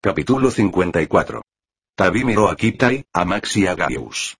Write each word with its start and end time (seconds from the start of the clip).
Capítulo 0.00 0.52
54. 0.52 1.42
Tabi 1.96 2.22
miró 2.22 2.48
a 2.48 2.54
Kitai, 2.54 3.04
a 3.12 3.24
Max 3.24 3.56
y 3.56 3.66
a 3.66 3.74
Gaius. 3.74 4.36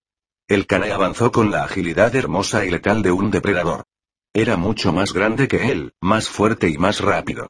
El 0.46 0.68
cane 0.68 0.92
avanzó 0.92 1.32
con 1.32 1.50
la 1.50 1.64
agilidad 1.64 2.14
hermosa 2.14 2.64
y 2.64 2.70
letal 2.70 3.02
de 3.02 3.10
un 3.10 3.32
depredador. 3.32 3.82
Era 4.32 4.56
mucho 4.56 4.92
más 4.92 5.12
grande 5.12 5.48
que 5.48 5.72
él, 5.72 5.94
más 6.00 6.28
fuerte 6.28 6.68
y 6.68 6.78
más 6.78 7.00
rápido. 7.00 7.48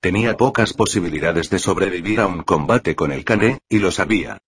Tenía 0.00 0.36
pocas 0.36 0.72
posibilidades 0.72 1.50
de 1.50 1.58
sobrevivir 1.58 2.20
a 2.20 2.28
un 2.28 2.44
combate 2.44 2.94
con 2.94 3.10
el 3.10 3.24
cane, 3.24 3.58
y 3.68 3.80
lo 3.80 3.90
sabía. 3.90 4.38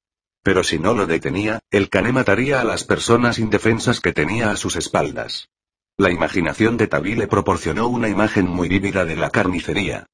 Pero 0.45 0.62
si 0.62 0.79
no 0.79 0.95
lo 0.95 1.08
detenía, 1.08 1.58
el 1.72 1.88
cane 1.88 2.12
mataría 2.12 2.61
a 2.61 2.64
las 2.64 2.84
personas 2.84 3.40
indefensas 3.40 3.98
que 3.98 4.12
tenía 4.12 4.52
a 4.52 4.56
sus 4.56 4.77
espaldas. 4.77 5.48
La 5.96 6.12
imaginación 6.12 6.77
de 6.77 6.86
Tabi 6.86 7.16
le 7.16 7.27
proporcionó 7.27 7.88
una 7.88 8.08
imagen 8.08 8.46
muy 8.46 8.68
vívida 8.68 9.04
de 9.04 9.16
la 9.16 9.30
carnicería. 9.30 10.06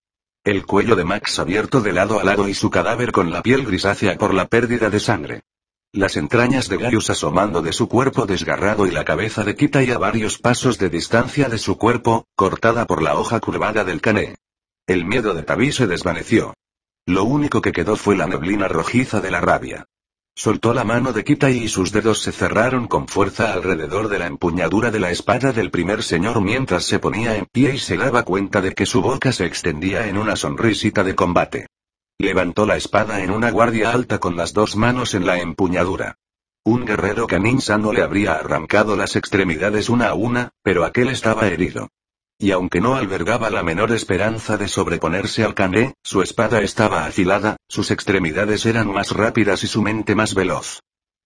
El 0.46 0.64
cuello 0.64 0.94
de 0.94 1.02
Max 1.02 1.40
abierto 1.40 1.80
de 1.80 1.92
lado 1.92 2.20
a 2.20 2.24
lado 2.24 2.48
y 2.48 2.54
su 2.54 2.70
cadáver 2.70 3.10
con 3.10 3.32
la 3.32 3.42
piel 3.42 3.66
grisácea 3.66 4.16
por 4.16 4.32
la 4.32 4.46
pérdida 4.46 4.90
de 4.90 5.00
sangre. 5.00 5.42
Las 5.90 6.16
entrañas 6.16 6.68
de 6.68 6.76
Gaius 6.76 7.10
asomando 7.10 7.62
de 7.62 7.72
su 7.72 7.88
cuerpo 7.88 8.26
desgarrado 8.26 8.86
y 8.86 8.92
la 8.92 9.04
cabeza 9.04 9.42
de 9.42 9.56
Kitai 9.56 9.90
a 9.90 9.98
varios 9.98 10.38
pasos 10.38 10.78
de 10.78 10.88
distancia 10.88 11.48
de 11.48 11.58
su 11.58 11.76
cuerpo, 11.76 12.28
cortada 12.36 12.86
por 12.86 13.02
la 13.02 13.18
hoja 13.18 13.40
curvada 13.40 13.82
del 13.82 14.00
cané. 14.00 14.36
El 14.86 15.04
miedo 15.04 15.34
de 15.34 15.42
Tabi 15.42 15.72
se 15.72 15.88
desvaneció. 15.88 16.54
Lo 17.06 17.24
único 17.24 17.60
que 17.60 17.72
quedó 17.72 17.96
fue 17.96 18.14
la 18.14 18.28
neblina 18.28 18.68
rojiza 18.68 19.20
de 19.20 19.32
la 19.32 19.40
rabia. 19.40 19.86
Soltó 20.38 20.74
la 20.74 20.84
mano 20.84 21.14
de 21.14 21.24
Kitai 21.24 21.56
y 21.64 21.68
sus 21.68 21.92
dedos 21.92 22.20
se 22.20 22.30
cerraron 22.30 22.88
con 22.88 23.08
fuerza 23.08 23.54
alrededor 23.54 24.08
de 24.08 24.18
la 24.18 24.26
empuñadura 24.26 24.90
de 24.90 25.00
la 25.00 25.10
espada 25.10 25.50
del 25.50 25.70
primer 25.70 26.02
señor 26.02 26.42
mientras 26.42 26.84
se 26.84 26.98
ponía 26.98 27.36
en 27.36 27.46
pie 27.46 27.76
y 27.76 27.78
se 27.78 27.96
daba 27.96 28.22
cuenta 28.22 28.60
de 28.60 28.74
que 28.74 28.84
su 28.84 29.00
boca 29.00 29.32
se 29.32 29.46
extendía 29.46 30.08
en 30.08 30.18
una 30.18 30.36
sonrisita 30.36 31.02
de 31.04 31.14
combate. 31.14 31.68
Levantó 32.18 32.66
la 32.66 32.76
espada 32.76 33.22
en 33.22 33.30
una 33.30 33.50
guardia 33.50 33.92
alta 33.92 34.18
con 34.18 34.36
las 34.36 34.52
dos 34.52 34.76
manos 34.76 35.14
en 35.14 35.24
la 35.24 35.38
empuñadura. 35.38 36.18
Un 36.66 36.84
guerrero 36.84 37.26
canín 37.26 37.62
sano 37.62 37.94
le 37.94 38.02
habría 38.02 38.34
arrancado 38.34 38.94
las 38.94 39.16
extremidades 39.16 39.88
una 39.88 40.08
a 40.08 40.14
una, 40.14 40.50
pero 40.62 40.84
aquel 40.84 41.08
estaba 41.08 41.46
herido. 41.46 41.88
Y 42.38 42.50
aunque 42.50 42.82
no 42.82 42.96
albergaba 42.96 43.48
la 43.48 43.62
menor 43.62 43.92
esperanza 43.92 44.58
de 44.58 44.68
sobreponerse 44.68 45.42
al 45.42 45.54
cané, 45.54 45.94
su 46.02 46.20
espada 46.20 46.60
estaba 46.60 47.06
afilada, 47.06 47.56
sus 47.66 47.90
extremidades 47.90 48.66
eran 48.66 48.92
más 48.92 49.12
rápidas 49.12 49.64
y 49.64 49.66
su 49.66 49.80
mente 49.80 50.14
más 50.14 50.34
veloz. 50.34 50.80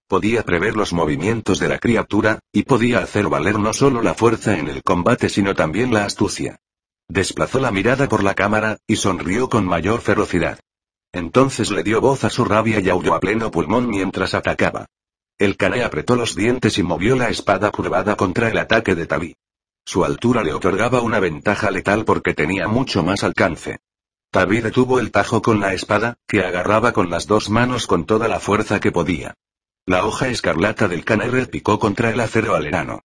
Podía 0.07 0.45
prever 0.45 0.77
los 0.77 0.93
movimientos 0.93 1.59
de 1.59 1.69
la 1.69 1.79
criatura, 1.79 2.39
y 2.53 2.63
podía 2.63 3.01
hacer 3.01 3.29
valer 3.29 3.59
no 3.59 3.73
solo 3.73 4.03
la 4.03 4.15
fuerza 4.15 4.57
en 4.57 4.69
el 4.69 4.83
combate 4.83 5.29
sino 5.29 5.55
también 5.55 5.93
la 5.93 6.05
astucia. 6.05 6.59
Desplazó 7.09 7.59
la 7.59 7.73
mirada 7.73 8.09
por 8.09 8.23
la 8.23 8.35
cámara, 8.35 8.77
y 8.87 8.97
sonrió 8.97 9.49
con 9.49 9.67
mayor 9.67 10.01
ferocidad. 10.01 10.61
Entonces 11.13 11.73
le 11.73 11.83
dio 11.83 12.01
voz 12.01 12.23
a 12.23 12.31
su 12.31 12.45
rabia 12.45 12.79
y 12.79 12.89
aulló 12.89 13.15
a 13.15 13.21
pleno 13.21 13.51
pulmón 13.51 13.89
mientras 13.89 14.35
atacaba. 14.35 14.87
El 15.39 15.57
cané 15.57 15.83
apretó 15.83 16.15
los 16.15 16.37
dientes 16.37 16.79
y 16.79 16.85
movió 16.85 17.17
la 17.17 17.31
espada 17.31 17.71
curvada 17.73 18.15
contra 18.15 18.49
el 18.49 18.59
ataque 18.59 18.95
de 18.95 19.07
Tabi. 19.07 19.35
Su 19.85 20.05
altura 20.05 20.43
le 20.43 20.53
otorgaba 20.53 21.01
una 21.01 21.21
ventaja 21.21 21.71
letal 21.71 22.05
porque 22.05 22.35
tenía 22.35 22.69
mucho 22.69 23.03
más 23.03 23.25
alcance. 23.25 23.81
Tabi 24.31 24.61
detuvo 24.61 25.01
el 25.01 25.11
tajo 25.11 25.43
con 25.43 25.59
la 25.59 25.75
espada, 25.75 26.19
que 26.29 26.45
agarraba 26.45 26.93
con 26.93 27.11
las 27.11 27.27
dos 27.27 27.51
manos 27.51 27.87
con 27.87 28.07
toda 28.07 28.29
la 28.29 28.39
fuerza 28.39 28.79
que 28.79 28.93
podía. 28.93 29.35
La 29.87 30.05
hoja 30.05 30.29
escarlata 30.29 30.87
del 30.87 31.05
caner 31.05 31.51
picó 31.51 31.79
contra 31.81 32.11
el 32.11 32.21
acero 32.21 32.55
alerano. 32.55 33.01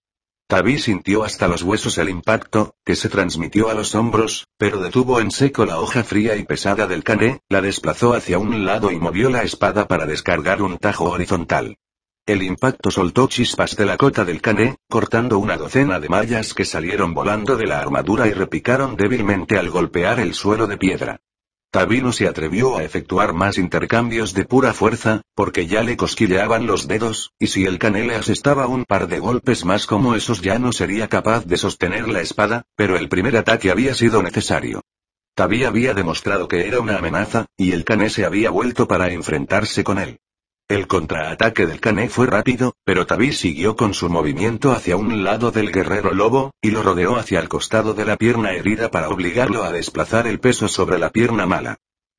Tabi 0.47 0.77
sintió 0.77 1.23
hasta 1.23 1.47
los 1.47 1.63
huesos 1.63 1.97
el 1.97 2.09
impacto, 2.09 2.75
que 2.85 2.95
se 2.95 3.09
transmitió 3.09 3.69
a 3.69 3.73
los 3.73 3.95
hombros, 3.95 4.45
pero 4.59 4.79
detuvo 4.79 5.19
en 5.19 5.31
seco 5.31 5.65
la 5.65 5.79
hoja 5.79 6.03
fría 6.03 6.35
y 6.35 6.43
pesada 6.43 6.85
del 6.85 7.03
cané, 7.03 7.41
la 7.49 7.61
desplazó 7.61 8.13
hacia 8.13 8.37
un 8.37 8.63
lado 8.63 8.91
y 8.91 8.99
movió 8.99 9.31
la 9.31 9.41
espada 9.41 9.87
para 9.87 10.05
descargar 10.05 10.61
un 10.61 10.77
tajo 10.77 11.05
horizontal. 11.05 11.79
El 12.27 12.41
impacto 12.41 12.89
soltó 12.89 13.27
chispas 13.27 13.75
de 13.75 13.85
la 13.85 13.97
cota 13.97 14.25
del 14.25 14.41
cané, 14.41 14.77
cortando 14.89 15.37
una 15.37 15.57
docena 15.57 15.99
de 15.99 16.09
mallas 16.09 16.55
que 16.55 16.65
salieron 16.65 17.13
volando 17.13 17.55
de 17.55 17.67
la 17.67 17.80
armadura 17.80 18.25
y 18.25 18.33
repicaron 18.33 18.95
débilmente 18.95 19.59
al 19.59 19.69
golpear 19.69 20.19
el 20.19 20.33
suelo 20.33 20.65
de 20.65 20.75
piedra. 20.75 21.19
Tabino 21.69 22.11
se 22.11 22.27
atrevió 22.27 22.77
a 22.77 22.83
efectuar 22.83 23.33
más 23.33 23.59
intercambios 23.59 24.33
de 24.33 24.43
pura 24.43 24.73
fuerza, 24.73 25.21
porque 25.35 25.67
ya 25.67 25.83
le 25.83 25.97
cosquilleaban 25.97 26.65
los 26.65 26.87
dedos, 26.87 27.31
y 27.37 27.45
si 27.45 27.65
el 27.65 27.77
cané 27.77 28.08
le 28.08 28.15
asestaba 28.15 28.65
un 28.65 28.85
par 28.85 29.08
de 29.08 29.19
golpes 29.19 29.64
más 29.64 29.85
como 29.85 30.15
esos 30.15 30.41
ya 30.41 30.58
no 30.58 30.71
sería 30.71 31.08
capaz 31.08 31.45
de 31.45 31.58
sostener 31.58 32.08
la 32.08 32.21
espada, 32.21 32.64
pero 32.75 32.97
el 32.97 33.08
primer 33.08 33.37
ataque 33.37 33.69
había 33.69 33.93
sido 33.93 34.23
necesario. 34.23 34.81
Tabi 35.35 35.64
había 35.64 35.93
demostrado 35.93 36.47
que 36.47 36.65
era 36.65 36.80
una 36.80 36.97
amenaza, 36.97 37.45
y 37.55 37.73
el 37.73 37.83
cané 37.83 38.09
se 38.09 38.25
había 38.25 38.49
vuelto 38.49 38.87
para 38.87 39.11
enfrentarse 39.11 39.83
con 39.83 39.99
él. 39.99 40.17
El 40.67 40.87
contraataque 40.87 41.67
del 41.67 41.80
cané 41.80 42.09
fue 42.09 42.26
rápido, 42.26 42.73
pero 42.83 43.05
Tabi 43.05 43.33
siguió 43.33 43.76
con 43.76 43.93
su 43.93 44.09
movimiento 44.09 44.71
hacia 44.71 44.98
un 44.98 45.23
lado 45.23 45.52
del 45.52 45.71
guerrero 45.71 46.11
lobo, 46.11 46.55
y 46.59 46.71
lo 46.71 46.81
rodeó 46.81 47.17
hacia 47.17 47.39
el 47.39 47.49
costado 47.49 47.93
de 47.93 48.03
la 48.03 48.17
pierna 48.17 48.52
herida 48.52 48.89
para 48.89 49.09
obligarlo 49.09 49.64
a 49.64 49.71
desplazar 49.71 50.26
el 50.26 50.39
peso 50.39 50.67
sobre 50.67 50.98
la 50.98 51.11
pierna 51.11 51.45
mala. 51.45 51.77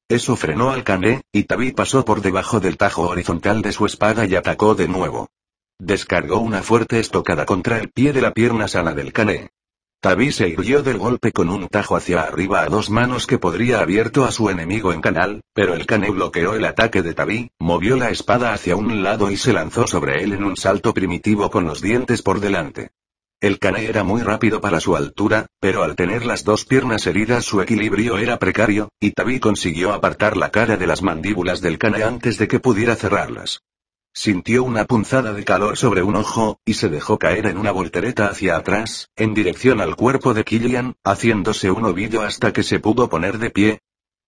Eso 0.09 0.37
frenó 0.37 0.71
al 0.71 0.85
cané, 0.85 1.23
y 1.33 1.43
Tabi 1.43 1.73
pasó 1.73 2.05
por 2.05 2.21
debajo 2.21 2.61
del 2.61 2.77
tajo 2.77 3.09
horizontal 3.09 3.63
de 3.63 3.73
su 3.73 3.85
espada 3.85 4.27
y 4.27 4.37
atacó 4.37 4.77
de 4.77 4.87
nuevo. 4.87 5.29
Descargó 5.81 6.39
una 6.39 6.63
fuerte 6.63 7.01
estocada 7.01 7.47
contra 7.47 7.79
el 7.79 7.91
pie 7.91 8.13
de 8.13 8.21
la 8.21 8.31
pierna 8.31 8.69
sana 8.69 8.93
del 8.93 9.13
cané. 9.13 9.51
Tabi 10.01 10.31
se 10.31 10.49
irguió 10.49 10.83
del 10.83 10.99
golpe 10.99 11.33
con 11.33 11.49
un 11.49 11.69
tajo 11.69 11.97
hacia 11.97 12.23
arriba 12.23 12.61
a 12.61 12.67
dos 12.67 12.91
manos 12.91 13.27
que 13.27 13.39
podría 13.39 13.81
abierto 13.81 14.25
a 14.25 14.31
su 14.31 14.51
enemigo 14.51 14.93
en 14.93 15.01
canal, 15.01 15.41
pero 15.55 15.75
el 15.75 15.87
cane 15.87 16.11
bloqueó 16.11 16.55
el 16.55 16.65
ataque 16.65 17.03
de 17.03 17.15
Tabi, 17.15 17.51
movió 17.59 17.97
la 17.97 18.11
espada 18.11 18.53
hacia 18.53 18.77
un 18.77 19.03
lado 19.03 19.31
y 19.31 19.37
se 19.37 19.53
lanzó 19.53 19.87
sobre 19.87 20.23
él 20.23 20.33
en 20.35 20.45
un 20.45 20.57
salto 20.57 20.95
primitivo 20.95 21.51
con 21.51 21.65
los 21.65 21.81
dientes 21.81 22.23
por 22.23 22.41
delante. 22.41 22.91
El 23.41 23.59
cane 23.59 23.87
era 23.87 24.05
muy 24.05 24.23
rápido 24.23 24.61
para 24.61 24.81
su 24.81 24.97
altura, 24.97 25.47
pero 25.61 25.83
al 25.83 25.97
tener 25.97 26.25
las 26.25 26.45
dos 26.45 26.65
piernas 26.65 27.07
heridas 27.07 27.45
su 27.45 27.61
equilibrio 27.61 28.19
era 28.19 28.39
precario, 28.39 28.91
y 29.01 29.11
Tabi 29.11 29.41
consiguió 29.41 29.93
apartar 29.93 30.37
la 30.37 30.51
cara 30.51 30.77
de 30.77 30.87
las 30.87 31.03
mandíbulas 31.03 31.61
del 31.61 31.79
cane 31.79 32.03
antes 32.03 32.39
de 32.39 32.49
que 32.49 32.61
pudiera 32.61 32.97
cerrarlas. 32.97 33.61
Sintió 34.19 34.65
una 34.65 34.87
punzada 34.87 35.35
de 35.35 35.45
calor 35.45 35.77
sobre 35.77 36.03
un 36.03 36.17
ojo, 36.17 36.59
y 36.65 36.73
se 36.73 36.89
dejó 36.89 37.19
caer 37.19 37.45
en 37.45 37.59
una 37.59 37.71
voltereta 37.71 38.29
hacia 38.29 38.57
atrás, 38.57 39.11
en 39.15 39.35
dirección 39.35 39.79
al 39.83 39.95
cuerpo 39.95 40.33
de 40.33 40.43
Killian, 40.43 40.97
haciéndose 41.05 41.71
un 41.71 41.85
ovillo 41.85 42.23
hasta 42.23 42.51
que 42.51 42.63
se 42.63 42.81
pudo 42.81 43.11
poner 43.11 43.37
de 43.37 43.51
pie. 43.51 43.81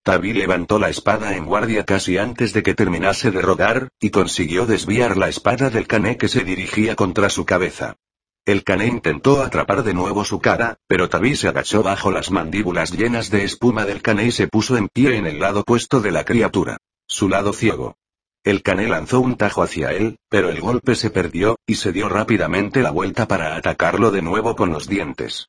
Tabi 0.02 0.34
levantó 0.34 0.78
la 0.78 0.90
espada 0.90 1.34
en 1.38 1.46
guardia 1.46 1.86
casi 1.86 2.18
antes 2.18 2.52
de 2.52 2.62
que 2.62 2.74
terminase 2.74 3.30
de 3.30 3.40
rodar, 3.40 3.88
y 3.98 4.10
consiguió 4.10 4.66
desviar 4.66 5.16
la 5.16 5.30
espada 5.30 5.70
del 5.70 5.86
cané 5.86 6.18
que 6.18 6.28
se 6.28 6.44
dirigía 6.44 6.94
contra 6.94 7.30
su 7.30 7.46
cabeza. 7.46 7.96
El 8.44 8.64
cané 8.64 8.88
intentó 8.88 9.40
atrapar 9.40 9.84
de 9.84 9.94
nuevo 9.94 10.22
su 10.26 10.38
cara, 10.38 10.76
pero 10.86 11.08
Tabi 11.08 11.34
se 11.34 11.48
agachó 11.48 11.82
bajo 11.82 12.10
las 12.10 12.30
mandíbulas 12.30 12.92
llenas 12.92 13.30
de 13.30 13.44
espuma 13.44 13.86
del 13.86 14.02
cané 14.02 14.26
y 14.26 14.32
se 14.32 14.48
puso 14.48 14.76
en 14.76 14.88
pie 14.88 15.16
en 15.16 15.26
el 15.26 15.40
lado 15.40 15.60
opuesto 15.60 16.02
de 16.02 16.12
la 16.12 16.26
criatura. 16.26 16.76
Su 17.06 17.30
lado 17.30 17.54
ciego. 17.54 17.96
El 18.44 18.62
cané 18.62 18.88
lanzó 18.88 19.20
un 19.20 19.36
tajo 19.36 19.62
hacia 19.62 19.92
él, 19.92 20.18
pero 20.28 20.48
el 20.50 20.60
golpe 20.60 20.94
se 20.94 21.10
perdió, 21.10 21.56
y 21.66 21.74
se 21.74 21.92
dio 21.92 22.08
rápidamente 22.08 22.82
la 22.82 22.90
vuelta 22.90 23.26
para 23.26 23.56
atacarlo 23.56 24.10
de 24.10 24.22
nuevo 24.22 24.56
con 24.56 24.72
los 24.72 24.88
dientes. 24.88 25.48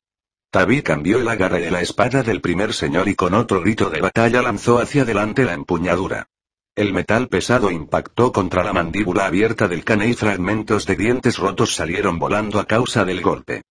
Tabi 0.50 0.82
cambió 0.82 1.18
el 1.18 1.28
agarre 1.28 1.60
de 1.60 1.70
la 1.70 1.80
espada 1.80 2.24
del 2.24 2.40
primer 2.40 2.72
señor 2.72 3.08
y 3.08 3.14
con 3.14 3.34
otro 3.34 3.60
grito 3.60 3.88
de 3.88 4.00
batalla 4.00 4.42
lanzó 4.42 4.80
hacia 4.80 5.02
adelante 5.02 5.44
la 5.44 5.54
empuñadura. 5.54 6.26
El 6.74 6.92
metal 6.92 7.28
pesado 7.28 7.70
impactó 7.70 8.32
contra 8.32 8.64
la 8.64 8.72
mandíbula 8.72 9.26
abierta 9.26 9.68
del 9.68 9.84
cané 9.84 10.08
y 10.08 10.14
fragmentos 10.14 10.86
de 10.86 10.96
dientes 10.96 11.38
rotos 11.38 11.74
salieron 11.74 12.18
volando 12.18 12.58
a 12.58 12.64
causa 12.64 13.04
del 13.04 13.20
golpe. 13.20 13.62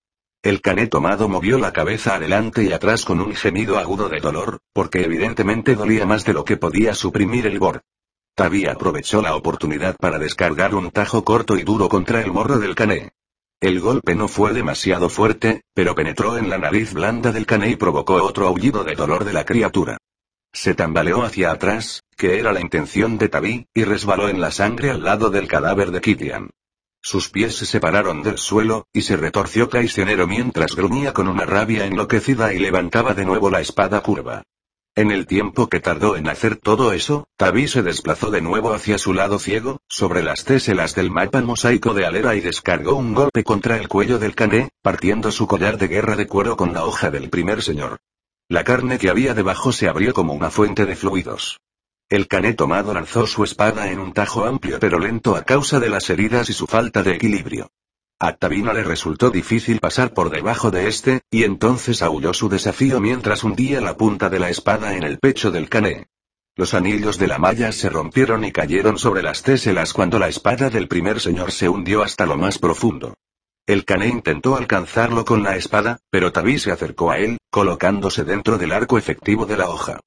El 0.42 0.62
cané 0.62 0.88
tomado 0.88 1.28
movió 1.28 1.60
la 1.60 1.74
cabeza 1.74 2.16
adelante 2.16 2.64
y 2.64 2.72
atrás 2.72 3.04
con 3.04 3.20
un 3.20 3.36
gemido 3.36 3.78
agudo 3.78 4.08
de 4.08 4.22
dolor, 4.22 4.60
porque 4.72 5.04
evidentemente 5.04 5.76
dolía 5.76 6.06
más 6.06 6.24
de 6.24 6.32
lo 6.32 6.46
que 6.46 6.56
podía 6.56 6.94
suprimir 6.94 7.46
el 7.46 7.60
gor. 7.60 7.82
Tabi 8.40 8.68
aprovechó 8.68 9.22
la 9.22 9.36
oportunidad 9.36 9.98
para 9.98 10.18
descargar 10.18 10.74
un 10.74 10.92
tajo 10.92 11.26
corto 11.26 11.58
y 11.58 11.64
duro 11.64 11.90
contra 11.90 12.22
el 12.22 12.32
morro 12.32 12.58
del 12.58 12.74
cané. 12.74 13.12
El 13.60 13.82
golpe 13.82 14.16
no 14.16 14.30
fue 14.30 14.54
demasiado 14.54 15.10
fuerte, 15.10 15.64
pero 15.74 15.94
penetró 15.94 16.38
en 16.38 16.50
la 16.50 16.58
nariz 16.58 16.94
blanda 16.94 17.34
del 17.34 17.46
cané 17.46 17.72
y 17.72 17.76
provocó 17.76 18.14
otro 18.24 18.48
aullido 18.48 18.86
de 18.86 18.96
dolor 18.96 19.26
de 19.26 19.34
la 19.34 19.44
criatura. 19.44 19.98
Se 20.54 20.74
tambaleó 20.74 21.24
hacia 21.24 21.52
atrás, 21.52 22.02
que 22.16 22.40
era 22.40 22.54
la 22.54 22.62
intención 22.62 23.18
de 23.18 23.28
Tabi, 23.28 23.66
y 23.74 23.84
resbaló 23.84 24.30
en 24.30 24.40
la 24.40 24.52
sangre 24.52 24.92
al 24.92 25.04
lado 25.04 25.30
del 25.30 25.50
cadáver 25.50 25.92
de 25.92 26.00
Kitian. 26.00 26.50
Sus 27.02 27.28
pies 27.28 27.58
se 27.58 27.66
separaron 27.66 28.24
del 28.24 28.38
suelo, 28.38 28.88
y 28.94 29.02
se 29.02 29.18
retorció 29.18 29.68
traicionero 29.68 30.28
mientras 30.28 30.78
gruñía 30.78 31.12
con 31.12 31.28
una 31.28 31.46
rabia 31.46 31.86
enloquecida 31.86 32.54
y 32.54 32.60
levantaba 32.60 33.14
de 33.14 33.26
nuevo 33.26 33.50
la 33.50 33.60
espada 33.60 34.00
curva. 34.00 34.44
En 35.00 35.12
el 35.12 35.28
tiempo 35.28 35.70
que 35.70 35.80
tardó 35.80 36.18
en 36.18 36.28
hacer 36.28 36.58
todo 36.58 36.92
eso, 36.92 37.26
Tabi 37.38 37.70
se 37.70 37.84
desplazó 37.84 38.32
de 38.32 38.42
nuevo 38.42 38.74
hacia 38.74 38.98
su 38.98 39.14
lado 39.14 39.40
ciego, 39.40 39.80
sobre 39.88 40.22
las 40.22 40.44
téselas 40.44 40.94
del 40.94 41.10
mapa 41.10 41.42
mosaico 41.42 41.94
de 41.94 42.06
Alera 42.06 42.36
y 42.36 42.42
descargó 42.42 42.96
un 42.96 43.14
golpe 43.14 43.46
contra 43.46 43.78
el 43.78 43.88
cuello 43.88 44.20
del 44.20 44.36
cané, 44.36 44.72
partiendo 44.82 45.32
su 45.32 45.48
collar 45.48 45.78
de 45.78 45.88
guerra 45.88 46.18
de 46.18 46.28
cuero 46.28 46.58
con 46.58 46.74
la 46.74 46.84
hoja 46.84 47.12
del 47.12 47.30
primer 47.30 47.62
señor. 47.62 48.00
La 48.50 48.66
carne 48.66 49.00
que 49.00 49.10
había 49.10 49.34
debajo 49.34 49.72
se 49.72 49.88
abrió 49.88 50.14
como 50.14 50.34
una 50.34 50.50
fuente 50.50 50.86
de 50.86 50.98
fluidos. 50.98 51.62
El 52.10 52.28
cané 52.28 52.54
tomado 52.54 52.94
lanzó 52.94 53.26
su 53.26 53.46
espada 53.46 53.90
en 53.92 54.00
un 54.00 54.12
tajo 54.12 54.44
amplio 54.44 54.80
pero 54.82 55.00
lento 55.00 55.38
a 55.38 55.44
causa 55.44 55.80
de 55.80 55.90
las 55.90 56.10
heridas 56.10 56.50
y 56.50 56.54
su 56.54 56.68
falta 56.68 57.04
de 57.04 57.14
equilibrio. 57.14 57.72
A 58.22 58.34
Tabino 58.34 58.74
le 58.74 58.84
resultó 58.84 59.30
difícil 59.30 59.80
pasar 59.80 60.14
por 60.14 60.30
debajo 60.30 60.72
de 60.72 60.90
este, 60.90 61.22
y 61.32 61.46
entonces 61.46 62.02
aulló 62.02 62.34
su 62.34 62.50
desafío 62.50 63.00
mientras 63.00 63.46
hundía 63.46 63.80
la 63.80 63.96
punta 63.96 64.30
de 64.30 64.40
la 64.40 64.50
espada 64.50 64.94
en 64.94 65.04
el 65.04 65.20
pecho 65.20 65.52
del 65.52 65.70
cané. 65.70 66.08
Los 66.58 66.74
anillos 66.74 67.18
de 67.18 67.28
la 67.28 67.38
malla 67.38 67.72
se 67.72 67.90
rompieron 67.90 68.44
y 68.44 68.52
cayeron 68.52 68.98
sobre 68.98 69.24
las 69.24 69.42
téselas 69.42 69.94
cuando 69.94 70.20
la 70.20 70.28
espada 70.28 70.70
del 70.70 70.90
primer 70.90 71.22
señor 71.22 71.54
se 71.54 71.70
hundió 71.70 72.04
hasta 72.04 72.26
lo 72.26 72.36
más 72.36 72.58
profundo. 72.60 73.14
El 73.66 73.86
cané 73.86 74.08
intentó 74.08 74.58
alcanzarlo 74.58 75.24
con 75.24 75.42
la 75.42 75.56
espada, 75.56 76.00
pero 76.10 76.34
Tabí 76.34 76.60
se 76.60 76.74
acercó 76.74 77.12
a 77.12 77.20
él, 77.20 77.38
colocándose 77.50 78.26
dentro 78.26 78.58
del 78.58 78.74
arco 78.74 78.98
efectivo 78.98 79.46
de 79.46 79.56
la 79.56 79.70
hoja. 79.70 80.02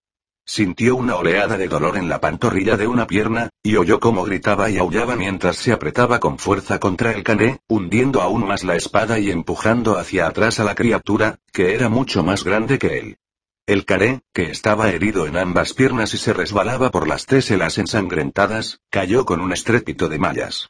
Sintió 0.54 0.96
una 0.96 1.16
oleada 1.16 1.56
de 1.56 1.66
dolor 1.66 1.96
en 1.96 2.10
la 2.10 2.20
pantorrilla 2.20 2.76
de 2.76 2.86
una 2.86 3.06
pierna, 3.06 3.48
y 3.62 3.76
oyó 3.76 4.00
cómo 4.00 4.22
gritaba 4.22 4.68
y 4.68 4.76
aullaba 4.76 5.16
mientras 5.16 5.56
se 5.56 5.72
apretaba 5.72 6.20
con 6.20 6.38
fuerza 6.38 6.78
contra 6.78 7.12
el 7.12 7.22
cané, 7.22 7.60
hundiendo 7.68 8.20
aún 8.20 8.46
más 8.46 8.62
la 8.62 8.76
espada 8.76 9.18
y 9.18 9.30
empujando 9.30 9.96
hacia 9.96 10.26
atrás 10.26 10.60
a 10.60 10.64
la 10.64 10.74
criatura, 10.74 11.38
que 11.54 11.74
era 11.74 11.88
mucho 11.88 12.22
más 12.22 12.44
grande 12.44 12.78
que 12.78 12.98
él. 12.98 13.16
El 13.64 13.86
caré, 13.86 14.20
que 14.34 14.50
estaba 14.50 14.90
herido 14.90 15.26
en 15.26 15.38
ambas 15.38 15.72
piernas 15.72 16.12
y 16.12 16.18
se 16.18 16.34
resbalaba 16.34 16.90
por 16.90 17.08
las 17.08 17.24
téselas 17.24 17.78
ensangrentadas, 17.78 18.82
cayó 18.90 19.24
con 19.24 19.40
un 19.40 19.54
estrépito 19.54 20.10
de 20.10 20.18
mallas. 20.18 20.68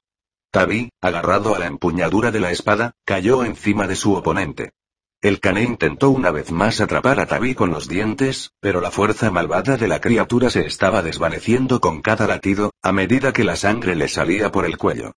Tabi, 0.53 0.93
agarrado 1.01 1.57
a 1.57 1.59
la 1.59 1.67
empuñadura 1.67 2.31
de 2.31 2.39
la 2.39 2.53
espada, 2.53 2.93
cayó 3.05 3.43
encima 3.43 3.89
de 3.89 3.97
su 3.97 4.15
oponente. 4.15 4.75
El 5.23 5.39
cané 5.39 5.63
intentó 5.63 6.11
una 6.11 6.33
vez 6.33 6.51
más 6.51 6.81
atrapar 6.81 7.21
a 7.21 7.27
Tabi 7.27 7.55
con 7.55 7.71
los 7.71 7.87
dientes, 7.87 8.51
pero 8.59 8.81
la 8.81 8.91
fuerza 8.91 9.31
malvada 9.31 9.77
de 9.77 9.87
la 9.87 10.01
criatura 10.01 10.51
se 10.51 10.67
estaba 10.67 11.01
desvaneciendo 11.01 11.81
con 11.81 12.03
cada 12.03 12.27
latido, 12.27 12.73
a 12.83 12.91
medida 12.91 13.33
que 13.33 13.45
la 13.45 13.55
sangre 13.55 13.95
le 13.95 14.09
salía 14.09 14.51
por 14.51 14.67
el 14.67 14.77
cuello. 14.77 15.13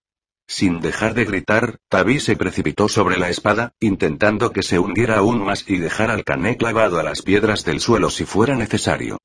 Sin 0.47 0.79
dejar 0.79 1.15
de 1.15 1.25
gritar, 1.25 1.79
Tabi 1.89 2.19
se 2.19 2.35
precipitó 2.35 2.87
sobre 2.87 3.17
la 3.17 3.31
espada, 3.31 3.73
intentando 3.79 4.51
que 4.51 4.61
se 4.61 4.77
hundiera 4.77 5.17
aún 5.17 5.43
más 5.43 5.67
y 5.67 5.79
dejar 5.79 6.11
al 6.11 6.23
cané 6.23 6.55
clavado 6.55 6.99
a 6.99 7.03
las 7.03 7.23
piedras 7.23 7.65
del 7.65 7.79
suelo 7.79 8.11
si 8.11 8.25
fuera 8.25 8.55
necesario. 8.55 9.17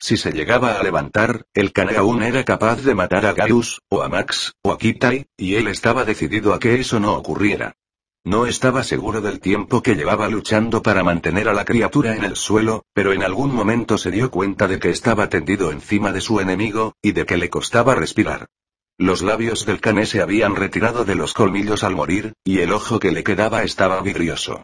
Si 0.00 0.16
se 0.16 0.32
llegaba 0.32 0.80
a 0.80 0.82
levantar, 0.82 1.44
el 1.54 1.72
cané 1.72 1.96
aún 1.96 2.24
era 2.24 2.42
capaz 2.42 2.82
de 2.82 2.96
matar 2.96 3.24
a 3.24 3.34
Gaius, 3.34 3.82
o 3.88 4.02
a 4.02 4.08
Max, 4.08 4.54
o 4.64 4.72
a 4.72 4.78
Kitai, 4.78 5.26
y 5.36 5.54
él 5.54 5.68
estaba 5.68 6.04
decidido 6.04 6.54
a 6.54 6.58
que 6.58 6.80
eso 6.80 6.98
no 6.98 7.14
ocurriera. 7.14 7.76
No 8.26 8.46
estaba 8.46 8.82
seguro 8.84 9.20
del 9.20 9.38
tiempo 9.38 9.82
que 9.82 9.96
llevaba 9.96 10.28
luchando 10.28 10.82
para 10.82 11.02
mantener 11.02 11.46
a 11.46 11.52
la 11.52 11.66
criatura 11.66 12.16
en 12.16 12.24
el 12.24 12.36
suelo, 12.36 12.86
pero 12.94 13.12
en 13.12 13.22
algún 13.22 13.54
momento 13.54 13.98
se 13.98 14.10
dio 14.10 14.30
cuenta 14.30 14.66
de 14.66 14.78
que 14.78 14.88
estaba 14.88 15.28
tendido 15.28 15.70
encima 15.70 16.10
de 16.10 16.22
su 16.22 16.40
enemigo, 16.40 16.94
y 17.02 17.12
de 17.12 17.26
que 17.26 17.36
le 17.36 17.50
costaba 17.50 17.94
respirar. 17.94 18.46
Los 18.96 19.20
labios 19.20 19.66
del 19.66 19.78
cané 19.78 20.06
se 20.06 20.22
habían 20.22 20.56
retirado 20.56 21.04
de 21.04 21.16
los 21.16 21.34
colmillos 21.34 21.84
al 21.84 21.96
morir, 21.96 22.32
y 22.44 22.60
el 22.60 22.72
ojo 22.72 22.98
que 22.98 23.12
le 23.12 23.24
quedaba 23.24 23.62
estaba 23.62 24.00
vidrioso. 24.00 24.62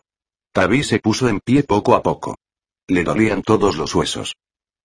Tabi 0.53 0.83
se 0.83 0.99
puso 0.99 1.29
en 1.29 1.41
pie 1.41 1.63
poco 1.63 1.95
a 1.95 2.03
poco. 2.03 2.39
Le 2.87 3.05
dolían 3.05 3.43
todos 3.43 3.77
los 3.77 3.95
huesos. 3.95 4.37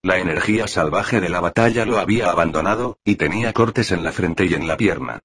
La 0.01 0.17
energía 0.17 0.67
salvaje 0.67 1.21
de 1.21 1.29
la 1.29 1.39
batalla 1.39 1.85
lo 1.85 1.97
había 1.97 2.29
abandonado, 2.29 2.97
y 3.05 3.15
tenía 3.15 3.53
cortes 3.53 3.93
en 3.93 4.03
la 4.03 4.11
frente 4.11 4.45
y 4.45 4.53
en 4.53 4.67
la 4.67 4.75
pierna. 4.75 5.21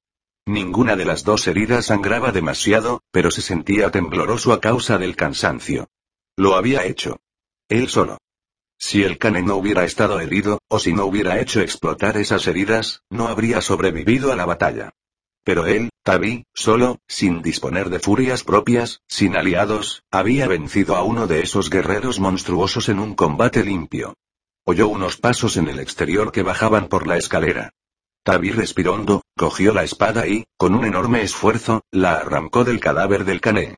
Ninguna 0.47 0.97
de 0.97 1.05
las 1.05 1.25
dos 1.25 1.47
heridas 1.47 1.87
sangraba 1.87 2.33
demasiado, 2.33 3.03
pero 3.11 3.31
se 3.31 3.43
sentía 3.43 3.91
tembloroso 3.91 4.53
a 4.53 4.61
causa 4.61 4.99
del 4.99 5.17
cansancio. 5.17 5.89
Lo 6.37 6.57
había 6.57 6.85
hecho. 6.85 7.21
Él 7.69 7.89
solo. 7.89 8.19
Si 8.79 9.03
el 9.03 9.19
cane 9.19 9.43
no 9.43 9.57
hubiera 9.57 9.85
estado 9.85 10.21
herido, 10.21 10.59
o 10.69 10.79
si 10.79 10.95
no 10.95 11.05
hubiera 11.05 11.39
hecho 11.39 11.61
explotar 11.61 12.17
esas 12.17 12.47
heridas, 12.47 13.03
no 13.11 13.29
habría 13.29 13.61
sobrevivido 13.61 14.33
a 14.33 14.37
la 14.37 14.47
batalla. 14.47 14.95
Pero 15.45 15.67
él, 15.67 15.91
Tabi, 16.03 16.45
solo, 16.55 16.99
sin 17.07 17.43
disponer 17.43 17.91
de 17.91 17.99
furias 17.99 18.43
propias, 18.43 19.03
sin 19.07 19.37
aliados, 19.37 20.03
había 20.11 20.49
vencido 20.49 20.97
a 20.97 21.03
uno 21.03 21.27
de 21.27 21.41
esos 21.41 21.69
guerreros 21.69 22.21
monstruosos 22.21 22.89
en 22.89 22.99
un 22.99 23.15
combate 23.15 23.65
limpio. 23.65 24.15
Oyó 24.65 24.89
unos 24.89 25.17
pasos 25.19 25.57
en 25.57 25.69
el 25.69 25.79
exterior 25.79 26.33
que 26.33 26.43
bajaban 26.43 26.89
por 26.89 27.07
la 27.07 27.19
escalera. 27.19 27.73
Tabi 28.23 28.51
respiró 28.51 28.95
hondo, 28.95 29.23
cogió 29.37 29.73
la 29.73 29.83
espada 29.83 30.27
y, 30.27 30.45
con 30.59 30.75
un 30.75 30.85
enorme 30.85 31.23
esfuerzo, 31.23 31.83
la 31.91 32.17
arrancó 32.17 32.65
del 32.65 32.79
cadáver 32.79 33.25
del 33.25 33.41
cané. 33.41 33.77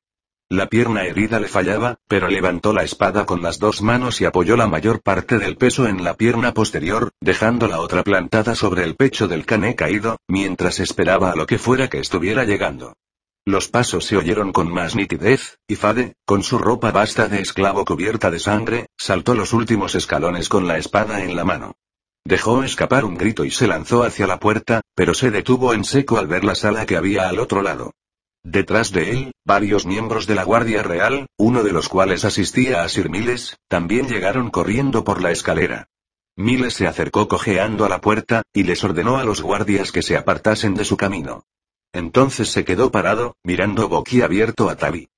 La 0.49 0.67
pierna 0.67 1.05
herida 1.05 1.41
le 1.41 1.49
fallaba, 1.49 1.97
pero 2.09 2.29
levantó 2.29 2.73
la 2.73 2.83
espada 2.83 3.25
con 3.25 3.41
las 3.41 3.59
dos 3.59 3.81
manos 3.81 4.21
y 4.21 4.27
apoyó 4.27 4.57
la 4.57 4.67
mayor 4.67 5.01
parte 5.01 5.39
del 5.39 5.57
peso 5.57 5.87
en 5.87 6.05
la 6.05 6.15
pierna 6.15 6.53
posterior, 6.53 7.11
dejando 7.21 7.69
la 7.69 7.81
otra 7.81 8.03
plantada 8.03 8.55
sobre 8.55 8.85
el 8.85 8.97
pecho 8.97 9.29
del 9.29 9.47
cané 9.47 9.77
caído, 9.77 10.19
mientras 10.29 10.81
esperaba 10.81 11.31
a 11.31 11.37
lo 11.37 11.47
que 11.47 11.59
fuera 11.59 11.89
que 11.89 12.01
estuviera 12.01 12.45
llegando. 12.45 12.95
Los 13.47 13.69
pasos 13.69 14.05
se 14.05 14.17
oyeron 14.17 14.53
con 14.53 14.73
más 14.73 14.95
nitidez, 14.95 15.59
y 15.67 15.77
Fade, 15.77 16.15
con 16.27 16.43
su 16.43 16.59
ropa 16.59 16.91
vasta 16.91 17.29
de 17.29 17.41
esclavo 17.41 17.85
cubierta 17.85 18.31
de 18.31 18.39
sangre, 18.39 18.87
saltó 18.99 19.35
los 19.35 19.53
últimos 19.53 19.95
escalones 19.95 20.49
con 20.49 20.69
la 20.69 20.79
espada 20.79 21.25
en 21.25 21.35
la 21.35 21.45
mano. 21.45 21.77
Dejó 22.25 22.63
escapar 22.63 23.05
un 23.05 23.17
grito 23.17 23.45
y 23.45 23.51
se 23.51 23.67
lanzó 23.67 24.05
hacia 24.05 24.27
la 24.27 24.39
puerta, 24.39 24.83
pero 24.95 25.15
se 25.15 25.31
detuvo 25.31 25.75
en 25.75 25.85
seco 25.85 26.19
al 26.19 26.29
ver 26.29 26.45
la 26.45 26.55
sala 26.55 26.87
que 26.87 26.97
había 26.97 27.29
al 27.29 27.39
otro 27.39 27.63
lado. 27.63 27.93
Detrás 28.45 28.93
de 28.93 29.11
él, 29.11 29.33
varios 29.45 29.87
miembros 29.87 30.27
de 30.27 30.35
la 30.35 30.45
Guardia 30.45 30.83
Real, 30.83 31.27
uno 31.37 31.63
de 31.63 31.73
los 31.73 31.89
cuales 31.89 32.25
asistía 32.25 32.83
a 32.83 32.89
Sir 32.89 33.09
Miles, 33.09 33.57
también 33.69 34.09
llegaron 34.09 34.51
corriendo 34.51 35.05
por 35.05 35.23
la 35.23 35.31
escalera. 35.31 35.89
Miles 36.37 36.75
se 36.75 36.87
acercó 36.87 37.29
cojeando 37.29 37.85
a 37.85 37.89
la 37.89 38.01
puerta, 38.01 38.43
y 38.53 38.63
les 38.63 38.83
ordenó 38.83 39.19
a 39.19 39.25
los 39.25 39.43
guardias 39.43 39.93
que 39.93 40.03
se 40.03 40.17
apartasen 40.17 40.75
de 40.75 40.85
su 40.85 40.97
camino. 40.97 41.45
Entonces 41.93 42.49
se 42.51 42.65
quedó 42.65 42.91
parado, 42.91 43.37
mirando 43.45 43.89
boquiabierto 43.89 44.71
a 44.71 44.77
Tabi. 44.77 45.09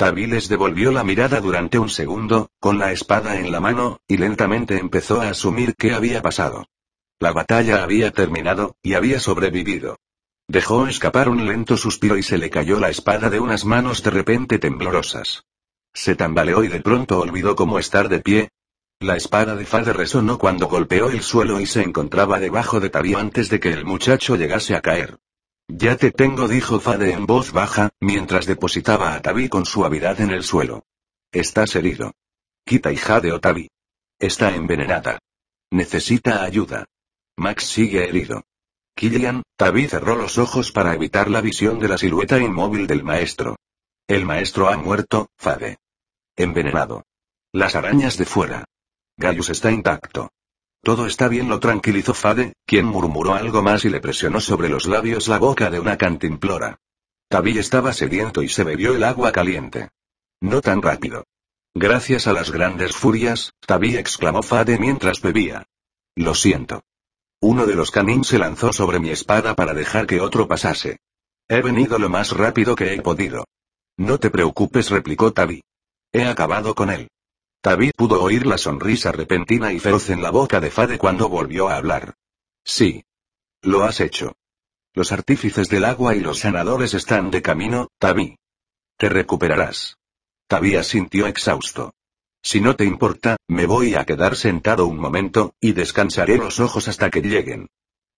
Tabi 0.00 0.24
les 0.26 0.48
devolvió 0.48 0.92
la 0.92 1.04
mirada 1.04 1.42
durante 1.42 1.78
un 1.78 1.90
segundo, 1.90 2.48
con 2.58 2.78
la 2.78 2.90
espada 2.90 3.38
en 3.38 3.52
la 3.52 3.60
mano, 3.60 4.00
y 4.08 4.16
lentamente 4.16 4.78
empezó 4.78 5.20
a 5.20 5.28
asumir 5.28 5.74
qué 5.76 5.92
había 5.92 6.22
pasado. 6.22 6.68
La 7.18 7.32
batalla 7.32 7.82
había 7.82 8.10
terminado, 8.10 8.76
y 8.82 8.94
había 8.94 9.20
sobrevivido. 9.20 9.98
Dejó 10.48 10.86
escapar 10.86 11.28
un 11.28 11.46
lento 11.46 11.76
suspiro 11.76 12.16
y 12.16 12.22
se 12.22 12.38
le 12.38 12.48
cayó 12.48 12.80
la 12.80 12.88
espada 12.88 13.28
de 13.28 13.40
unas 13.40 13.66
manos 13.66 14.02
de 14.02 14.08
repente 14.08 14.58
temblorosas. 14.58 15.44
Se 15.92 16.16
tambaleó 16.16 16.64
y 16.64 16.68
de 16.68 16.80
pronto 16.80 17.20
olvidó 17.20 17.54
cómo 17.54 17.78
estar 17.78 18.08
de 18.08 18.20
pie. 18.20 18.48
La 19.00 19.16
espada 19.16 19.54
de 19.54 19.66
Fade 19.66 19.92
resonó 19.92 20.38
cuando 20.38 20.66
golpeó 20.66 21.10
el 21.10 21.20
suelo 21.20 21.60
y 21.60 21.66
se 21.66 21.82
encontraba 21.82 22.40
debajo 22.40 22.80
de 22.80 22.88
Tabi 22.88 23.12
antes 23.16 23.50
de 23.50 23.60
que 23.60 23.70
el 23.70 23.84
muchacho 23.84 24.36
llegase 24.36 24.74
a 24.74 24.80
caer. 24.80 25.18
Ya 25.72 25.96
te 25.96 26.10
tengo, 26.10 26.48
dijo 26.48 26.80
Fade 26.80 27.12
en 27.12 27.26
voz 27.26 27.52
baja, 27.52 27.90
mientras 28.00 28.46
depositaba 28.46 29.14
a 29.14 29.22
Tabi 29.22 29.48
con 29.48 29.64
suavidad 29.64 30.20
en 30.20 30.30
el 30.30 30.42
suelo. 30.42 30.84
Estás 31.30 31.76
herido. 31.76 32.12
Quita 32.64 32.92
hija 32.92 33.20
de 33.20 33.32
Otabi. 33.32 33.70
Está 34.18 34.54
envenenada. 34.54 35.20
Necesita 35.70 36.42
ayuda. 36.42 36.86
Max 37.36 37.64
sigue 37.64 38.08
herido. 38.08 38.42
Killian, 38.96 39.42
Tabi 39.56 39.86
cerró 39.86 40.16
los 40.16 40.38
ojos 40.38 40.72
para 40.72 40.92
evitar 40.94 41.30
la 41.30 41.40
visión 41.40 41.78
de 41.78 41.88
la 41.88 41.98
silueta 41.98 42.38
inmóvil 42.40 42.86
del 42.88 43.04
maestro. 43.04 43.56
El 44.08 44.26
maestro 44.26 44.68
ha 44.68 44.76
muerto, 44.76 45.28
Fade. 45.36 45.78
Envenenado. 46.36 47.04
Las 47.52 47.76
arañas 47.76 48.18
de 48.18 48.24
fuera. 48.24 48.64
Gaius 49.16 49.50
está 49.50 49.70
intacto. 49.70 50.30
Todo 50.82 51.06
está 51.06 51.28
bien, 51.28 51.48
lo 51.48 51.60
tranquilizó 51.60 52.14
Fade, 52.14 52.54
quien 52.64 52.86
murmuró 52.86 53.34
algo 53.34 53.62
más 53.62 53.84
y 53.84 53.90
le 53.90 54.00
presionó 54.00 54.40
sobre 54.40 54.68
los 54.68 54.86
labios 54.86 55.28
la 55.28 55.38
boca 55.38 55.70
de 55.70 55.78
una 55.78 55.98
cantimplora. 55.98 56.78
Tabi 57.28 57.58
estaba 57.58 57.92
sediento 57.92 58.42
y 58.42 58.48
se 58.48 58.64
bebió 58.64 58.94
el 58.94 59.04
agua 59.04 59.30
caliente. 59.30 59.90
No 60.40 60.60
tan 60.60 60.80
rápido. 60.80 61.24
Gracias 61.74 62.26
a 62.26 62.32
las 62.32 62.50
grandes 62.50 62.96
furias, 62.96 63.52
Tabi 63.60 63.96
exclamó 63.96 64.42
Fade 64.42 64.78
mientras 64.78 65.20
bebía. 65.20 65.66
Lo 66.16 66.34
siento. 66.34 66.82
Uno 67.40 67.66
de 67.66 67.74
los 67.74 67.90
canins 67.90 68.28
se 68.28 68.38
lanzó 68.38 68.72
sobre 68.72 68.98
mi 68.98 69.10
espada 69.10 69.54
para 69.54 69.74
dejar 69.74 70.06
que 70.06 70.20
otro 70.20 70.48
pasase. 70.48 70.98
He 71.48 71.60
venido 71.62 71.98
lo 71.98 72.08
más 72.08 72.32
rápido 72.32 72.74
que 72.74 72.94
he 72.94 73.02
podido. 73.02 73.44
No 73.96 74.18
te 74.18 74.30
preocupes, 74.30 74.90
replicó 74.90 75.32
Tabi. 75.32 75.62
He 76.12 76.24
acabado 76.24 76.74
con 76.74 76.90
él. 76.90 77.08
Tabi 77.62 77.90
pudo 77.94 78.22
oír 78.22 78.46
la 78.46 78.56
sonrisa 78.56 79.12
repentina 79.12 79.70
y 79.70 79.78
feroz 79.78 80.08
en 80.08 80.22
la 80.22 80.30
boca 80.30 80.60
de 80.60 80.70
Fade 80.70 80.96
cuando 80.96 81.28
volvió 81.28 81.68
a 81.68 81.76
hablar. 81.76 82.14
Sí. 82.64 83.04
Lo 83.60 83.84
has 83.84 84.00
hecho. 84.00 84.32
Los 84.94 85.12
artífices 85.12 85.68
del 85.68 85.84
agua 85.84 86.16
y 86.16 86.20
los 86.20 86.38
sanadores 86.38 86.94
están 86.94 87.30
de 87.30 87.42
camino, 87.42 87.88
Tabi. 87.98 88.38
Te 88.96 89.10
recuperarás. 89.10 89.98
Tabi 90.46 90.76
asintió 90.76 91.26
exhausto. 91.26 91.92
Si 92.42 92.62
no 92.62 92.76
te 92.76 92.86
importa, 92.86 93.36
me 93.46 93.66
voy 93.66 93.94
a 93.94 94.06
quedar 94.06 94.36
sentado 94.36 94.86
un 94.86 94.96
momento, 94.96 95.52
y 95.60 95.72
descansaré 95.72 96.38
los 96.38 96.60
ojos 96.60 96.88
hasta 96.88 97.10
que 97.10 97.20
lleguen. 97.20 97.68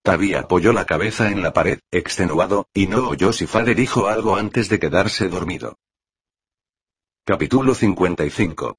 Tabi 0.04 0.34
apoyó 0.34 0.72
la 0.72 0.86
cabeza 0.86 1.32
en 1.32 1.42
la 1.42 1.52
pared, 1.52 1.80
extenuado, 1.90 2.68
y 2.72 2.86
no 2.86 3.08
oyó 3.08 3.32
si 3.32 3.48
Fade 3.48 3.74
dijo 3.74 4.06
algo 4.06 4.36
antes 4.36 4.68
de 4.68 4.78
quedarse 4.78 5.28
dormido. 5.28 5.78
Capítulo 7.24 7.74
55. 7.74 8.76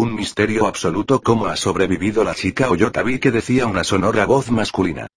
Un 0.00 0.14
misterio 0.14 0.68
absoluto 0.68 1.20
cómo 1.20 1.46
ha 1.46 1.56
sobrevivido 1.56 2.22
la 2.22 2.32
chica 2.32 2.70
oyó 2.70 2.92
Tabi 2.92 3.18
que 3.18 3.32
decía 3.32 3.66
una 3.66 3.82
sonora 3.82 4.26
voz 4.26 4.48
masculina. 4.48 5.08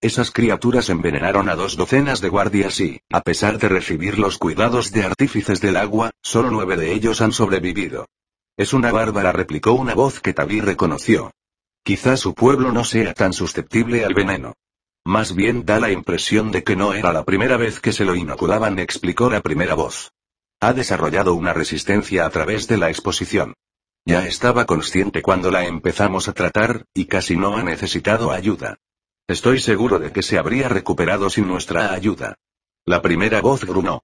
Esas 0.00 0.30
criaturas 0.30 0.88
envenenaron 0.88 1.50
a 1.50 1.56
dos 1.56 1.76
docenas 1.76 2.22
de 2.22 2.30
guardias 2.30 2.80
y, 2.80 3.02
a 3.10 3.20
pesar 3.20 3.58
de 3.58 3.68
recibir 3.68 4.18
los 4.18 4.38
cuidados 4.38 4.92
de 4.92 5.04
artífices 5.04 5.60
del 5.60 5.76
agua, 5.76 6.12
solo 6.22 6.50
nueve 6.50 6.78
de 6.78 6.94
ellos 6.94 7.20
han 7.20 7.32
sobrevivido. 7.32 8.06
Es 8.56 8.72
una 8.72 8.90
bárbara, 8.90 9.30
replicó 9.30 9.72
una 9.72 9.94
voz 9.94 10.20
que 10.20 10.32
Tabi 10.32 10.62
reconoció. 10.62 11.32
Quizá 11.84 12.16
su 12.16 12.32
pueblo 12.32 12.72
no 12.72 12.84
sea 12.84 13.12
tan 13.12 13.34
susceptible 13.34 14.06
al 14.06 14.14
veneno. 14.14 14.54
Más 15.04 15.34
bien 15.34 15.66
da 15.66 15.80
la 15.80 15.92
impresión 15.92 16.50
de 16.50 16.64
que 16.64 16.76
no 16.76 16.94
era 16.94 17.12
la 17.12 17.26
primera 17.26 17.58
vez 17.58 17.78
que 17.78 17.92
se 17.92 18.06
lo 18.06 18.14
inoculaban, 18.14 18.78
explicó 18.78 19.28
la 19.28 19.42
primera 19.42 19.74
voz. 19.74 20.12
Ha 20.60 20.72
desarrollado 20.72 21.34
una 21.34 21.52
resistencia 21.52 22.24
a 22.24 22.30
través 22.30 22.68
de 22.68 22.78
la 22.78 22.88
exposición. 22.88 23.52
Ya 24.04 24.26
estaba 24.26 24.66
consciente 24.66 25.22
cuando 25.22 25.50
la 25.50 25.66
empezamos 25.66 26.28
a 26.28 26.32
tratar, 26.32 26.86
y 26.94 27.06
casi 27.06 27.36
no 27.36 27.56
ha 27.56 27.62
necesitado 27.62 28.32
ayuda. 28.32 28.78
Estoy 29.28 29.60
seguro 29.60 29.98
de 29.98 30.10
que 30.10 30.22
se 30.22 30.38
habría 30.38 30.68
recuperado 30.68 31.30
sin 31.30 31.46
nuestra 31.46 31.92
ayuda. 31.92 32.36
La 32.84 33.02
primera 33.02 33.40
voz 33.40 33.64
grunó. 33.64 34.02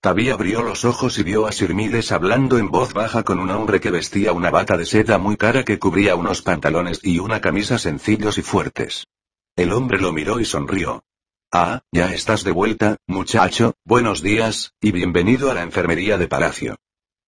Tabi 0.00 0.30
abrió 0.30 0.62
los 0.62 0.84
ojos 0.84 1.18
y 1.18 1.24
vio 1.24 1.46
a 1.46 1.52
Sirmides 1.52 2.12
hablando 2.12 2.56
en 2.58 2.70
voz 2.70 2.92
baja 2.92 3.24
con 3.24 3.40
un 3.40 3.50
hombre 3.50 3.80
que 3.80 3.90
vestía 3.90 4.32
una 4.32 4.50
bata 4.50 4.76
de 4.76 4.86
seda 4.86 5.18
muy 5.18 5.36
cara 5.36 5.64
que 5.64 5.80
cubría 5.80 6.14
unos 6.14 6.42
pantalones 6.42 7.00
y 7.02 7.18
una 7.18 7.40
camisa 7.40 7.78
sencillos 7.78 8.38
y 8.38 8.42
fuertes. 8.42 9.08
El 9.56 9.72
hombre 9.72 9.98
lo 9.98 10.12
miró 10.12 10.38
y 10.38 10.44
sonrió. 10.44 11.02
Ah, 11.50 11.82
ya 11.90 12.12
estás 12.12 12.44
de 12.44 12.52
vuelta, 12.52 12.98
muchacho, 13.08 13.74
buenos 13.84 14.22
días, 14.22 14.74
y 14.80 14.92
bienvenido 14.92 15.50
a 15.50 15.54
la 15.54 15.62
enfermería 15.62 16.16
de 16.16 16.28
Palacio. 16.28 16.76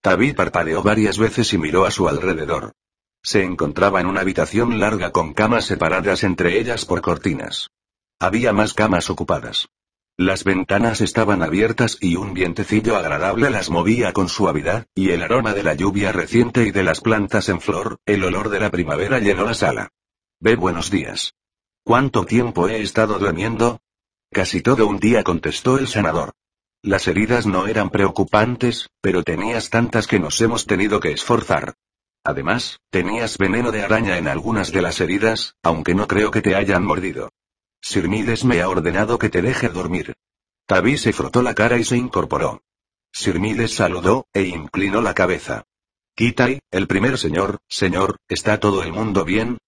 Tabi 0.02 0.32
parpadeó 0.32 0.82
varias 0.82 1.18
veces 1.18 1.52
y 1.52 1.58
miró 1.58 1.84
a 1.84 1.90
su 1.90 2.08
alrededor. 2.08 2.72
Se 3.22 3.44
encontraba 3.44 4.00
en 4.00 4.06
una 4.06 4.22
habitación 4.22 4.78
larga 4.78 5.12
con 5.12 5.34
camas 5.34 5.66
separadas 5.66 6.24
entre 6.24 6.58
ellas 6.58 6.86
por 6.86 7.02
cortinas. 7.02 7.68
Había 8.18 8.52
más 8.52 8.72
camas 8.72 9.10
ocupadas. 9.10 9.68
Las 10.16 10.44
ventanas 10.44 11.00
estaban 11.00 11.42
abiertas 11.42 11.98
y 12.00 12.16
un 12.16 12.34
vientecillo 12.34 12.96
agradable 12.96 13.50
las 13.50 13.70
movía 13.70 14.12
con 14.12 14.28
suavidad, 14.28 14.86
y 14.94 15.10
el 15.10 15.22
aroma 15.22 15.54
de 15.54 15.62
la 15.62 15.74
lluvia 15.74 16.12
reciente 16.12 16.64
y 16.64 16.70
de 16.70 16.82
las 16.82 17.00
plantas 17.00 17.48
en 17.48 17.60
flor, 17.60 17.98
el 18.06 18.24
olor 18.24 18.48
de 18.48 18.60
la 18.60 18.70
primavera 18.70 19.18
llenó 19.18 19.44
la 19.44 19.54
sala. 19.54 19.90
Ve 20.38 20.56
buenos 20.56 20.90
días. 20.90 21.34
¿Cuánto 21.84 22.24
tiempo 22.24 22.68
he 22.68 22.82
estado 22.82 23.18
durmiendo? 23.18 23.80
Casi 24.30 24.60
todo 24.62 24.86
un 24.86 24.98
día 24.98 25.24
contestó 25.24 25.78
el 25.78 25.88
sanador. 25.88 26.32
Las 26.82 27.06
heridas 27.08 27.46
no 27.46 27.66
eran 27.66 27.90
preocupantes, 27.90 28.88
pero 29.02 29.22
tenías 29.22 29.68
tantas 29.68 30.06
que 30.06 30.18
nos 30.18 30.40
hemos 30.40 30.64
tenido 30.64 30.98
que 30.98 31.12
esforzar. 31.12 31.74
Además, 32.24 32.80
tenías 32.88 33.36
veneno 33.36 33.70
de 33.70 33.82
araña 33.82 34.16
en 34.16 34.28
algunas 34.28 34.72
de 34.72 34.80
las 34.80 34.98
heridas, 35.00 35.56
aunque 35.62 35.94
no 35.94 36.08
creo 36.08 36.30
que 36.30 36.40
te 36.40 36.54
hayan 36.54 36.84
mordido. 36.84 37.30
Sirmides 37.82 38.44
me 38.44 38.62
ha 38.62 38.68
ordenado 38.68 39.18
que 39.18 39.28
te 39.28 39.42
deje 39.42 39.68
dormir. 39.68 40.14
Tabi 40.66 40.96
se 40.96 41.12
frotó 41.12 41.42
la 41.42 41.54
cara 41.54 41.76
y 41.76 41.84
se 41.84 41.98
incorporó. 41.98 42.62
Sirmides 43.12 43.74
saludó, 43.74 44.26
e 44.32 44.44
inclinó 44.44 45.02
la 45.02 45.12
cabeza. 45.12 45.64
Kitai, 46.14 46.60
el 46.70 46.86
primer 46.86 47.18
señor, 47.18 47.58
señor, 47.68 48.16
¿está 48.28 48.58
todo 48.58 48.82
el 48.82 48.92
mundo 48.92 49.24
bien? 49.24 49.58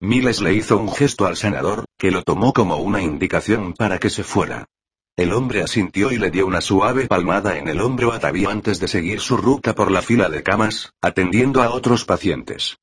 Miles 0.00 0.40
le 0.40 0.54
hizo 0.54 0.78
un 0.78 0.92
gesto 0.92 1.26
al 1.26 1.36
senador, 1.36 1.84
que 1.98 2.12
lo 2.12 2.22
tomó 2.22 2.52
como 2.52 2.76
una 2.76 3.02
indicación 3.02 3.72
para 3.72 3.98
que 3.98 4.10
se 4.10 4.22
fuera. 4.22 4.66
El 5.16 5.32
hombre 5.32 5.62
asintió 5.62 6.12
y 6.12 6.18
le 6.18 6.30
dio 6.30 6.46
una 6.46 6.60
suave 6.60 7.06
palmada 7.06 7.58
en 7.58 7.68
el 7.68 7.80
hombro 7.80 8.12
a 8.12 8.20
Tabi 8.20 8.46
antes 8.46 8.80
de 8.80 8.88
seguir 8.88 9.20
su 9.20 9.36
ruta 9.36 9.74
por 9.74 9.90
la 9.90 10.02
fila 10.02 10.28
de 10.28 10.42
camas, 10.42 10.94
atendiendo 11.00 11.62
a 11.62 11.70
otros 11.70 12.04
pacientes. 12.04 12.78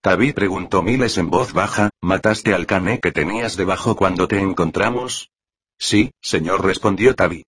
Tabi 0.00 0.32
preguntó 0.32 0.82
Miles 0.82 1.18
en 1.18 1.30
voz 1.30 1.52
baja, 1.52 1.90
¿mataste 2.00 2.54
al 2.54 2.66
cané 2.66 2.98
que 2.98 3.12
tenías 3.12 3.56
debajo 3.56 3.94
cuando 3.94 4.26
te 4.26 4.40
encontramos? 4.40 5.30
Sí, 5.78 6.12
señor, 6.20 6.64
respondió 6.64 7.14
Tabi. 7.14 7.44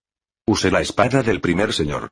Usé 0.47 0.71
la 0.71 0.81
espada 0.81 1.23
del 1.23 1.41
primer 1.41 1.73
señor. 1.73 2.11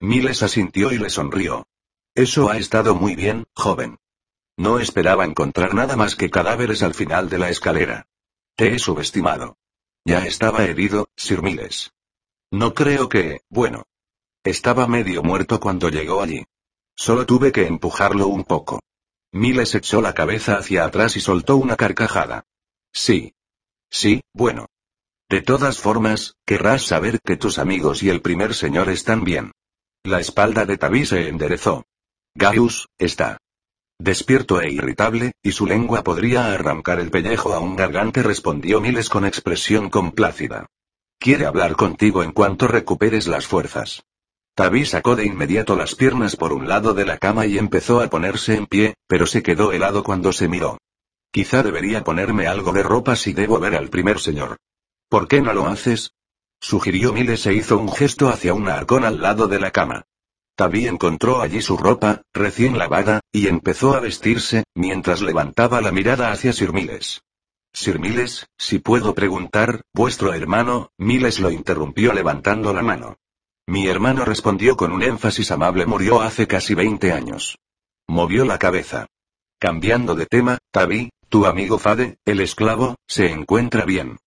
Miles 0.00 0.42
asintió 0.42 0.92
y 0.92 0.98
le 0.98 1.10
sonrió. 1.10 1.66
Eso 2.14 2.50
ha 2.50 2.56
estado 2.56 2.94
muy 2.94 3.14
bien, 3.14 3.44
joven. 3.54 3.98
No 4.56 4.78
esperaba 4.78 5.24
encontrar 5.24 5.74
nada 5.74 5.96
más 5.96 6.16
que 6.16 6.30
cadáveres 6.30 6.82
al 6.82 6.94
final 6.94 7.28
de 7.28 7.38
la 7.38 7.50
escalera. 7.50 8.06
Te 8.56 8.74
he 8.74 8.78
subestimado. 8.78 9.56
Ya 10.06 10.26
estaba 10.26 10.64
herido, 10.64 11.08
Sir 11.16 11.42
Miles. 11.42 11.92
No 12.50 12.74
creo 12.74 13.08
que, 13.08 13.40
bueno. 13.48 13.84
Estaba 14.44 14.86
medio 14.86 15.22
muerto 15.22 15.58
cuando 15.58 15.88
llegó 15.88 16.20
allí. 16.20 16.44
Solo 16.94 17.24
tuve 17.24 17.50
que 17.52 17.66
empujarlo 17.66 18.28
un 18.28 18.44
poco. 18.44 18.80
Miles 19.32 19.74
echó 19.74 20.02
la 20.02 20.12
cabeza 20.12 20.58
hacia 20.58 20.84
atrás 20.84 21.16
y 21.16 21.20
soltó 21.20 21.56
una 21.56 21.76
carcajada. 21.76 22.44
Sí. 22.92 23.32
Sí, 23.90 24.20
bueno. 24.34 24.66
De 25.30 25.40
todas 25.40 25.78
formas, 25.78 26.36
querrás 26.44 26.82
saber 26.82 27.20
que 27.22 27.36
tus 27.36 27.58
amigos 27.58 28.02
y 28.02 28.10
el 28.10 28.20
primer 28.20 28.54
señor 28.54 28.90
están 28.90 29.24
bien. 29.24 29.52
La 30.04 30.20
espalda 30.20 30.66
de 30.66 30.76
Tabi 30.76 31.06
se 31.06 31.28
enderezó. 31.28 31.86
Gaius, 32.34 32.88
está. 32.98 33.38
Despierto 33.98 34.60
e 34.60 34.70
irritable, 34.70 35.32
y 35.42 35.52
su 35.52 35.66
lengua 35.66 36.02
podría 36.02 36.52
arrancar 36.52 36.98
el 36.98 37.10
pellejo 37.10 37.54
a 37.54 37.60
un 37.60 37.76
gargante, 37.76 38.22
respondió 38.22 38.80
Miles 38.80 39.08
con 39.08 39.24
expresión 39.24 39.88
complácida. 39.88 40.66
Quiere 41.18 41.46
hablar 41.46 41.76
contigo 41.76 42.22
en 42.22 42.32
cuanto 42.32 42.66
recuperes 42.66 43.26
las 43.26 43.46
fuerzas. 43.46 44.04
Tabi 44.56 44.84
sacó 44.84 45.16
de 45.16 45.26
inmediato 45.26 45.74
las 45.74 45.94
piernas 45.94 46.36
por 46.36 46.52
un 46.52 46.68
lado 46.68 46.94
de 46.94 47.04
la 47.04 47.18
cama 47.18 47.46
y 47.46 47.58
empezó 47.58 48.00
a 48.00 48.08
ponerse 48.08 48.56
en 48.56 48.66
pie, 48.66 48.94
pero 49.06 49.26
se 49.26 49.42
quedó 49.42 49.72
helado 49.72 50.04
cuando 50.04 50.32
se 50.32 50.48
miró. 50.48 50.78
Quizá 51.32 51.62
debería 51.62 52.04
ponerme 52.04 52.46
algo 52.46 52.72
de 52.72 52.82
ropa 52.82 53.16
si 53.16 53.32
debo 53.32 53.58
ver 53.58 53.74
al 53.74 53.90
primer 53.90 54.20
señor. 54.20 54.58
¿Por 55.08 55.28
qué 55.28 55.40
no 55.40 55.52
lo 55.52 55.66
haces? 55.66 56.14
Sugirió 56.60 57.12
Miles 57.12 57.46
e 57.46 57.54
hizo 57.54 57.78
un 57.78 57.90
gesto 57.92 58.28
hacia 58.28 58.54
un 58.54 58.68
arcón 58.68 59.04
al 59.04 59.20
lado 59.20 59.48
de 59.48 59.58
la 59.58 59.70
cama. 59.70 60.04
Tabi 60.56 60.86
encontró 60.86 61.40
allí 61.40 61.60
su 61.62 61.76
ropa, 61.76 62.22
recién 62.32 62.78
lavada, 62.78 63.20
y 63.32 63.48
empezó 63.48 63.94
a 63.94 64.00
vestirse, 64.00 64.64
mientras 64.74 65.20
levantaba 65.20 65.80
la 65.80 65.90
mirada 65.90 66.30
hacia 66.30 66.52
Sir 66.52 66.72
Miles. 66.72 67.22
Sir 67.72 67.98
Miles, 67.98 68.46
si 68.56 68.78
puedo 68.78 69.14
preguntar, 69.14 69.82
vuestro 69.92 70.32
hermano, 70.32 70.90
Miles 70.96 71.40
lo 71.40 71.50
interrumpió 71.50 72.12
levantando 72.12 72.72
la 72.72 72.82
mano. 72.82 73.16
Mi 73.66 73.88
hermano 73.88 74.24
respondió 74.24 74.76
con 74.76 74.92
un 74.92 75.02
énfasis 75.02 75.50
amable 75.50 75.86
murió 75.86 76.20
hace 76.20 76.46
casi 76.46 76.74
20 76.74 77.12
años. 77.12 77.58
Movió 78.06 78.44
la 78.44 78.58
cabeza. 78.58 79.06
Cambiando 79.58 80.14
de 80.14 80.26
tema, 80.26 80.58
Tabi, 80.70 81.10
tu 81.28 81.46
amigo 81.46 81.78
Fade, 81.80 82.18
el 82.24 82.40
esclavo, 82.40 82.94
se 83.08 83.30
encuentra 83.30 83.84
bien. 83.84 84.18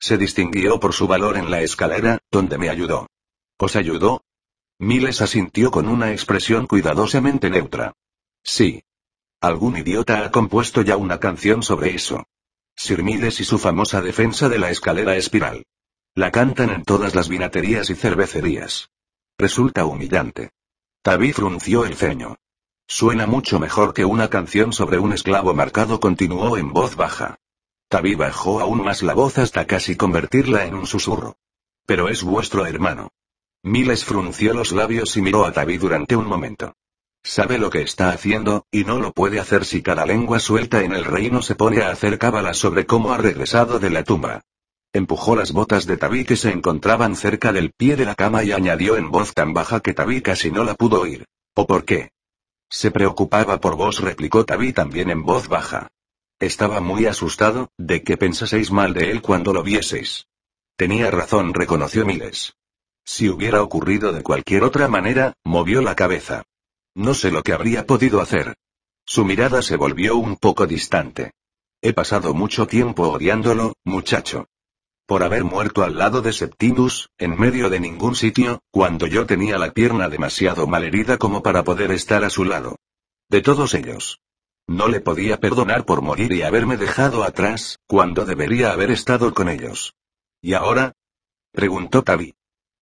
Se 0.00 0.16
distinguió 0.16 0.80
por 0.80 0.94
su 0.94 1.06
valor 1.06 1.36
en 1.36 1.50
la 1.50 1.60
escalera, 1.60 2.20
donde 2.30 2.56
me 2.56 2.70
ayudó. 2.70 3.08
¿Os 3.58 3.76
ayudó? 3.76 4.22
Miles 4.84 5.22
asintió 5.22 5.70
con 5.70 5.88
una 5.88 6.12
expresión 6.12 6.66
cuidadosamente 6.66 7.48
neutra. 7.48 7.94
Sí. 8.42 8.84
Algún 9.40 9.78
idiota 9.78 10.26
ha 10.26 10.30
compuesto 10.30 10.82
ya 10.82 10.98
una 10.98 11.18
canción 11.18 11.62
sobre 11.62 11.94
eso. 11.94 12.26
Sir 12.76 13.02
Miles 13.02 13.40
y 13.40 13.44
su 13.44 13.58
famosa 13.58 14.02
defensa 14.02 14.50
de 14.50 14.58
la 14.58 14.68
escalera 14.68 15.16
espiral. 15.16 15.64
La 16.14 16.30
cantan 16.30 16.68
en 16.68 16.84
todas 16.84 17.14
las 17.14 17.30
vinaterías 17.30 17.88
y 17.88 17.94
cervecerías. 17.94 18.90
Resulta 19.38 19.86
humillante. 19.86 20.50
Tabi 21.00 21.32
frunció 21.32 21.86
el 21.86 21.96
ceño. 21.96 22.36
Suena 22.86 23.26
mucho 23.26 23.58
mejor 23.58 23.94
que 23.94 24.04
una 24.04 24.28
canción 24.28 24.74
sobre 24.74 24.98
un 24.98 25.14
esclavo 25.14 25.54
marcado, 25.54 25.98
continuó 25.98 26.58
en 26.58 26.74
voz 26.74 26.94
baja. 26.94 27.38
Tabi 27.88 28.16
bajó 28.16 28.60
aún 28.60 28.84
más 28.84 29.02
la 29.02 29.14
voz 29.14 29.38
hasta 29.38 29.66
casi 29.66 29.96
convertirla 29.96 30.66
en 30.66 30.74
un 30.74 30.86
susurro. 30.86 31.38
Pero 31.86 32.10
es 32.10 32.22
vuestro 32.22 32.66
hermano. 32.66 33.12
Miles 33.66 34.04
frunció 34.04 34.52
los 34.52 34.72
labios 34.72 35.16
y 35.16 35.22
miró 35.22 35.46
a 35.46 35.52
Tabi 35.52 35.78
durante 35.78 36.14
un 36.16 36.26
momento. 36.26 36.74
Sabe 37.22 37.56
lo 37.56 37.70
que 37.70 37.80
está 37.80 38.10
haciendo, 38.10 38.66
y 38.70 38.84
no 38.84 38.98
lo 38.98 39.12
puede 39.12 39.40
hacer 39.40 39.64
si 39.64 39.80
cada 39.80 40.04
lengua 40.04 40.38
suelta 40.38 40.82
en 40.82 40.92
el 40.92 41.06
reino 41.06 41.40
se 41.40 41.54
pone 41.54 41.80
a 41.80 41.88
hacer 41.88 42.18
cábalas 42.18 42.58
sobre 42.58 42.84
cómo 42.84 43.14
ha 43.14 43.16
regresado 43.16 43.78
de 43.78 43.88
la 43.88 44.04
tumba. 44.04 44.42
Empujó 44.92 45.34
las 45.34 45.52
botas 45.52 45.86
de 45.86 45.96
Tabi 45.96 46.26
que 46.26 46.36
se 46.36 46.50
encontraban 46.50 47.16
cerca 47.16 47.54
del 47.54 47.72
pie 47.72 47.96
de 47.96 48.04
la 48.04 48.14
cama 48.14 48.44
y 48.44 48.52
añadió 48.52 48.98
en 48.98 49.10
voz 49.10 49.32
tan 49.32 49.54
baja 49.54 49.80
que 49.80 49.94
Tabi 49.94 50.20
casi 50.20 50.50
no 50.50 50.62
la 50.62 50.74
pudo 50.74 51.00
oír. 51.00 51.24
¿O 51.54 51.66
por 51.66 51.86
qué? 51.86 52.10
Se 52.68 52.90
preocupaba 52.90 53.60
por 53.60 53.76
vos, 53.76 54.00
replicó 54.00 54.44
Tabi 54.44 54.74
también 54.74 55.08
en 55.08 55.22
voz 55.22 55.48
baja. 55.48 55.88
Estaba 56.38 56.80
muy 56.80 57.06
asustado, 57.06 57.70
de 57.78 58.02
que 58.02 58.18
pensaseis 58.18 58.70
mal 58.70 58.92
de 58.92 59.10
él 59.10 59.22
cuando 59.22 59.54
lo 59.54 59.62
vieseis. 59.62 60.26
Tenía 60.76 61.10
razón, 61.10 61.54
reconoció 61.54 62.04
Miles. 62.04 62.52
Si 63.04 63.28
hubiera 63.28 63.62
ocurrido 63.62 64.12
de 64.12 64.22
cualquier 64.22 64.64
otra 64.64 64.88
manera, 64.88 65.34
movió 65.44 65.82
la 65.82 65.94
cabeza. 65.94 66.44
No 66.94 67.14
sé 67.14 67.30
lo 67.30 67.42
que 67.42 67.52
habría 67.52 67.86
podido 67.86 68.20
hacer. 68.20 68.56
Su 69.04 69.24
mirada 69.24 69.62
se 69.62 69.76
volvió 69.76 70.16
un 70.16 70.36
poco 70.36 70.66
distante. 70.66 71.32
He 71.82 71.92
pasado 71.92 72.32
mucho 72.32 72.66
tiempo 72.66 73.08
odiándolo, 73.08 73.74
muchacho. 73.84 74.46
Por 75.06 75.22
haber 75.22 75.44
muerto 75.44 75.82
al 75.82 75.98
lado 75.98 76.22
de 76.22 76.32
Septimus, 76.32 77.10
en 77.18 77.38
medio 77.38 77.68
de 77.68 77.78
ningún 77.78 78.14
sitio, 78.14 78.62
cuando 78.70 79.06
yo 79.06 79.26
tenía 79.26 79.58
la 79.58 79.72
pierna 79.72 80.08
demasiado 80.08 80.66
malherida 80.66 81.18
como 81.18 81.42
para 81.42 81.62
poder 81.62 81.90
estar 81.90 82.24
a 82.24 82.30
su 82.30 82.44
lado. 82.44 82.76
De 83.28 83.42
todos 83.42 83.74
ellos. 83.74 84.20
No 84.66 84.88
le 84.88 85.00
podía 85.00 85.38
perdonar 85.40 85.84
por 85.84 86.00
morir 86.00 86.32
y 86.32 86.40
haberme 86.40 86.78
dejado 86.78 87.22
atrás, 87.22 87.78
cuando 87.86 88.24
debería 88.24 88.72
haber 88.72 88.90
estado 88.90 89.34
con 89.34 89.50
ellos. 89.50 89.94
¿Y 90.40 90.54
ahora? 90.54 90.94
preguntó 91.52 92.02
Tavi. 92.02 92.34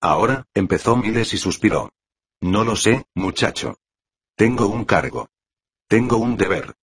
Ahora, 0.02 0.49
empezó 0.52 0.97
Miles 0.97 1.32
y 1.32 1.38
suspiró. 1.38 1.92
No 2.40 2.64
lo 2.64 2.75
sé, 2.75 3.06
muchacho. 3.14 3.78
Tengo 4.35 4.66
un 4.66 4.85
cargo. 4.85 5.28
Tengo 5.87 6.16
un 6.16 6.37
deber. 6.37 6.75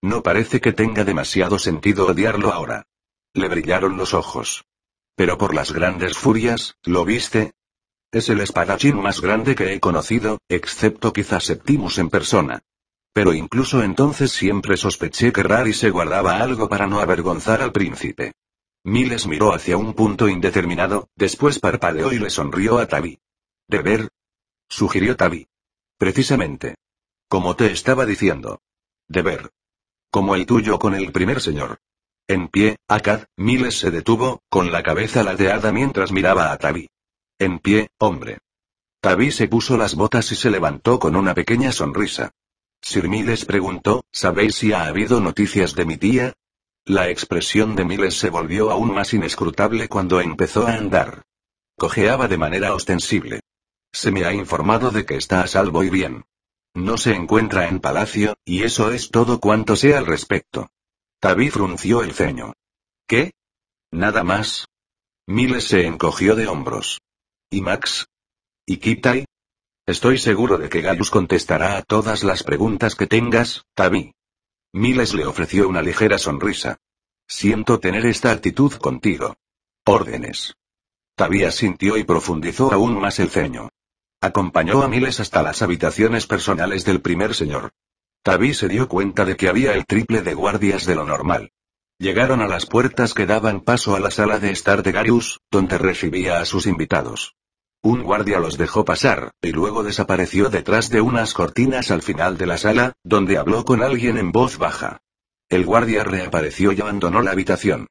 No 0.00 0.22
parece 0.22 0.60
que 0.60 0.72
tenga 0.72 1.02
demasiado 1.02 1.58
sentido 1.58 2.06
odiarlo 2.06 2.52
ahora. 2.52 2.86
Le 3.34 3.48
brillaron 3.48 3.96
los 3.96 4.14
ojos. 4.14 4.64
Pero 5.16 5.36
por 5.36 5.52
las 5.52 5.72
grandes 5.72 6.16
furias, 6.16 6.76
¿lo 6.84 7.04
viste? 7.04 7.54
Es 8.12 8.28
el 8.28 8.40
espadachín 8.40 9.02
más 9.02 9.20
grande 9.20 9.56
que 9.56 9.74
he 9.74 9.80
conocido, 9.80 10.38
excepto 10.48 11.12
quizás 11.12 11.44
Septimus 11.44 11.98
en 11.98 12.08
persona. 12.08 12.62
Pero 13.12 13.34
incluso 13.34 13.82
entonces 13.82 14.30
siempre 14.30 14.76
sospeché 14.76 15.32
que 15.32 15.42
Rari 15.42 15.72
se 15.72 15.90
guardaba 15.90 16.38
algo 16.38 16.68
para 16.68 16.86
no 16.86 17.00
avergonzar 17.00 17.62
al 17.62 17.72
príncipe. 17.72 18.32
Miles 18.84 19.26
miró 19.26 19.52
hacia 19.52 19.76
un 19.76 19.92
punto 19.92 20.28
indeterminado, 20.28 21.08
después 21.14 21.58
parpadeó 21.58 22.12
y 22.12 22.18
le 22.18 22.30
sonrió 22.30 22.78
a 22.78 22.86
Tavi. 22.86 23.18
¿Deber? 23.68 24.08
sugirió 24.68 25.16
Tavi. 25.16 25.48
Precisamente. 25.98 26.76
Como 27.28 27.56
te 27.56 27.72
estaba 27.72 28.06
diciendo. 28.06 28.62
Deber. 29.06 29.50
Como 30.10 30.34
el 30.34 30.46
tuyo 30.46 30.78
con 30.78 30.94
el 30.94 31.12
primer 31.12 31.40
señor. 31.40 31.78
En 32.26 32.48
pie, 32.48 32.78
Akad, 32.88 33.24
Miles 33.36 33.78
se 33.78 33.90
detuvo, 33.90 34.40
con 34.48 34.72
la 34.72 34.82
cabeza 34.82 35.22
ladeada 35.22 35.72
mientras 35.72 36.10
miraba 36.10 36.52
a 36.52 36.58
Tavi. 36.58 36.88
En 37.38 37.58
pie, 37.58 37.90
hombre. 37.98 38.38
Tavi 39.00 39.30
se 39.30 39.48
puso 39.48 39.76
las 39.76 39.94
botas 39.94 40.32
y 40.32 40.36
se 40.36 40.50
levantó 40.50 40.98
con 40.98 41.16
una 41.16 41.34
pequeña 41.34 41.72
sonrisa. 41.72 42.32
Sir 42.80 43.08
Miles 43.08 43.44
preguntó, 43.44 44.04
¿sabéis 44.10 44.54
si 44.54 44.72
ha 44.72 44.86
habido 44.86 45.20
noticias 45.20 45.74
de 45.74 45.84
mi 45.84 45.96
tía? 45.96 46.34
La 46.86 47.08
expresión 47.08 47.76
de 47.76 47.84
Miles 47.84 48.18
se 48.18 48.30
volvió 48.30 48.70
aún 48.70 48.94
más 48.94 49.12
inescrutable 49.12 49.88
cuando 49.88 50.20
empezó 50.20 50.66
a 50.66 50.74
andar. 50.74 51.22
Cojeaba 51.76 52.26
de 52.28 52.38
manera 52.38 52.74
ostensible. 52.74 53.40
Se 53.92 54.10
me 54.10 54.24
ha 54.24 54.32
informado 54.32 54.90
de 54.90 55.04
que 55.04 55.16
está 55.16 55.42
a 55.42 55.46
salvo 55.46 55.82
y 55.82 55.90
bien. 55.90 56.24
No 56.74 56.96
se 56.96 57.14
encuentra 57.14 57.68
en 57.68 57.80
palacio, 57.80 58.36
y 58.44 58.62
eso 58.62 58.92
es 58.92 59.10
todo 59.10 59.40
cuanto 59.40 59.76
sé 59.76 59.96
al 59.96 60.06
respecto. 60.06 60.70
Tavi 61.20 61.50
frunció 61.50 62.02
el 62.02 62.12
ceño. 62.14 62.54
¿Qué? 63.06 63.32
¿Nada 63.90 64.22
más? 64.22 64.66
Miles 65.26 65.64
se 65.64 65.86
encogió 65.86 66.34
de 66.36 66.46
hombros. 66.46 67.00
¿Y 67.50 67.60
Max? 67.60 68.06
¿Y 68.64 68.78
Kitai? 68.78 69.26
Estoy 69.86 70.18
seguro 70.18 70.58
de 70.58 70.68
que 70.68 70.80
Gallus 70.80 71.10
contestará 71.10 71.76
a 71.76 71.82
todas 71.82 72.22
las 72.22 72.44
preguntas 72.44 72.94
que 72.94 73.06
tengas, 73.06 73.64
Tavi. 73.74 74.12
Miles 74.72 75.14
le 75.14 75.26
ofreció 75.26 75.68
una 75.68 75.82
ligera 75.82 76.16
sonrisa. 76.16 76.76
Siento 77.26 77.80
tener 77.80 78.06
esta 78.06 78.30
actitud 78.30 78.72
contigo. 78.74 79.36
Órdenes. 79.84 80.54
Tavi 81.16 81.42
asintió 81.42 81.96
y 81.96 82.04
profundizó 82.04 82.72
aún 82.72 83.00
más 83.00 83.18
el 83.18 83.30
ceño. 83.30 83.70
Acompañó 84.20 84.82
a 84.82 84.88
Miles 84.88 85.18
hasta 85.18 85.42
las 85.42 85.62
habitaciones 85.62 86.28
personales 86.28 86.84
del 86.84 87.00
primer 87.00 87.34
señor. 87.34 87.72
Tavi 88.22 88.54
se 88.54 88.68
dio 88.68 88.88
cuenta 88.88 89.24
de 89.24 89.36
que 89.36 89.48
había 89.48 89.74
el 89.74 89.86
triple 89.86 90.22
de 90.22 90.34
guardias 90.34 90.86
de 90.86 90.94
lo 90.94 91.04
normal. 91.04 91.50
Llegaron 91.98 92.40
a 92.40 92.46
las 92.46 92.66
puertas 92.66 93.12
que 93.12 93.26
daban 93.26 93.62
paso 93.62 93.96
a 93.96 94.00
la 94.00 94.12
sala 94.12 94.38
de 94.38 94.52
estar 94.52 94.84
de 94.84 94.92
Garius, 94.92 95.40
donde 95.50 95.78
recibía 95.78 96.38
a 96.38 96.44
sus 96.44 96.66
invitados. 96.66 97.34
Un 97.82 98.02
guardia 98.02 98.38
los 98.40 98.58
dejó 98.58 98.84
pasar, 98.84 99.32
y 99.40 99.52
luego 99.52 99.82
desapareció 99.82 100.50
detrás 100.50 100.90
de 100.90 101.00
unas 101.00 101.32
cortinas 101.32 101.90
al 101.90 102.02
final 102.02 102.36
de 102.36 102.46
la 102.46 102.58
sala, 102.58 102.92
donde 103.04 103.38
habló 103.38 103.64
con 103.64 103.82
alguien 103.82 104.18
en 104.18 104.32
voz 104.32 104.58
baja. 104.58 104.98
El 105.48 105.64
guardia 105.64 106.04
reapareció 106.04 106.72
y 106.72 106.80
abandonó 106.82 107.22
la 107.22 107.30
habitación. 107.30 107.86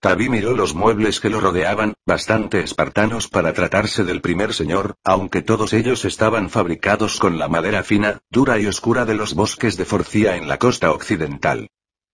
Tavi 0.00 0.28
miró 0.28 0.54
los 0.54 0.74
muebles 0.74 1.20
que 1.20 1.30
lo 1.30 1.40
rodeaban, 1.40 1.94
bastante 2.06 2.60
espartanos 2.60 3.28
para 3.28 3.54
tratarse 3.54 4.04
del 4.04 4.20
primer 4.20 4.52
señor, 4.52 4.96
aunque 5.04 5.40
todos 5.40 5.72
ellos 5.72 6.04
estaban 6.04 6.50
fabricados 6.50 7.18
con 7.18 7.38
la 7.38 7.48
madera 7.48 7.82
fina, 7.82 8.20
dura 8.30 8.58
y 8.58 8.66
oscura 8.66 9.06
de 9.06 9.14
los 9.14 9.34
bosques 9.34 9.76
de 9.76 9.86
Forcía 9.86 10.36
en 10.36 10.48
la 10.48 10.58
costa 10.58 10.90
occidental. 10.90 11.68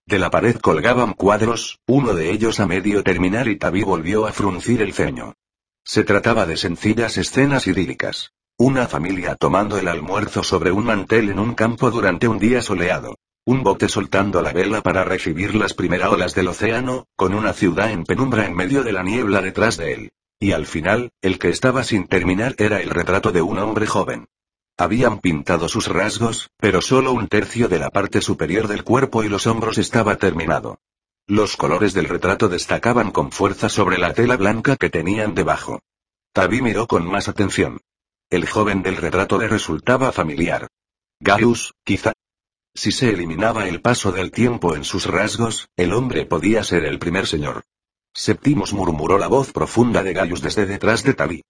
De 0.05 0.21
la 0.21 0.31
pared 0.31 0.57
colgaban 0.57 1.13
cuadros, 1.13 1.81
uno 1.87 2.15
de 2.15 2.31
ellos 2.31 2.61
a 2.61 2.67
medio 2.67 3.03
terminar 3.03 3.49
y 3.49 3.57
Tavi 3.57 3.83
volvió 3.83 4.27
a 4.27 4.33
fruncir 4.33 4.81
el 4.81 4.93
ceño. 4.93 5.35
Se 5.89 6.03
trataba 6.03 6.47
de 6.47 6.57
sencillas 6.57 7.17
escenas 7.17 7.69
idílicas. 7.69 8.33
Una 8.59 8.89
familia 8.89 9.37
tomando 9.37 9.79
el 9.79 9.87
almuerzo 9.87 10.43
sobre 10.43 10.73
un 10.73 10.85
mantel 10.85 11.31
en 11.31 11.39
un 11.39 11.55
campo 11.55 11.93
durante 11.93 12.27
un 12.27 12.41
día 12.41 12.61
soleado. 12.61 13.15
Un 13.45 13.63
bote 13.63 13.89
soltando 13.89 14.43
la 14.43 14.53
vela 14.53 14.83
para 14.83 15.05
recibir 15.05 15.55
las 15.55 15.75
primeras 15.75 16.11
olas 16.11 16.35
del 16.35 16.49
océano, 16.49 17.07
con 17.15 17.35
una 17.35 17.53
ciudad 17.53 17.93
en 17.93 18.03
penumbra 18.03 18.47
en 18.47 18.57
medio 18.57 18.83
de 18.83 18.91
la 18.91 19.05
niebla 19.05 19.41
detrás 19.41 19.77
de 19.77 19.93
él. 19.93 20.13
Y 20.41 20.51
al 20.51 20.67
final, 20.67 21.13
el 21.23 21.39
que 21.39 21.51
estaba 21.51 21.85
sin 21.85 22.09
terminar 22.09 22.57
era 22.59 22.81
el 22.81 22.91
retrato 22.91 23.31
de 23.31 23.43
un 23.43 23.61
hombre 23.61 23.87
joven. 23.87 24.27
Habían 24.77 25.21
pintado 25.21 25.69
sus 25.69 25.87
rasgos, 25.87 26.51
pero 26.57 26.83
solo 26.83 27.13
un 27.13 27.29
tercio 27.29 27.69
de 27.69 27.79
la 27.79 27.91
parte 27.91 28.23
superior 28.23 28.67
del 28.67 28.83
cuerpo 28.83 29.23
y 29.23 29.29
los 29.29 29.47
hombros 29.47 29.79
estaba 29.79 30.17
terminado. 30.17 30.81
Los 31.29 31.57
colores 31.57 31.93
del 31.93 32.09
retrato 32.09 32.49
destacaban 32.49 33.11
con 33.11 33.33
fuerza 33.33 33.69
sobre 33.69 33.99
la 33.99 34.15
tela 34.15 34.37
blanca 34.37 34.77
que 34.77 34.91
tenían 34.91 35.35
debajo. 35.35 35.81
Tavi 36.33 36.63
miró 36.63 36.87
con 36.87 37.05
más 37.05 37.27
atención. 37.27 37.81
El 38.31 38.49
joven 38.49 38.85
del 38.85 38.97
retrato 38.97 39.37
le 39.37 39.49
resultaba 39.49 40.13
familiar. 40.13 40.69
Gaius, 41.19 41.75
quizá. 41.83 42.13
Si 42.77 42.93
se 42.93 43.11
eliminaba 43.11 43.67
el 43.67 43.81
paso 43.81 44.13
del 44.13 44.31
tiempo 44.31 44.77
en 44.77 44.85
sus 44.85 45.07
rasgos, 45.07 45.69
el 45.77 45.95
hombre 45.95 46.27
podía 46.27 46.63
ser 46.63 46.85
el 46.85 47.01
primer 47.01 47.27
señor. 47.27 47.65
Septimus 48.15 48.73
murmuró 48.73 49.19
la 49.19 49.27
voz 49.27 49.51
profunda 49.51 50.05
de 50.05 50.13
Gaius 50.13 50.43
desde 50.43 50.65
detrás 50.65 51.03
de 51.03 51.15
Tavi. 51.15 51.43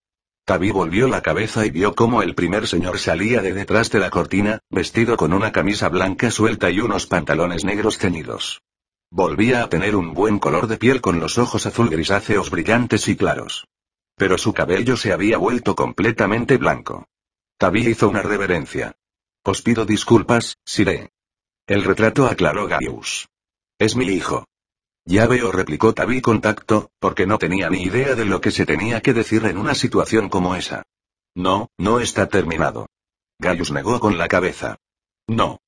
Tavi 0.47 0.71
volvió 0.71 1.07
la 1.07 1.21
cabeza 1.21 1.67
y 1.67 1.71
vio 1.71 1.95
cómo 1.95 2.23
el 2.23 2.35
primer 2.35 2.67
señor 2.67 2.99
salía 2.99 3.43
de 3.43 3.53
detrás 3.53 3.91
de 3.91 3.99
la 3.99 4.09
cortina, 4.09 4.61
vestido 4.71 5.19
con 5.19 5.35
una 5.35 5.53
camisa 5.53 5.91
blanca 5.91 6.31
suelta 6.31 6.71
y 6.71 6.81
unos 6.81 7.07
pantalones 7.07 7.65
negros 7.65 7.99
ceñidos. 7.99 8.63
Volvía 9.11 9.63
a 9.63 9.69
tener 9.69 9.95
un 9.95 10.15
buen 10.15 10.39
color 10.39 10.67
de 10.67 10.79
piel 10.79 11.01
con 11.01 11.21
los 11.21 11.39
ojos 11.39 11.65
azul 11.67 11.89
grisáceos 11.89 12.51
brillantes 12.51 13.09
y 13.09 13.17
claros. 13.17 13.67
Pero 14.17 14.37
su 14.37 14.53
cabello 14.53 14.97
se 14.97 15.13
había 15.13 15.39
vuelto 15.39 15.77
completamente 15.77 16.57
blanco. 16.57 17.07
Tavi 17.59 17.87
hizo 17.89 18.09
una 18.09 18.23
reverencia. 18.23 18.97
Os 19.45 19.63
pido 19.63 19.85
disculpas, 19.85 20.59
Sire. 20.65 21.11
El 21.67 21.85
retrato 21.85 22.27
aclaró 22.27 22.67
Gaius. 22.67 23.29
Es 23.79 23.95
mi 23.95 24.07
hijo. 24.07 24.47
Ya 25.05 25.27
veo, 25.27 25.53
replicó 25.53 25.95
Tavi 25.95 26.21
con 26.21 26.41
tacto, 26.41 26.91
porque 26.99 27.27
no 27.27 27.39
tenía 27.39 27.71
ni 27.71 27.83
idea 27.83 28.15
de 28.17 28.25
lo 28.25 28.41
que 28.41 28.51
se 28.51 28.67
tenía 28.67 29.01
que 29.01 29.15
decir 29.15 29.45
en 29.47 29.57
una 29.57 29.75
situación 29.75 30.29
como 30.29 30.57
esa. 30.57 30.83
No, 31.35 31.69
no 31.79 32.01
está 32.01 32.29
terminado. 32.29 32.89
Gaius 33.39 33.71
negó 33.71 34.01
con 34.01 34.19
la 34.19 34.27
cabeza. 34.27 34.79
No. 35.29 35.61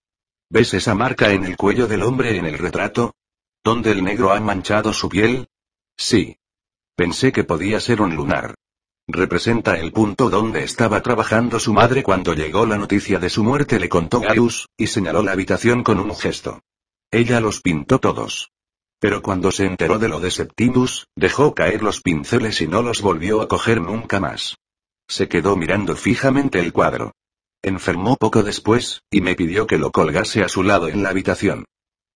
¿Ves 0.51 0.75
esa 0.75 0.95
marca 0.95 1.31
en 1.33 1.45
el 1.45 1.57
cuello 1.57 1.87
del 1.87 2.03
hombre 2.03 2.37
en 2.37 2.47
el 2.47 2.59
retrato? 2.59 3.15
¿Donde 3.65 3.93
el 3.93 4.03
negro 4.03 4.33
ha 4.33 4.41
manchado 4.41 4.93
su 4.93 5.09
piel? 5.09 5.49
Sí. 5.97 6.39
Pensé 6.97 7.33
que 7.33 7.45
podía 7.45 7.81
ser 7.81 8.01
un 8.01 8.15
lunar. 8.17 8.55
Representa 9.07 9.79
el 9.79 9.93
punto 9.93 10.29
donde 10.29 10.65
estaba 10.65 11.03
trabajando 11.03 11.59
su 11.59 11.73
madre 11.73 12.03
cuando 12.03 12.35
llegó 12.35 12.67
la 12.67 12.77
noticia 12.77 13.19
de 13.19 13.31
su 13.31 13.43
muerte, 13.43 13.81
le 13.81 13.89
contó 13.89 14.21
Gaius, 14.21 14.69
y 14.77 14.87
señaló 14.87 15.23
la 15.23 15.33
habitación 15.33 15.83
con 15.83 15.99
un 15.99 16.15
gesto. 16.15 16.61
Ella 17.11 17.41
los 17.41 17.63
pintó 17.63 18.01
todos. 18.01 18.51
Pero 19.01 19.23
cuando 19.23 19.51
se 19.51 19.65
enteró 19.65 19.99
de 19.99 20.09
lo 20.09 20.21
de 20.21 20.31
Septimus, 20.31 21.07
dejó 21.17 21.55
caer 21.55 21.83
los 21.83 22.03
pinceles 22.03 22.61
y 22.61 22.67
no 22.67 22.83
los 22.83 23.01
volvió 23.01 23.41
a 23.41 23.49
coger 23.49 23.81
nunca 23.81 24.21
más. 24.21 24.57
Se 25.09 25.29
quedó 25.29 25.57
mirando 25.57 25.97
fijamente 25.97 26.59
el 26.59 26.73
cuadro. 26.73 27.13
Enfermó 27.63 28.17
poco 28.17 28.43
después, 28.43 29.03
y 29.11 29.23
me 29.23 29.35
pidió 29.35 29.67
que 29.67 29.79
lo 29.79 29.91
colgase 29.91 30.43
a 30.43 30.49
su 30.49 30.63
lado 30.63 30.89
en 30.89 31.03
la 31.03 31.09
habitación. 31.09 31.65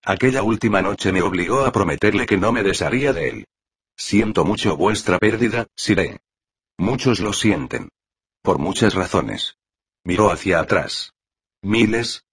Aquella 0.05 0.43
última 0.43 0.81
noche 0.81 1.13
me 1.13 1.21
obligó 1.21 1.65
a 1.65 1.71
prometerle 1.71 2.25
que 2.25 2.37
no 2.37 2.51
me 2.51 2.61
desharía 2.61 3.13
de 3.13 3.29
él. 3.29 3.47
Siento 3.95 4.43
mucho 4.43 4.75
vuestra 4.75 5.17
pérdida, 5.17 5.67
Sire. 5.77 6.19
Muchos 6.77 7.21
lo 7.21 7.31
sienten. 7.31 7.89
Por 8.41 8.59
muchas 8.59 8.95
razones. 8.95 9.55
Miró 10.03 10.29
hacia 10.29 10.59
atrás. 10.59 11.13
Miles. 11.61 12.25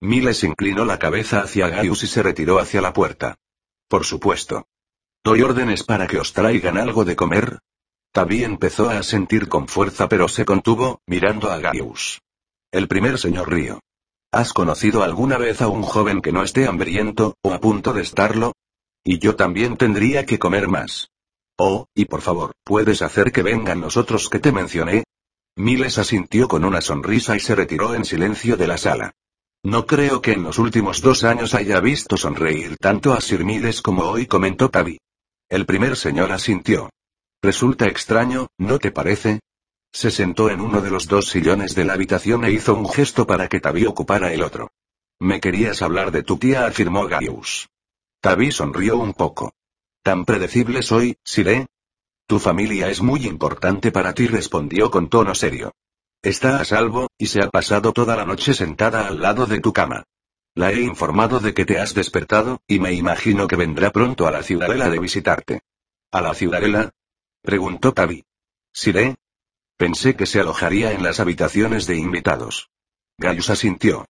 Miles 0.00 0.42
inclinó 0.42 0.84
la 0.84 0.98
cabeza 0.98 1.42
hacia 1.42 1.68
Gaius 1.68 2.02
y 2.02 2.08
se 2.08 2.24
retiró 2.24 2.58
hacia 2.58 2.80
la 2.80 2.92
puerta. 2.92 3.36
Por 3.86 4.04
supuesto. 4.04 4.66
¿Doy 5.22 5.42
órdenes 5.42 5.84
para 5.84 6.08
que 6.08 6.18
os 6.18 6.32
traigan 6.32 6.76
algo 6.76 7.04
de 7.04 7.14
comer? 7.14 7.60
Tavi 8.10 8.42
empezó 8.42 8.90
a 8.90 9.00
sentir 9.04 9.48
con 9.48 9.68
fuerza 9.68 10.08
pero 10.08 10.26
se 10.26 10.44
contuvo, 10.44 11.00
mirando 11.06 11.52
a 11.52 11.58
Gaius. 11.58 12.20
El 12.72 12.88
primer 12.88 13.16
señor 13.18 13.48
Río. 13.48 13.80
¿Has 14.34 14.54
conocido 14.54 15.02
alguna 15.02 15.36
vez 15.36 15.60
a 15.60 15.68
un 15.68 15.82
joven 15.82 16.22
que 16.22 16.32
no 16.32 16.42
esté 16.42 16.66
hambriento, 16.66 17.36
o 17.42 17.52
a 17.52 17.60
punto 17.60 17.92
de 17.92 18.00
estarlo? 18.00 18.54
Y 19.04 19.18
yo 19.18 19.36
también 19.36 19.76
tendría 19.76 20.24
que 20.24 20.38
comer 20.38 20.68
más. 20.68 21.10
Oh, 21.58 21.84
y 21.94 22.06
por 22.06 22.22
favor, 22.22 22.52
¿puedes 22.64 23.02
hacer 23.02 23.30
que 23.30 23.42
vengan 23.42 23.82
los 23.82 23.98
otros 23.98 24.30
que 24.30 24.38
te 24.38 24.50
mencioné? 24.50 25.04
Miles 25.54 25.98
asintió 25.98 26.48
con 26.48 26.64
una 26.64 26.80
sonrisa 26.80 27.36
y 27.36 27.40
se 27.40 27.54
retiró 27.54 27.94
en 27.94 28.06
silencio 28.06 28.56
de 28.56 28.66
la 28.66 28.78
sala. 28.78 29.12
No 29.62 29.84
creo 29.86 30.22
que 30.22 30.32
en 30.32 30.44
los 30.44 30.58
últimos 30.58 31.02
dos 31.02 31.24
años 31.24 31.54
haya 31.54 31.78
visto 31.80 32.16
sonreír 32.16 32.78
tanto 32.78 33.12
a 33.12 33.20
Sir 33.20 33.44
Miles 33.44 33.82
como 33.82 34.04
hoy 34.04 34.26
comentó 34.26 34.70
Tavi. 34.70 34.98
El 35.50 35.66
primer 35.66 35.94
señor 35.94 36.32
asintió. 36.32 36.88
Resulta 37.42 37.86
extraño, 37.86 38.46
¿no 38.56 38.78
te 38.78 38.92
parece? 38.92 39.40
Se 39.92 40.10
sentó 40.10 40.48
en 40.48 40.60
uno 40.60 40.80
de 40.80 40.90
los 40.90 41.06
dos 41.06 41.28
sillones 41.28 41.74
de 41.74 41.84
la 41.84 41.92
habitación 41.92 42.44
e 42.44 42.50
hizo 42.50 42.74
un 42.74 42.88
gesto 42.88 43.26
para 43.26 43.48
que 43.48 43.60
Tavi 43.60 43.84
ocupara 43.84 44.32
el 44.32 44.42
otro. 44.42 44.72
Me 45.20 45.40
querías 45.40 45.82
hablar 45.82 46.10
de 46.10 46.22
tu 46.22 46.38
tía, 46.38 46.66
afirmó 46.66 47.06
Gaius. 47.06 47.68
Tavi 48.20 48.50
sonrió 48.50 48.96
un 48.96 49.12
poco. 49.12 49.54
¿Tan 50.02 50.24
predecible 50.24 50.82
soy, 50.82 51.18
Siré? 51.22 51.66
Tu 52.26 52.38
familia 52.38 52.88
es 52.88 53.02
muy 53.02 53.26
importante 53.26 53.92
para 53.92 54.14
ti, 54.14 54.26
respondió 54.26 54.90
con 54.90 55.08
tono 55.08 55.34
serio. 55.34 55.72
Está 56.22 56.60
a 56.60 56.64
salvo, 56.64 57.08
y 57.18 57.26
se 57.26 57.42
ha 57.42 57.50
pasado 57.50 57.92
toda 57.92 58.16
la 58.16 58.24
noche 58.24 58.54
sentada 58.54 59.06
al 59.06 59.20
lado 59.20 59.46
de 59.46 59.60
tu 59.60 59.72
cama. 59.72 60.04
La 60.54 60.72
he 60.72 60.80
informado 60.80 61.40
de 61.40 61.52
que 61.52 61.64
te 61.64 61.78
has 61.78 61.94
despertado, 61.94 62.60
y 62.66 62.78
me 62.78 62.92
imagino 62.94 63.46
que 63.46 63.56
vendrá 63.56 63.90
pronto 63.90 64.26
a 64.26 64.30
la 64.30 64.42
ciudadela 64.42 64.88
de 64.88 64.98
visitarte. 64.98 65.60
¿A 66.10 66.20
la 66.20 66.34
ciudadela? 66.34 66.90
preguntó 67.42 67.92
Tavi. 67.92 68.24
¿Siré? 68.72 69.16
Pensé 69.76 70.14
que 70.16 70.26
se 70.26 70.40
alojaría 70.40 70.92
en 70.92 71.02
las 71.02 71.20
habitaciones 71.20 71.86
de 71.86 71.96
invitados. 71.96 72.70
Gaius 73.18 73.50
asintió. 73.50 74.06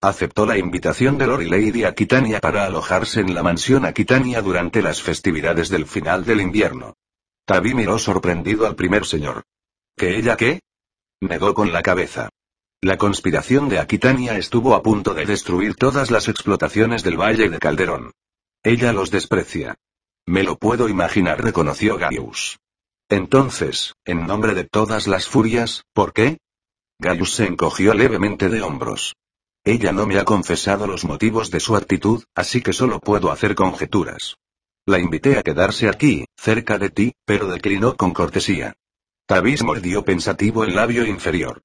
Aceptó 0.00 0.46
la 0.46 0.58
invitación 0.58 1.18
de 1.18 1.26
Lord 1.26 1.44
Lady 1.44 1.84
Aquitania 1.84 2.40
para 2.40 2.64
alojarse 2.64 3.20
en 3.20 3.34
la 3.34 3.42
mansión 3.42 3.84
Aquitania 3.84 4.42
durante 4.42 4.82
las 4.82 5.02
festividades 5.02 5.68
del 5.68 5.86
final 5.86 6.24
del 6.24 6.40
invierno. 6.40 6.94
Tavi 7.46 7.74
miró 7.74 7.98
sorprendido 7.98 8.66
al 8.66 8.76
primer 8.76 9.06
señor. 9.06 9.44
¿Que 9.96 10.18
ella 10.18 10.36
qué? 10.36 10.60
Negó 11.20 11.54
con 11.54 11.72
la 11.72 11.82
cabeza. 11.82 12.28
La 12.82 12.98
conspiración 12.98 13.68
de 13.68 13.78
Aquitania 13.78 14.36
estuvo 14.36 14.74
a 14.74 14.82
punto 14.82 15.14
de 15.14 15.24
destruir 15.24 15.74
todas 15.76 16.10
las 16.10 16.28
explotaciones 16.28 17.02
del 17.02 17.18
Valle 17.18 17.48
de 17.48 17.58
Calderón. 17.58 18.12
Ella 18.62 18.92
los 18.92 19.10
desprecia. 19.10 19.76
Me 20.26 20.42
lo 20.42 20.58
puedo 20.58 20.88
imaginar, 20.88 21.42
reconoció 21.42 21.96
Gaius. 21.96 22.58
Entonces, 23.08 23.94
en 24.04 24.26
nombre 24.26 24.54
de 24.54 24.64
todas 24.64 25.06
las 25.06 25.28
furias, 25.28 25.84
¿por 25.92 26.12
qué? 26.12 26.38
Gaius 26.98 27.34
se 27.34 27.46
encogió 27.46 27.94
levemente 27.94 28.48
de 28.48 28.62
hombros. 28.62 29.14
Ella 29.64 29.92
no 29.92 30.06
me 30.06 30.18
ha 30.18 30.24
confesado 30.24 30.86
los 30.86 31.04
motivos 31.04 31.50
de 31.50 31.60
su 31.60 31.76
actitud, 31.76 32.24
así 32.34 32.62
que 32.62 32.72
solo 32.72 33.00
puedo 33.00 33.30
hacer 33.30 33.54
conjeturas. 33.54 34.36
La 34.86 34.98
invité 34.98 35.38
a 35.38 35.42
quedarse 35.42 35.88
aquí, 35.88 36.24
cerca 36.36 36.78
de 36.78 36.90
ti, 36.90 37.12
pero 37.24 37.48
declinó 37.48 37.96
con 37.96 38.12
cortesía. 38.12 38.74
Tavis 39.26 39.62
mordió 39.62 40.04
pensativo 40.04 40.64
el 40.64 40.74
labio 40.74 41.04
inferior. 41.04 41.62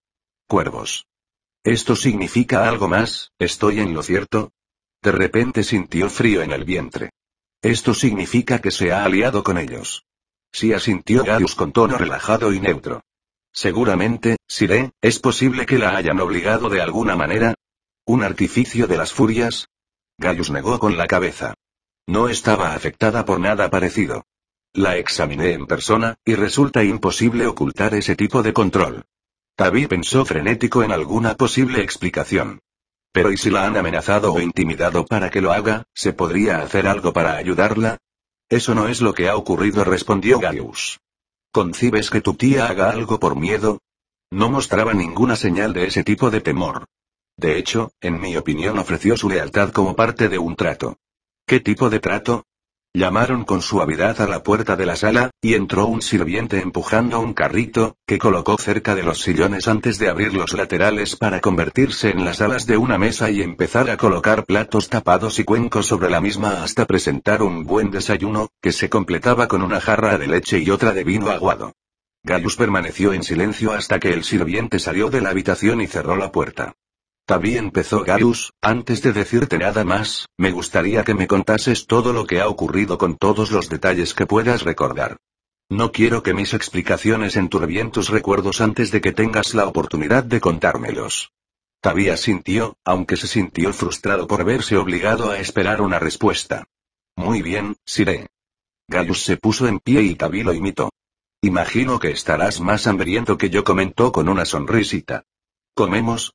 Cuervos. 0.48 1.06
¿Esto 1.64 1.96
significa 1.96 2.68
algo 2.68 2.88
más? 2.88 3.32
¿Estoy 3.38 3.80
en 3.80 3.94
lo 3.94 4.02
cierto? 4.02 4.52
De 5.02 5.12
repente 5.12 5.64
sintió 5.64 6.10
frío 6.10 6.42
en 6.42 6.52
el 6.52 6.66
vientre. 6.66 7.12
Esto 7.62 7.94
significa 7.94 8.60
que 8.60 8.72
se 8.72 8.92
ha 8.92 9.06
aliado 9.06 9.44
con 9.44 9.60
ellos. 9.60 10.04
Sí 10.52 10.74
asintió 10.74 11.24
Gaius 11.24 11.56
con 11.56 11.72
tono 11.72 11.98
relajado 11.98 12.54
y 12.54 12.60
neutro. 12.60 13.04
Seguramente, 13.54 14.38
Siré, 14.48 14.92
¿es 15.02 15.20
posible 15.20 15.66
que 15.66 15.78
la 15.78 15.96
hayan 15.96 16.20
obligado 16.20 16.70
de 16.70 16.82
alguna 16.82 17.16
manera? 17.16 17.54
¿Un 18.06 18.24
artificio 18.24 18.88
de 18.88 18.98
las 18.98 19.14
furias? 19.14 19.70
Gaius 20.18 20.52
negó 20.52 20.80
con 20.80 20.98
la 20.98 21.08
cabeza. 21.08 21.54
No 22.08 22.30
estaba 22.30 22.74
afectada 22.74 23.26
por 23.26 23.40
nada 23.40 23.70
parecido. 23.70 24.26
La 24.74 24.98
examiné 24.98 25.52
en 25.52 25.68
persona, 25.68 26.16
y 26.26 26.36
resulta 26.36 26.84
imposible 26.84 27.46
ocultar 27.46 27.94
ese 27.94 28.16
tipo 28.16 28.42
de 28.42 28.54
control. 28.54 29.06
Tavi 29.56 29.88
pensó 29.88 30.26
frenético 30.26 30.84
en 30.84 30.92
alguna 30.92 31.36
posible 31.36 31.82
explicación. 31.82 32.60
Pero 33.12 33.32
¿y 33.32 33.38
si 33.38 33.50
la 33.50 33.66
han 33.66 33.76
amenazado 33.76 34.34
o 34.34 34.40
intimidado 34.40 35.06
para 35.06 35.30
que 35.30 35.42
lo 35.42 35.52
haga, 35.52 35.84
se 35.94 36.14
podría 36.14 36.62
hacer 36.62 36.88
algo 36.88 37.12
para 37.12 37.36
ayudarla? 37.36 37.98
Eso 38.52 38.76
no 38.76 38.90
es 38.90 39.00
lo 39.00 39.14
que 39.14 39.30
ha 39.30 39.38
ocurrido, 39.38 39.86
respondió 39.86 40.38
Gaius. 40.38 41.00
¿Concibes 41.54 42.10
que 42.10 42.20
tu 42.20 42.34
tía 42.34 42.68
haga 42.68 42.90
algo 42.90 43.18
por 43.18 43.38
miedo? 43.38 43.80
No 44.30 44.50
mostraba 44.50 44.94
ninguna 44.94 45.38
señal 45.38 45.72
de 45.72 45.88
ese 45.88 46.04
tipo 46.04 46.30
de 46.30 46.42
temor. 46.42 46.86
De 47.38 47.58
hecho, 47.58 47.94
en 48.02 48.20
mi 48.20 48.36
opinión 48.36 48.78
ofreció 48.78 49.16
su 49.16 49.30
lealtad 49.30 49.72
como 49.72 49.96
parte 49.96 50.28
de 50.28 50.38
un 50.38 50.58
trato. 50.58 50.98
¿Qué 51.48 51.62
tipo 51.62 51.90
de 51.90 52.02
trato? 52.02 52.44
Llamaron 52.94 53.46
con 53.46 53.62
suavidad 53.62 54.20
a 54.20 54.28
la 54.28 54.44
puerta 54.44 54.76
de 54.76 54.86
la 54.86 54.98
sala, 54.98 55.32
y 55.42 55.54
entró 55.54 55.86
un 55.86 56.02
sirviente 56.02 56.60
empujando 56.60 57.22
un 57.22 57.34
carrito, 57.34 57.96
que 58.06 58.20
colocó 58.20 58.58
cerca 58.58 58.96
de 58.96 59.04
los 59.04 59.22
sillones 59.22 59.70
antes 59.70 59.98
de 59.98 60.10
abrir 60.10 60.34
los 60.34 60.52
laterales 60.52 61.16
para 61.16 61.40
convertirse 61.40 62.10
en 62.10 62.26
las 62.26 62.42
alas 62.42 62.68
de 62.68 62.76
una 62.76 62.98
mesa 62.98 63.32
y 63.32 63.42
empezar 63.42 63.90
a 63.90 63.96
colocar 63.96 64.44
platos 64.44 64.90
tapados 64.90 65.40
y 65.40 65.46
cuencos 65.46 65.86
sobre 65.86 66.10
la 66.10 66.20
misma 66.20 66.64
hasta 66.64 66.86
presentar 66.86 67.44
un 67.44 67.64
buen 67.64 67.92
desayuno, 67.92 68.50
que 68.62 68.74
se 68.74 68.90
completaba 68.90 69.48
con 69.48 69.62
una 69.62 69.80
jarra 69.80 70.18
de 70.18 70.28
leche 70.28 70.60
y 70.60 70.70
otra 70.70 70.92
de 70.92 71.06
vino 71.06 71.30
aguado. 71.30 71.72
Gaius 72.24 72.58
permaneció 72.58 73.14
en 73.14 73.24
silencio 73.24 73.72
hasta 73.72 74.02
que 74.02 74.14
el 74.14 74.26
sirviente 74.26 74.80
salió 74.80 75.10
de 75.10 75.22
la 75.22 75.30
habitación 75.30 75.80
y 75.80 75.88
cerró 75.88 76.18
la 76.18 76.34
puerta. 76.34 76.76
Tavi 77.32 77.56
empezó 77.56 78.04
Gaius, 78.04 78.52
antes 78.62 79.02
de 79.02 79.13
decirte 79.13 79.58
nada 79.58 79.86
más, 79.86 80.28
me 80.38 80.52
gustaría 80.52 81.06
que 81.06 81.13
me 81.13 81.28
contases 81.28 81.88
todo 81.88 82.12
lo 82.12 82.28
que 82.28 82.41
ha 82.41 82.50
ocurrido 82.50 82.98
con 82.98 83.15
todos 83.15 83.52
los 83.52 83.70
detalles 83.70 84.13
que 84.13 84.26
puedas 84.26 84.63
recordar. 84.63 85.15
No 85.70 85.94
quiero 85.94 86.24
que 86.24 86.34
mis 86.34 86.54
explicaciones 86.54 87.38
enturbien 87.38 87.89
tus 87.89 88.10
recuerdos 88.10 88.60
antes 88.60 88.91
de 88.91 89.00
que 89.00 89.13
tengas 89.13 89.54
la 89.54 89.65
oportunidad 89.65 90.26
de 90.26 90.41
contármelos. 90.41 91.32
Tavi 91.80 92.10
asintió, 92.10 92.76
aunque 92.84 93.15
se 93.15 93.28
sintió 93.28 93.72
frustrado 93.72 94.28
por 94.28 94.44
verse 94.44 94.76
obligado 94.76 95.32
a 95.32 95.39
esperar 95.39 95.80
una 95.82 96.00
respuesta. 96.00 96.65
Muy 97.15 97.41
bien, 97.41 97.78
Siré. 97.86 98.28
Gaius 98.89 99.24
se 99.24 99.38
puso 99.38 99.70
en 99.70 99.80
pie 99.80 100.02
y 100.02 100.15
Tavi 100.15 100.44
lo 100.44 100.54
imitó. 100.54 100.89
Imagino 101.41 101.98
que 101.98 102.12
estarás 102.12 102.60
más 102.60 102.88
hambriento 102.88 103.38
que 103.38 103.50
yo 103.50 103.63
comentó 103.63 104.12
con 104.12 104.28
una 104.28 104.44
sonrisita. 104.44 105.24
¿Comemos? 105.74 106.34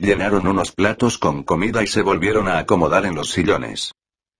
Llenaron 0.00 0.46
unos 0.46 0.70
platos 0.70 1.18
con 1.18 1.42
comida 1.42 1.82
y 1.82 1.88
se 1.88 2.02
volvieron 2.02 2.46
a 2.46 2.58
acomodar 2.58 3.04
en 3.04 3.16
los 3.16 3.30
sillones. 3.30 3.94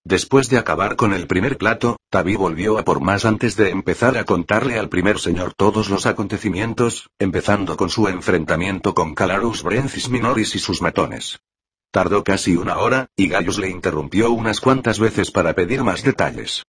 Después 0.04 0.48
de 0.48 0.56
acabar 0.56 0.94
con 0.94 1.12
el 1.12 1.26
primer 1.26 1.58
plato, 1.58 1.96
Tavi 2.10 2.36
volvió 2.36 2.78
a 2.78 2.84
por 2.84 3.00
más 3.00 3.24
antes 3.24 3.56
de 3.56 3.70
empezar 3.70 4.16
a 4.16 4.24
contarle 4.24 4.78
al 4.78 4.88
primer 4.88 5.18
señor 5.18 5.54
todos 5.54 5.90
los 5.90 6.06
acontecimientos, 6.06 7.10
empezando 7.18 7.76
con 7.76 7.90
su 7.90 8.06
enfrentamiento 8.06 8.94
con 8.94 9.16
Calarus 9.16 9.64
Brencis 9.64 10.08
Minoris 10.08 10.54
y 10.54 10.60
sus 10.60 10.80
matones. 10.80 11.40
Tardó 11.90 12.22
casi 12.22 12.56
una 12.56 12.78
hora, 12.78 13.08
y 13.16 13.28
Gaius 13.28 13.58
le 13.58 13.68
interrumpió 13.68 14.30
unas 14.30 14.60
cuantas 14.60 15.00
veces 15.00 15.32
para 15.32 15.54
pedir 15.54 15.82
más 15.82 16.04
detalles. 16.04 16.62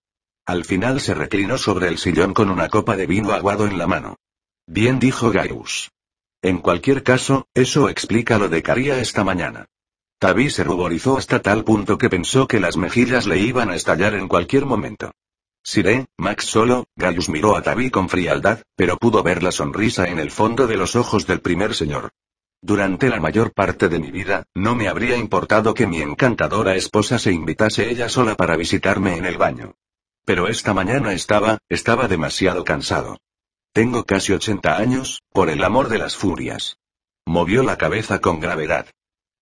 Al 0.48 0.66
final 0.66 1.00
se 1.00 1.14
reclinó 1.14 1.60
sobre 1.60 1.90
el 1.90 2.00
sillón 2.00 2.34
con 2.34 2.50
una 2.50 2.70
copa 2.70 2.98
de 2.98 3.06
vino 3.06 3.34
aguado 3.34 3.68
en 3.68 3.78
la 3.78 3.86
mano. 3.86 4.16
Bien 4.66 5.00
dijo 5.00 5.30
Gaius. 5.30 5.92
En 6.42 6.60
cualquier 6.60 7.04
caso, 7.04 7.48
eso 7.54 7.90
explica 7.90 8.38
lo 8.38 8.48
de 8.48 8.64
Caria 8.64 9.00
esta 9.00 9.26
mañana. 9.26 9.66
Tavi 10.20 10.50
se 10.50 10.64
ruborizó 10.64 11.18
hasta 11.18 11.42
tal 11.42 11.66
punto 11.66 11.98
que 11.98 12.10
pensó 12.10 12.48
que 12.48 12.62
las 12.62 12.78
mejillas 12.78 13.28
le 13.28 13.40
iban 13.40 13.70
a 13.70 13.76
estallar 13.76 14.14
en 14.14 14.28
cualquier 14.30 14.66
momento. 14.66 15.12
Siré, 15.64 16.08
Max 16.18 16.46
solo, 16.46 16.88
Gaius 16.96 17.28
miró 17.28 17.58
a 17.58 17.62
Tavi 17.62 17.90
con 17.90 18.08
frialdad, 18.08 18.62
pero 18.76 18.98
pudo 18.98 19.22
ver 19.22 19.44
la 19.44 19.52
sonrisa 19.52 20.08
en 20.08 20.18
el 20.18 20.32
fondo 20.32 20.66
de 20.66 20.78
los 20.78 20.96
ojos 20.96 21.28
del 21.28 21.42
primer 21.42 21.76
señor. 21.76 22.12
Durante 22.62 23.10
la 23.10 23.20
mayor 23.20 23.54
parte 23.54 23.90
de 23.90 24.00
mi 24.00 24.12
vida, 24.12 24.46
no 24.56 24.76
me 24.76 24.88
habría 24.88 25.18
importado 25.18 25.74
que 25.74 25.88
mi 25.88 26.02
encantadora 26.02 26.76
esposa 26.76 27.20
se 27.20 27.34
invitase 27.34 27.90
ella 27.90 28.08
sola 28.08 28.36
para 28.36 28.56
visitarme 28.56 29.18
en 29.18 29.26
el 29.26 29.38
baño. 29.38 29.76
Pero 30.26 30.48
esta 30.48 30.74
mañana 30.74 31.14
estaba, 31.14 31.60
estaba 31.70 32.08
demasiado 32.08 32.64
cansado. 32.64 33.18
Tengo 33.72 34.04
casi 34.04 34.34
80 34.34 34.78
años, 34.78 35.22
por 35.32 35.50
el 35.50 35.64
amor 35.64 35.90
de 35.90 36.00
las 36.00 36.16
furias. 36.16 36.78
Movió 37.26 37.62
la 37.62 37.78
cabeza 37.78 38.20
con 38.20 38.40
gravedad. 38.40 38.88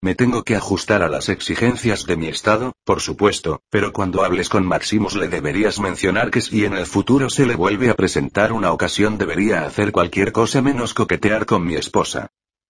Me 0.01 0.15
tengo 0.15 0.43
que 0.43 0.55
ajustar 0.55 1.01
a 1.01 1.07
las 1.07 1.29
exigencias 1.29 2.05
de 2.05 2.17
mi 2.17 2.27
estado, 2.27 2.73
por 2.83 2.99
supuesto, 2.99 3.61
pero 3.69 3.93
cuando 3.93 4.23
hables 4.23 4.49
con 4.49 4.65
Maximus 4.65 5.15
le 5.15 5.29
deberías 5.29 5.79
mencionar 5.79 6.29
que 6.29 6.41
si 6.41 6.65
en 6.65 6.73
el 6.73 6.85
futuro 6.85 7.29
se 7.29 7.45
le 7.45 7.55
vuelve 7.55 7.89
a 7.89 7.95
presentar 7.95 8.51
una 8.51 8.73
ocasión 8.73 9.17
debería 9.17 9.65
hacer 9.65 9.91
cualquier 9.91 10.33
cosa 10.33 10.61
menos 10.61 10.93
coquetear 10.93 11.45
con 11.45 11.65
mi 11.65 11.75
esposa. 11.75 12.27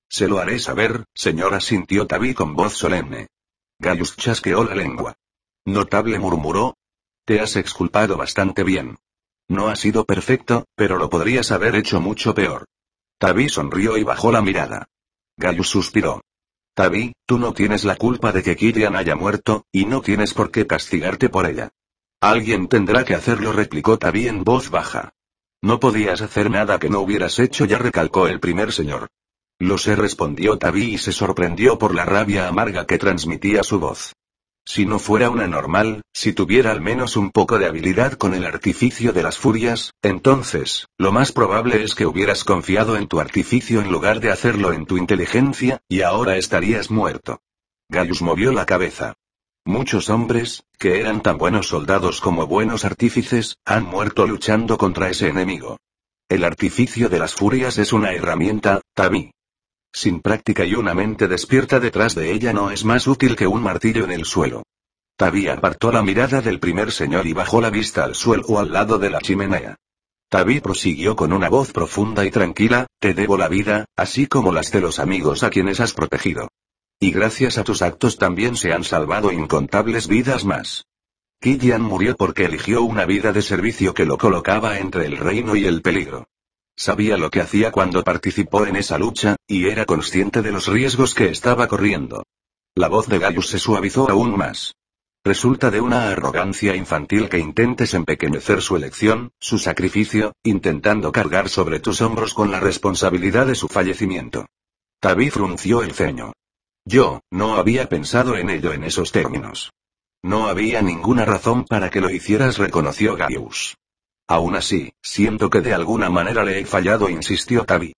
Se 0.09 0.27
lo 0.27 0.37
haré 0.37 0.59
saber, 0.59 1.05
señora 1.13 1.59
sintió 1.59 2.05
Tavi 2.05 2.33
con 2.33 2.55
voz 2.55 2.73
solemne. 2.73 3.27
Gaius 3.79 4.15
chasqueó 4.15 4.63
la 4.63 4.75
lengua. 4.75 5.15
Notable 5.65 6.19
murmuró. 6.19 6.77
Te 7.25 7.41
has 7.41 7.57
exculpado 7.57 8.15
bastante 8.15 8.63
bien. 8.63 8.97
No 9.49 9.69
ha 9.69 9.75
sido 9.75 10.05
perfecto, 10.05 10.65
pero 10.75 10.97
lo 10.97 11.09
podrías 11.09 11.51
haber 11.51 11.75
hecho 11.75 12.01
mucho 12.01 12.33
peor. 12.33 12.65
Tavi 13.17 13.49
sonrió 13.49 13.97
y 13.97 14.03
bajó 14.03 14.31
la 14.31 14.41
mirada. 14.41 14.87
Gaius 15.37 15.69
suspiró. 15.69 16.21
Tavi, 16.75 17.13
tú 17.25 17.39
no 17.39 17.53
tienes 17.53 17.83
la 17.85 17.95
culpa 17.95 18.31
de 18.31 18.43
que 18.43 18.55
Kirian 18.55 18.95
haya 18.95 19.15
muerto, 19.15 19.65
y 19.71 19.85
no 19.85 20.01
tienes 20.01 20.33
por 20.33 20.51
qué 20.51 20.67
castigarte 20.67 21.29
por 21.29 21.45
ella. 21.45 21.69
Alguien 22.21 22.67
tendrá 22.67 23.05
que 23.05 23.15
hacerlo, 23.15 23.53
replicó 23.53 23.97
Tavi 23.97 24.27
en 24.27 24.43
voz 24.43 24.69
baja. 24.69 25.13
No 25.61 25.79
podías 25.79 26.21
hacer 26.21 26.51
nada 26.51 26.77
que 26.77 26.89
no 26.89 26.99
hubieras 26.99 27.39
hecho, 27.39 27.65
ya 27.65 27.77
recalcó 27.77 28.27
el 28.27 28.39
primer 28.39 28.71
señor. 28.71 29.07
Lo 29.59 29.77
sé, 29.77 29.95
respondió 29.95 30.57
Tabi 30.57 30.93
y 30.93 30.97
se 30.97 31.11
sorprendió 31.11 31.79
por 31.79 31.95
la 31.95 32.05
rabia 32.05 32.47
amarga 32.47 32.85
que 32.85 32.99
transmitía 32.99 33.63
su 33.63 33.79
voz. 33.79 34.13
Si 34.67 34.85
no 34.85 34.99
fuera 34.99 35.29
una 35.29 35.47
normal, 35.47 36.01
si 36.13 36.33
tuviera 36.33 36.71
al 36.71 36.81
menos 36.81 37.15
un 37.15 37.31
poco 37.31 37.57
de 37.57 37.67
habilidad 37.67 38.11
con 38.15 38.33
el 38.33 38.45
artificio 38.45 39.13
de 39.13 39.23
las 39.23 39.37
furias, 39.37 39.93
entonces, 40.01 40.87
lo 40.97 41.13
más 41.13 41.31
probable 41.31 41.83
es 41.83 41.95
que 41.95 42.05
hubieras 42.05 42.43
confiado 42.43 42.97
en 42.97 43.07
tu 43.07 43.21
artificio 43.21 43.79
en 43.79 43.89
lugar 43.89 44.19
de 44.19 44.29
hacerlo 44.29 44.73
en 44.73 44.85
tu 44.85 44.97
inteligencia, 44.97 45.79
y 45.87 46.01
ahora 46.01 46.35
estarías 46.35 46.91
muerto. 46.91 47.39
Gaius 47.87 48.21
movió 48.21 48.51
la 48.51 48.65
cabeza. 48.65 49.13
Muchos 49.63 50.09
hombres, 50.09 50.65
que 50.77 50.99
eran 50.99 51.21
tan 51.21 51.37
buenos 51.37 51.69
soldados 51.69 52.19
como 52.19 52.45
buenos 52.45 52.83
artífices, 52.83 53.55
han 53.63 53.85
muerto 53.85 54.27
luchando 54.27 54.77
contra 54.77 55.09
ese 55.09 55.29
enemigo. 55.29 55.77
El 56.27 56.43
artificio 56.43 57.07
de 57.07 57.19
las 57.19 57.33
furias 57.33 57.77
es 57.77 57.93
una 57.93 58.11
herramienta, 58.11 58.81
Tabi. 58.93 59.31
Sin 59.91 60.21
práctica 60.21 60.65
y 60.65 60.75
una 60.75 60.93
mente 60.93 61.27
despierta 61.27 61.79
detrás 61.79 62.15
de 62.15 62.31
ella 62.31 62.53
no 62.53 62.71
es 62.71 62.85
más 62.85 63.07
útil 63.07 63.35
que 63.35 63.47
un 63.47 63.63
martillo 63.63 64.03
en 64.03 64.11
el 64.11 64.25
suelo. 64.25 64.63
Tabi 65.17 65.47
apartó 65.47 65.91
la 65.91 66.03
mirada 66.03 66.41
del 66.41 66.59
primer 66.59 66.91
señor 66.91 67.25
y 67.25 67.33
bajó 67.33 67.59
la 67.59 67.71
vista 67.71 68.03
al 68.03 68.13
suelo 68.13 68.43
o 68.47 68.59
al 68.59 68.71
lado 68.71 68.99
de 68.99 69.09
la 69.09 69.19
chimenea. 69.19 69.75
Tabi 70.29 70.59
prosiguió 70.59 71.15
con 71.15 71.33
una 71.33 71.49
voz 71.49 71.71
profunda 71.71 72.25
y 72.25 72.31
tranquila, 72.31 72.85
te 72.99 73.13
debo 73.13 73.37
la 73.37 73.47
vida, 73.47 73.85
así 73.95 74.27
como 74.27 74.51
las 74.51 74.71
de 74.71 74.81
los 74.81 74.99
amigos 74.99 75.41
a 75.43 75.49
quienes 75.49 75.79
has 75.79 75.93
protegido. 75.93 76.49
Y 76.99 77.11
gracias 77.11 77.57
a 77.57 77.63
tus 77.63 77.81
actos 77.81 78.17
también 78.17 78.55
se 78.55 78.73
han 78.73 78.83
salvado 78.83 79.31
incontables 79.31 80.07
vidas 80.07 80.45
más. 80.45 80.85
Killian 81.39 81.81
murió 81.81 82.15
porque 82.15 82.45
eligió 82.45 82.81
una 82.81 83.05
vida 83.05 83.31
de 83.31 83.41
servicio 83.41 83.93
que 83.93 84.05
lo 84.05 84.17
colocaba 84.17 84.79
entre 84.79 85.05
el 85.05 85.17
reino 85.17 85.55
y 85.55 85.65
el 85.65 85.81
peligro. 85.81 86.27
Sabía 86.79 87.17
lo 87.17 87.31
que 87.31 87.41
hacía 87.41 87.71
cuando 87.71 88.03
participó 88.03 88.67
en 88.67 88.75
esa 88.75 88.99
lucha, 88.99 89.35
y 89.47 89.67
era 89.67 89.85
consciente 89.85 90.43
de 90.43 90.51
los 90.51 90.67
riesgos 90.67 91.15
que 91.15 91.29
estaba 91.29 91.67
corriendo. 91.67 92.23
La 92.75 92.87
voz 92.87 93.07
de 93.07 93.17
Gaius 93.17 93.47
se 93.49 93.57
suavizó 93.57 94.07
aún 94.11 94.37
más. 94.37 94.75
Resulta 95.25 95.71
de 95.71 95.81
una 95.81 96.09
arrogancia 96.09 96.75
infantil 96.75 97.29
que 97.29 97.39
intentes 97.39 97.95
empequeñecer 97.95 98.61
su 98.61 98.75
elección, 98.75 99.31
su 99.39 99.57
sacrificio, 99.57 100.33
intentando 100.43 101.11
cargar 101.11 101.49
sobre 101.49 101.79
tus 101.79 101.99
hombros 102.01 102.35
con 102.35 102.51
la 102.51 102.59
responsabilidad 102.59 103.47
de 103.47 103.55
su 103.55 103.67
fallecimiento. 103.67 104.45
Tabi 105.01 105.31
frunció 105.31 105.81
el 105.81 105.93
ceño. 105.93 106.33
Yo, 106.85 107.21
no 107.31 107.55
había 107.55 107.89
pensado 107.89 108.37
en 108.37 108.51
ello 108.51 108.71
en 108.71 108.83
esos 108.83 109.11
términos. 109.11 109.71
No 110.23 110.47
había 110.47 110.83
ninguna 110.83 111.25
razón 111.25 111.65
para 111.65 111.89
que 111.89 112.01
lo 112.01 112.11
hicieras, 112.11 112.59
reconoció 112.59 113.15
Gaius. 113.15 113.75
Aún 114.27 114.55
así, 114.55 114.91
siento 115.01 115.49
que 115.49 115.61
de 115.61 115.73
alguna 115.73 116.09
manera 116.09 116.43
le 116.43 116.59
he 116.59 116.65
fallado, 116.65 117.09
insistió 117.09 117.63
Tabi. 117.63 117.93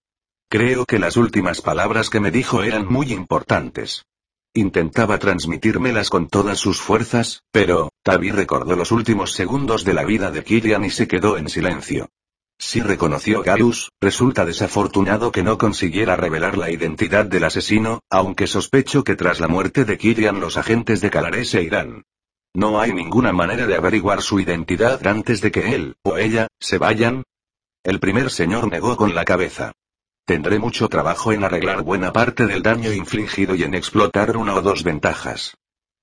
Creo 0.47 0.85
que 0.85 0.99
las 0.99 1.17
últimas 1.17 1.61
palabras 1.61 2.09
que 2.09 2.19
me 2.19 2.31
dijo 2.31 2.63
eran 2.63 2.85
muy 2.87 3.11
importantes. 3.11 4.05
Intentaba 4.53 5.19
transmitírmelas 5.19 6.09
con 6.09 6.27
todas 6.27 6.59
sus 6.59 6.81
fuerzas, 6.81 7.43
pero, 7.51 7.91
Tabi 8.03 8.31
recordó 8.31 8.75
los 8.75 8.91
últimos 8.91 9.31
segundos 9.33 9.85
de 9.85 9.93
la 9.93 10.03
vida 10.03 10.31
de 10.31 10.43
Killian 10.43 10.85
y 10.85 10.89
se 10.89 11.07
quedó 11.07 11.37
en 11.37 11.49
silencio. 11.49 12.09
Si 12.57 12.81
reconoció 12.81 13.41
Gaius, 13.41 13.89
resulta 14.01 14.45
desafortunado 14.45 15.31
que 15.31 15.43
no 15.43 15.57
consiguiera 15.57 16.15
revelar 16.15 16.57
la 16.57 16.69
identidad 16.69 17.25
del 17.25 17.45
asesino, 17.45 18.01
aunque 18.09 18.47
sospecho 18.47 19.03
que 19.03 19.15
tras 19.15 19.39
la 19.39 19.47
muerte 19.47 19.85
de 19.85 19.97
Killian 19.97 20.39
los 20.39 20.57
agentes 20.57 20.99
de 20.99 21.09
Calaré 21.09 21.45
se 21.45 21.63
irán. 21.63 22.03
No 22.59 22.81
hay 22.81 22.91
ninguna 22.91 23.31
manera 23.31 23.65
de 23.67 23.75
averiguar 23.75 24.21
su 24.21 24.37
identidad 24.37 25.07
antes 25.07 25.39
de 25.39 25.49
que 25.49 25.73
él, 25.75 25.95
o 26.03 26.17
ella, 26.17 26.49
se 26.59 26.77
vayan. 26.77 27.23
El 27.85 28.01
primer 28.01 28.29
señor 28.29 28.69
negó 28.69 28.97
con 28.97 29.15
la 29.15 29.23
cabeza. 29.23 29.71
Tendré 30.25 30.59
mucho 30.59 30.89
trabajo 30.89 31.31
en 31.31 31.45
arreglar 31.45 31.83
buena 31.83 32.11
parte 32.11 32.47
del 32.47 32.61
daño 32.61 32.91
infligido 32.91 33.55
y 33.55 33.63
en 33.63 33.75
explotar 33.75 34.35
una 34.35 34.55
o 34.55 34.61
dos 34.61 34.83
ventajas. 34.83 35.55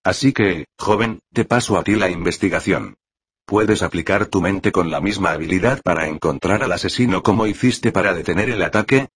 Así 0.03 0.33
que, 0.33 0.65
joven, 0.79 1.21
te 1.31 1.45
paso 1.45 1.77
a 1.77 1.85
ti 1.85 1.95
la 1.95 2.09
investigación. 2.09 2.97
¿Puedes 3.45 3.83
aplicar 3.83 4.25
tu 4.25 4.41
mente 4.41 4.73
con 4.73 4.91
la 4.91 5.03
misma 5.03 5.33
habilidad 5.33 5.83
para 5.83 6.09
encontrar 6.09 6.63
al 6.63 6.73
asesino 6.73 7.23
como 7.23 7.47
hiciste 7.47 7.93
para 7.93 8.15
detener 8.15 8.49
el 8.49 8.63
ataque? 8.63 9.11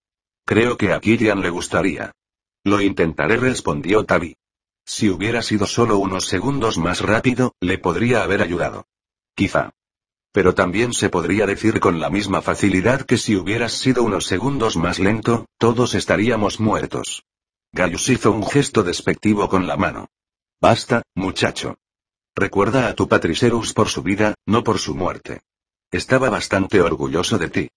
Creo 0.45 0.77
que 0.77 0.93
a 0.93 0.99
Killian 0.99 1.41
le 1.41 1.49
gustaría. 1.49 2.11
Lo 2.63 2.81
intentaré, 2.81 3.37
respondió 3.37 4.05
Tavi. 4.05 4.35
Si 4.85 5.09
hubiera 5.09 5.41
sido 5.41 5.67
solo 5.67 5.97
unos 5.97 6.25
segundos 6.25 6.77
más 6.77 7.01
rápido, 7.01 7.55
le 7.59 7.77
podría 7.77 8.23
haber 8.23 8.41
ayudado. 8.41 8.87
Quizá. 9.35 9.71
Pero 10.31 10.55
también 10.55 10.93
se 10.93 11.09
podría 11.09 11.45
decir 11.45 11.79
con 11.79 11.99
la 11.99 12.09
misma 12.09 12.41
facilidad 12.41 13.01
que 13.01 13.17
si 13.17 13.35
hubieras 13.35 13.73
sido 13.73 14.03
unos 14.03 14.25
segundos 14.25 14.77
más 14.77 14.99
lento, 14.99 15.45
todos 15.57 15.93
estaríamos 15.93 16.59
muertos. 16.59 17.23
Gaius 17.73 18.09
hizo 18.09 18.31
un 18.31 18.45
gesto 18.45 18.83
despectivo 18.83 19.49
con 19.49 19.67
la 19.67 19.77
mano. 19.77 20.07
Basta, 20.61 21.03
muchacho. 21.15 21.77
Recuerda 22.35 22.87
a 22.87 22.95
tu 22.95 23.07
Patricerus 23.07 23.73
por 23.73 23.89
su 23.89 24.03
vida, 24.03 24.35
no 24.45 24.63
por 24.63 24.79
su 24.79 24.95
muerte. 24.95 25.41
Estaba 25.91 26.29
bastante 26.29 26.81
orgulloso 26.81 27.37
de 27.37 27.49
ti. 27.49 27.69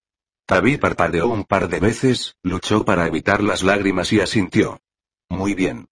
Tabi 0.45 0.77
parpadeó 0.77 1.27
un 1.27 1.43
par 1.43 1.67
de 1.67 1.79
veces, 1.79 2.35
luchó 2.43 2.85
para 2.85 3.07
evitar 3.07 3.43
las 3.43 3.63
lágrimas 3.63 4.13
y 4.13 4.21
asintió. 4.21 4.79
Muy 5.27 5.55
bien. 5.55 5.87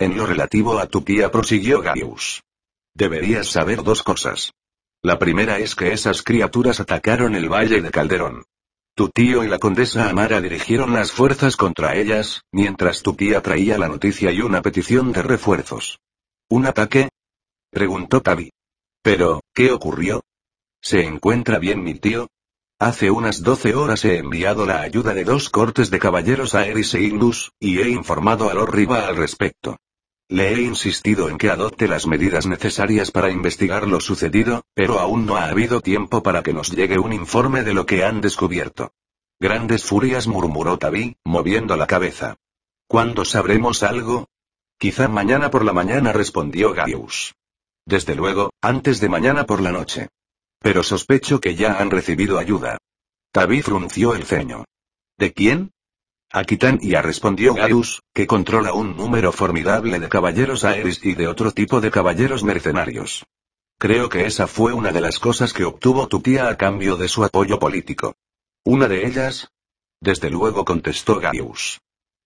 En 0.00 0.16
lo 0.16 0.26
relativo 0.26 0.78
a 0.78 0.86
tu 0.86 1.00
tía 1.00 1.30
prosiguió 1.32 1.82
Gaius. 1.82 2.44
Deberías 2.94 3.48
saber 3.48 3.82
dos 3.82 4.04
cosas. 4.04 4.52
La 5.02 5.18
primera 5.18 5.58
es 5.58 5.74
que 5.74 5.92
esas 5.92 6.22
criaturas 6.22 6.78
atacaron 6.78 7.34
el 7.34 7.48
valle 7.48 7.82
de 7.82 7.90
Calderón. 7.90 8.44
Tu 8.94 9.08
tío 9.08 9.42
y 9.42 9.48
la 9.48 9.58
condesa 9.58 10.08
Amara 10.08 10.40
dirigieron 10.40 10.92
las 10.92 11.10
fuerzas 11.10 11.56
contra 11.56 11.96
ellas, 11.96 12.42
mientras 12.52 13.02
tu 13.02 13.14
tía 13.14 13.42
traía 13.42 13.76
la 13.76 13.88
noticia 13.88 14.30
y 14.30 14.40
una 14.40 14.62
petición 14.62 15.10
de 15.12 15.22
refuerzos. 15.22 15.98
¿Un 16.48 16.66
ataque? 16.66 17.08
preguntó 17.70 18.22
Tavi. 18.22 18.50
Pero, 19.02 19.40
¿qué 19.52 19.72
ocurrió? 19.72 20.22
¿Se 20.80 21.00
encuentra 21.04 21.58
bien 21.58 21.82
mi 21.82 21.94
tío? 21.94 22.28
Hace 22.80 23.10
unas 23.10 23.42
doce 23.42 23.74
horas 23.74 24.04
he 24.04 24.18
enviado 24.18 24.64
la 24.64 24.80
ayuda 24.80 25.12
de 25.12 25.24
dos 25.24 25.50
cortes 25.50 25.90
de 25.90 25.98
caballeros 25.98 26.54
a 26.54 26.66
Eris 26.66 26.94
e 26.94 27.02
Indus, 27.02 27.50
y 27.58 27.80
he 27.80 27.88
informado 27.88 28.48
a 28.48 28.54
Lord 28.54 28.72
Riva 28.72 29.08
al 29.08 29.16
respecto. 29.16 29.76
Le 30.30 30.52
he 30.52 30.60
insistido 30.60 31.30
en 31.30 31.38
que 31.38 31.48
adopte 31.48 31.88
las 31.88 32.06
medidas 32.06 32.46
necesarias 32.46 33.10
para 33.10 33.30
investigar 33.30 33.88
lo 33.88 33.98
sucedido, 33.98 34.62
pero 34.74 34.98
aún 34.98 35.24
no 35.24 35.36
ha 35.36 35.46
habido 35.46 35.80
tiempo 35.80 36.22
para 36.22 36.42
que 36.42 36.52
nos 36.52 36.70
llegue 36.70 36.98
un 36.98 37.14
informe 37.14 37.62
de 37.62 37.72
lo 37.72 37.86
que 37.86 38.04
han 38.04 38.20
descubierto. 38.20 38.92
Grandes 39.40 39.84
furias 39.84 40.26
murmuró 40.26 40.78
Tavi, 40.78 41.16
moviendo 41.24 41.76
la 41.76 41.86
cabeza. 41.86 42.36
¿Cuándo 42.86 43.24
sabremos 43.24 43.82
algo? 43.82 44.28
Quizá 44.78 45.08
mañana 45.08 45.50
por 45.50 45.64
la 45.64 45.72
mañana 45.72 46.12
respondió 46.12 46.74
Gaius. 46.74 47.34
Desde 47.86 48.14
luego, 48.14 48.50
antes 48.60 49.00
de 49.00 49.08
mañana 49.08 49.46
por 49.46 49.62
la 49.62 49.72
noche. 49.72 50.08
Pero 50.60 50.82
sospecho 50.82 51.40
que 51.40 51.54
ya 51.54 51.78
han 51.78 51.90
recibido 51.90 52.38
ayuda. 52.38 52.76
Tavi 53.32 53.62
frunció 53.62 54.14
el 54.14 54.24
ceño. 54.24 54.64
¿De 55.16 55.32
quién? 55.32 55.70
Ya 56.80 57.02
respondió 57.02 57.54
Gaius, 57.54 58.02
que 58.14 58.26
controla 58.26 58.72
un 58.72 58.96
número 58.96 59.32
formidable 59.32 59.98
de 59.98 60.08
caballeros 60.08 60.64
aéreos 60.64 61.04
y 61.04 61.14
de 61.14 61.26
otro 61.26 61.52
tipo 61.52 61.80
de 61.80 61.90
caballeros 61.90 62.44
mercenarios. 62.44 63.24
Creo 63.78 64.08
que 64.08 64.26
esa 64.26 64.46
fue 64.46 64.72
una 64.72 64.92
de 64.92 65.00
las 65.00 65.18
cosas 65.18 65.52
que 65.52 65.64
obtuvo 65.64 66.08
tu 66.08 66.20
tía 66.20 66.48
a 66.48 66.56
cambio 66.56 66.96
de 66.96 67.08
su 67.08 67.24
apoyo 67.24 67.58
político. 67.58 68.14
¿Una 68.64 68.88
de 68.88 69.06
ellas? 69.06 69.50
Desde 70.00 70.30
luego 70.30 70.64
contestó 70.64 71.20
Gaius. 71.20 71.80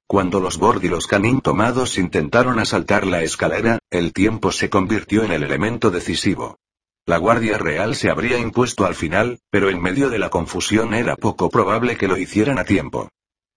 Cuando 0.06 0.40
los 0.40 0.58
Bord 0.58 0.82
y 0.84 0.88
los 0.88 1.06
Canin 1.06 1.40
tomados 1.40 1.96
intentaron 1.96 2.58
asaltar 2.58 3.06
la 3.06 3.22
escalera, 3.22 3.78
el 3.90 4.12
tiempo 4.12 4.50
se 4.50 4.68
convirtió 4.68 5.24
en 5.24 5.32
el 5.32 5.42
elemento 5.42 5.90
decisivo. 5.90 6.58
La 7.06 7.16
Guardia 7.16 7.58
Real 7.58 7.96
se 7.96 8.10
habría 8.10 8.38
impuesto 8.38 8.84
al 8.84 8.94
final, 8.94 9.40
pero 9.50 9.70
en 9.70 9.80
medio 9.80 10.10
de 10.10 10.18
la 10.18 10.28
confusión 10.28 10.94
era 10.94 11.16
poco 11.16 11.50
probable 11.50 11.96
que 11.96 12.08
lo 12.08 12.16
hicieran 12.16 12.58
a 12.58 12.64
tiempo. 12.64 13.08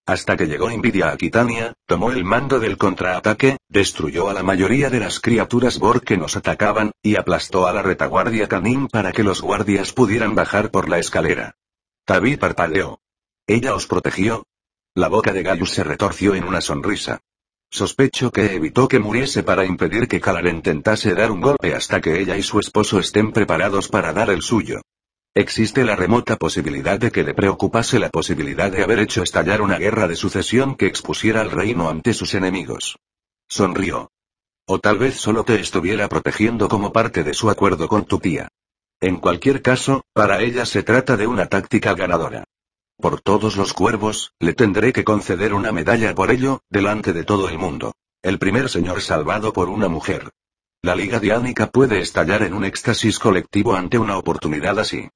Hasta 0.07 0.37
que 0.37 0.45
llegó 0.45 0.69
Invidia 0.69 1.09
a 1.09 1.13
Aquitania, 1.13 1.73
tomó 1.87 2.11
el 2.11 2.23
mando 2.23 2.59
del 2.59 2.77
contraataque, 2.77 3.57
destruyó 3.67 4.29
a 4.29 4.33
la 4.33 4.43
mayoría 4.43 4.91
de 4.91 4.99
las 4.99 5.19
criaturas 5.19 5.79
Borg 5.79 6.03
que 6.03 6.15
nos 6.15 6.35
atacaban, 6.35 6.91
y 7.01 7.15
aplastó 7.15 7.65
a 7.65 7.73
la 7.73 7.81
retaguardia 7.81 8.47
Canin 8.47 8.87
para 8.87 9.11
que 9.11 9.23
los 9.23 9.41
guardias 9.41 9.93
pudieran 9.93 10.35
bajar 10.35 10.69
por 10.69 10.89
la 10.89 10.99
escalera. 10.99 11.55
Tabi 12.05 12.37
parpadeó. 12.37 12.99
¿Ella 13.47 13.73
os 13.73 13.87
protegió? 13.87 14.45
La 14.93 15.07
boca 15.07 15.33
de 15.33 15.41
Gaius 15.41 15.71
se 15.71 15.83
retorció 15.83 16.35
en 16.35 16.43
una 16.43 16.61
sonrisa. 16.61 17.21
Sospecho 17.71 18.31
que 18.31 18.55
evitó 18.55 18.87
que 18.87 18.99
muriese 18.99 19.41
para 19.41 19.65
impedir 19.65 20.07
que 20.07 20.21
Kalar 20.21 20.45
intentase 20.45 21.15
dar 21.15 21.31
un 21.31 21.41
golpe 21.41 21.73
hasta 21.73 21.99
que 21.99 22.21
ella 22.21 22.37
y 22.37 22.43
su 22.43 22.59
esposo 22.59 22.99
estén 22.99 23.31
preparados 23.31 23.87
para 23.87 24.13
dar 24.13 24.29
el 24.29 24.43
suyo. 24.43 24.81
Existe 25.37 25.83
la 25.83 25.97
remota 25.97 26.37
posibilidad 26.37 26.97
de 26.97 27.11
que 27.11 27.25
le 27.25 27.33
preocupase 27.33 27.99
la 27.99 28.07
posibilidad 28.09 28.71
de 28.71 28.81
haber 28.81 28.99
hecho 28.99 29.21
estallar 29.21 29.61
una 29.61 29.77
guerra 29.77 30.07
de 30.07 30.15
sucesión 30.15 30.75
que 30.75 30.85
expusiera 30.85 31.41
al 31.41 31.51
reino 31.51 31.89
ante 31.89 32.13
sus 32.13 32.35
enemigos. 32.35 32.97
Sonrió. 33.49 34.11
O 34.65 34.79
tal 34.79 34.97
vez 34.97 35.15
solo 35.15 35.43
te 35.43 35.59
estuviera 35.59 36.07
protegiendo 36.07 36.69
como 36.69 36.93
parte 36.93 37.25
de 37.25 37.33
su 37.33 37.49
acuerdo 37.49 37.89
con 37.89 38.05
tu 38.05 38.19
tía. 38.19 38.47
En 39.01 39.17
cualquier 39.17 39.61
caso, 39.61 40.05
para 40.13 40.39
ella 40.39 40.65
se 40.65 40.83
trata 40.83 41.17
de 41.17 41.27
una 41.27 41.47
táctica 41.47 41.93
ganadora. 41.95 42.45
Por 42.97 43.19
todos 43.19 43.57
los 43.57 43.73
cuervos, 43.73 44.31
le 44.39 44.53
tendré 44.53 44.93
que 44.93 45.03
conceder 45.03 45.53
una 45.53 45.73
medalla 45.73 46.15
por 46.15 46.31
ello, 46.31 46.61
delante 46.69 47.11
de 47.11 47.25
todo 47.25 47.49
el 47.49 47.57
mundo. 47.57 47.93
El 48.21 48.39
primer 48.39 48.69
señor 48.69 49.01
salvado 49.01 49.51
por 49.51 49.67
una 49.67 49.89
mujer. 49.89 50.31
La 50.81 50.95
Liga 50.95 51.19
Diánica 51.19 51.69
puede 51.71 51.99
estallar 51.99 52.41
en 52.43 52.53
un 52.53 52.63
éxtasis 52.63 53.19
colectivo 53.19 53.75
ante 53.75 53.97
una 53.97 54.17
oportunidad 54.17 54.79
así. 54.79 55.09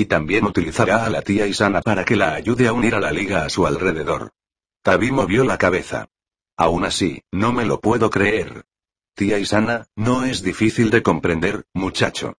Y 0.00 0.06
también 0.06 0.46
utilizará 0.46 1.04
a 1.04 1.10
la 1.10 1.20
tía 1.20 1.46
Isana 1.46 1.82
para 1.82 2.06
que 2.06 2.16
la 2.16 2.32
ayude 2.32 2.66
a 2.66 2.72
unir 2.72 2.94
a 2.94 3.00
la 3.00 3.12
Liga 3.12 3.44
a 3.44 3.50
su 3.50 3.66
alrededor. 3.66 4.30
Tabi 4.82 5.10
movió 5.10 5.44
la 5.44 5.58
cabeza. 5.58 6.08
Aún 6.56 6.86
así, 6.86 7.20
no 7.30 7.52
me 7.52 7.66
lo 7.66 7.82
puedo 7.82 8.08
creer. 8.08 8.64
Tía 9.14 9.38
Isana, 9.38 9.88
no 9.96 10.24
es 10.24 10.42
difícil 10.42 10.88
de 10.88 11.02
comprender, 11.02 11.66
muchacho. 11.74 12.32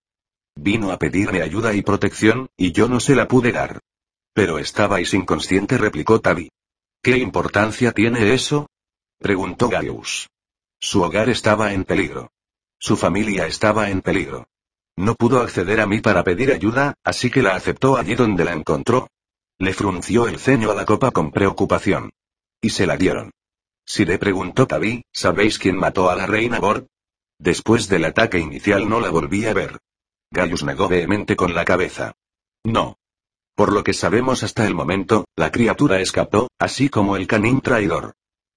Vino 0.55 0.91
a 0.91 0.97
pedirme 0.97 1.43
ayuda 1.43 1.75
y 1.75 1.83
protección, 1.83 2.49
y 2.57 2.71
yo 2.71 2.87
no 2.87 2.99
se 2.99 3.13
la 3.13 3.27
pude 3.27 3.51
dar. 3.51 3.79
Pero 4.33 4.57
estabais 4.57 5.13
inconsciente, 5.13 5.77
replicó 5.77 6.19
Tabi. 6.19 6.49
¿Qué 7.03 7.19
importancia 7.19 7.91
tiene 7.91 8.33
eso? 8.33 8.71
preguntó 9.19 9.69
Gaius. 9.69 10.31
Su 10.79 11.03
hogar 11.03 11.29
estaba 11.29 11.73
en 11.73 11.83
peligro. 11.83 12.31
Su 12.79 12.97
familia 12.97 13.45
estaba 13.45 13.91
en 13.91 14.01
peligro. 14.01 14.47
No 14.97 15.15
pudo 15.15 15.41
acceder 15.41 15.79
a 15.79 15.87
mí 15.87 16.01
para 16.01 16.23
pedir 16.23 16.51
ayuda, 16.51 16.95
así 17.03 17.29
que 17.29 17.41
la 17.41 17.55
aceptó 17.55 17.97
allí 17.97 18.15
donde 18.15 18.43
la 18.45 18.53
encontró. 18.53 19.07
Le 19.57 19.73
frunció 19.73 20.27
el 20.27 20.39
ceño 20.39 20.71
a 20.71 20.75
la 20.75 20.85
copa 20.85 21.11
con 21.11 21.31
preocupación. 21.31 22.11
Y 22.61 22.69
se 22.69 22.85
la 22.85 22.97
dieron. 22.97 23.31
Si 23.85 24.05
le 24.05 24.17
preguntó 24.17 24.67
Tabi, 24.67 25.03
¿sabéis 25.11 25.57
quién 25.59 25.77
mató 25.77 26.09
a 26.09 26.15
la 26.15 26.25
reina 26.25 26.59
Bord? 26.59 26.87
Después 27.39 27.87
del 27.87 28.05
ataque 28.05 28.39
inicial 28.39 28.87
no 28.87 28.99
la 28.99 29.09
volví 29.09 29.45
a 29.45 29.53
ver. 29.53 29.79
Gaius 30.31 30.63
negó 30.63 30.87
vehemente 30.87 31.35
con 31.35 31.53
la 31.53 31.65
cabeza. 31.65 32.13
No. 32.63 32.97
Por 33.55 33.73
lo 33.73 33.83
que 33.83 33.93
sabemos 33.93 34.43
hasta 34.43 34.65
el 34.65 34.75
momento, 34.75 35.25
la 35.35 35.51
criatura 35.51 35.99
escapó, 35.99 36.49
así 36.59 36.89
como 36.89 37.17
el 37.17 37.27
canín 37.27 37.61
traidor. 37.61 38.13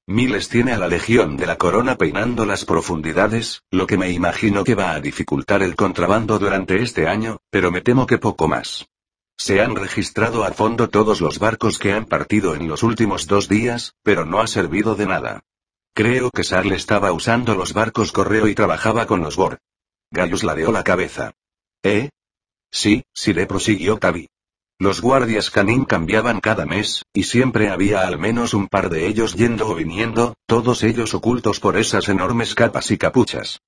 Miles 0.06 0.50
tiene 0.50 0.72
a 0.72 0.78
la 0.78 0.86
Legión 0.86 1.38
de 1.38 1.46
la 1.46 1.56
Corona 1.56 1.96
peinando 1.96 2.44
las 2.44 2.66
profundidades, 2.66 3.62
lo 3.70 3.86
que 3.86 3.96
me 3.96 4.10
imagino 4.10 4.62
que 4.62 4.74
va 4.74 4.92
a 4.92 5.00
dificultar 5.00 5.62
el 5.62 5.76
contrabando 5.76 6.38
durante 6.38 6.82
este 6.82 7.08
año, 7.08 7.38
pero 7.48 7.72
me 7.72 7.80
temo 7.80 8.06
que 8.06 8.18
poco 8.18 8.46
más. 8.46 8.86
Se 9.38 9.62
han 9.62 9.74
registrado 9.74 10.44
a 10.44 10.52
fondo 10.52 10.90
todos 10.90 11.22
los 11.22 11.38
barcos 11.38 11.78
que 11.78 11.94
han 11.94 12.04
partido 12.04 12.54
en 12.54 12.68
los 12.68 12.82
últimos 12.82 13.26
dos 13.26 13.48
días, 13.48 13.94
pero 14.02 14.26
no 14.26 14.40
ha 14.40 14.46
servido 14.46 14.94
de 14.94 15.06
nada. 15.06 15.42
Creo 15.94 16.30
que 16.30 16.44
Sarle 16.44 16.76
estaba 16.76 17.10
usando 17.12 17.54
los 17.54 17.72
barcos 17.72 18.12
correo 18.12 18.46
y 18.46 18.54
trabajaba 18.54 19.06
con 19.06 19.22
los 19.22 19.36
Bor. 19.36 19.58
Gaius 20.10 20.44
ladeó 20.44 20.70
la 20.70 20.84
cabeza. 20.84 21.32
¿Eh? 21.82 22.10
Sí, 22.70 23.04
le 23.24 23.46
prosiguió 23.46 23.96
Tavi. 23.96 24.28
Los 24.80 25.00
guardias 25.00 25.50
canín 25.50 25.84
cambiaban 25.84 26.40
cada 26.40 26.66
mes, 26.66 27.04
y 27.12 27.22
siempre 27.22 27.68
había 27.68 28.08
al 28.08 28.18
menos 28.18 28.54
un 28.54 28.66
par 28.66 28.90
de 28.90 29.06
ellos 29.06 29.34
yendo 29.34 29.68
o 29.68 29.74
viniendo, 29.76 30.34
todos 30.46 30.82
ellos 30.82 31.14
ocultos 31.14 31.60
por 31.60 31.76
esas 31.76 32.08
enormes 32.08 32.56
capas 32.56 32.90
y 32.90 32.98
capuchas. 32.98 33.60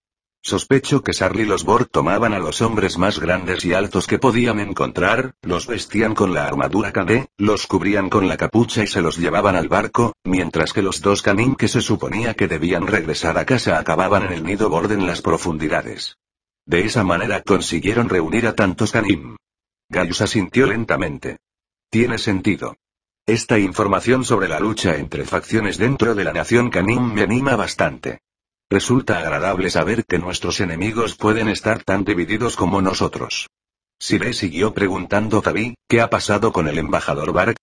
Sospecho 0.42 1.02
que 1.02 1.12
Sarli 1.12 1.42
y 1.42 1.46
los 1.46 1.64
Borg 1.64 1.88
tomaban 1.90 2.32
a 2.32 2.40
los 2.40 2.60
hombres 2.60 2.98
más 2.98 3.20
grandes 3.20 3.64
y 3.64 3.72
altos 3.72 4.08
que 4.08 4.18
podían 4.18 4.58
encontrar, 4.58 5.34
los 5.42 5.68
vestían 5.68 6.14
con 6.14 6.34
la 6.34 6.46
armadura 6.46 6.92
KD, 6.92 7.26
los 7.38 7.68
cubrían 7.68 8.10
con 8.10 8.28
la 8.28 8.36
capucha 8.36 8.82
y 8.82 8.88
se 8.88 9.00
los 9.00 9.16
llevaban 9.16 9.54
al 9.54 9.68
barco, 9.68 10.12
mientras 10.24 10.72
que 10.72 10.82
los 10.82 11.02
dos 11.02 11.22
canín 11.22 11.54
que 11.54 11.68
se 11.68 11.82
suponía 11.82 12.34
que 12.34 12.48
debían 12.48 12.86
regresar 12.86 13.38
a 13.38 13.44
casa 13.44 13.78
acababan 13.78 14.24
en 14.24 14.32
el 14.32 14.44
nido 14.44 14.70
borde 14.70 14.94
en 14.94 15.06
las 15.06 15.22
profundidades. 15.22 16.16
De 16.64 16.84
esa 16.84 17.04
manera 17.04 17.42
consiguieron 17.42 18.08
reunir 18.08 18.46
a 18.48 18.54
tantos 18.54 18.90
canim. 18.90 19.36
Gaius 19.88 20.20
asintió 20.20 20.66
lentamente. 20.66 21.38
Tiene 21.90 22.18
sentido. 22.18 22.76
Esta 23.24 23.58
información 23.58 24.24
sobre 24.24 24.48
la 24.48 24.60
lucha 24.60 24.96
entre 24.96 25.24
facciones 25.24 25.78
dentro 25.78 26.14
de 26.14 26.24
la 26.24 26.32
nación 26.32 26.70
Canim 26.70 27.12
me 27.12 27.22
anima 27.22 27.56
bastante. 27.56 28.20
Resulta 28.68 29.18
agradable 29.18 29.70
saber 29.70 30.04
que 30.04 30.18
nuestros 30.18 30.60
enemigos 30.60 31.16
pueden 31.16 31.48
estar 31.48 31.84
tan 31.84 32.04
divididos 32.04 32.56
como 32.56 32.82
nosotros. 32.82 33.48
Sire 33.98 34.32
siguió 34.32 34.74
preguntando 34.74 35.40
Tabi, 35.40 35.76
¿qué 35.88 36.00
ha 36.00 36.10
pasado 36.10 36.52
con 36.52 36.68
el 36.68 36.78
embajador 36.78 37.32
Bark? 37.32 37.56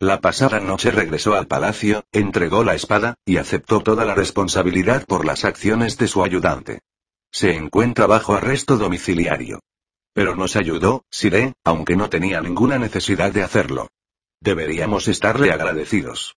La 0.00 0.20
pasada 0.20 0.60
noche 0.60 0.90
regresó 0.90 1.34
al 1.34 1.46
palacio, 1.46 2.04
entregó 2.12 2.64
la 2.64 2.74
espada, 2.74 3.14
y 3.24 3.36
aceptó 3.36 3.80
toda 3.80 4.04
la 4.04 4.14
responsabilidad 4.14 5.04
por 5.06 5.24
las 5.24 5.44
acciones 5.44 5.98
de 5.98 6.08
su 6.08 6.24
ayudante. 6.24 6.80
Se 7.32 7.54
encuentra 7.54 8.06
bajo 8.06 8.34
arresto 8.34 8.76
domiciliario. 8.76 9.60
Pero 10.14 10.36
nos 10.36 10.56
ayudó, 10.56 11.04
Sire, 11.10 11.54
aunque 11.64 11.96
no 11.96 12.08
tenía 12.08 12.40
ninguna 12.40 12.78
necesidad 12.78 13.32
de 13.32 13.42
hacerlo. 13.42 13.88
Deberíamos 14.40 15.08
estarle 15.08 15.50
agradecidos. 15.50 16.36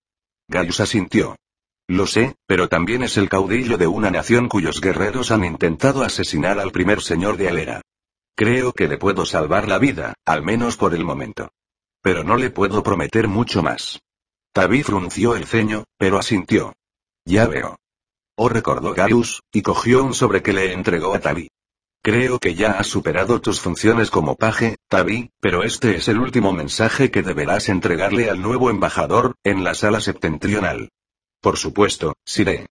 Gaius 0.50 0.80
asintió. 0.80 1.36
Lo 1.88 2.08
sé, 2.08 2.36
pero 2.48 2.68
también 2.68 3.04
es 3.04 3.18
el 3.18 3.30
caudillo 3.30 3.78
de 3.78 3.88
una 3.88 4.10
nación 4.10 4.50
cuyos 4.50 4.82
guerreros 4.82 5.32
han 5.32 5.46
intentado 5.46 6.04
asesinar 6.04 6.60
al 6.60 6.72
primer 6.72 7.02
señor 7.02 7.38
de 7.38 7.50
Alera. 7.50 7.82
Creo 8.36 8.74
que 8.74 8.88
le 8.88 8.98
puedo 8.98 9.26
salvar 9.26 9.68
la 9.68 9.78
vida, 9.78 10.16
al 10.26 10.42
menos 10.44 10.76
por 10.76 10.94
el 10.94 11.06
momento. 11.06 11.50
Pero 12.02 12.24
no 12.24 12.36
le 12.36 12.50
puedo 12.50 12.84
prometer 12.84 13.28
mucho 13.28 13.62
más. 13.62 14.00
Tabi 14.54 14.84
frunció 14.84 15.36
el 15.36 15.46
ceño, 15.46 15.84
pero 15.98 16.18
asintió. 16.18 16.74
Ya 17.26 17.46
veo. 17.46 17.78
Oh 18.36 18.50
recordó 18.50 18.94
Gaius, 18.94 19.42
y 19.52 19.62
cogió 19.62 20.04
un 20.04 20.14
sobre 20.14 20.42
que 20.42 20.54
le 20.54 20.74
entregó 20.74 21.14
a 21.14 21.20
Tabi. 21.20 21.50
Creo 22.02 22.40
que 22.40 22.56
ya 22.56 22.72
has 22.72 22.88
superado 22.88 23.42
tus 23.42 23.60
funciones 23.60 24.10
como 24.10 24.36
paje, 24.36 24.78
Tabi, 24.88 25.32
pero 25.40 25.64
este 25.64 25.96
es 25.96 26.08
el 26.08 26.20
último 26.20 26.54
mensaje 26.54 27.12
que 27.12 27.24
deberás 27.24 27.70
entregarle 27.70 28.30
al 28.30 28.42
nuevo 28.42 28.70
embajador, 28.70 29.36
en 29.44 29.64
la 29.64 29.74
sala 29.74 30.00
septentrional. 30.00 30.90
Por 31.42 31.58
supuesto, 31.58 32.16
Sire. 32.26 32.68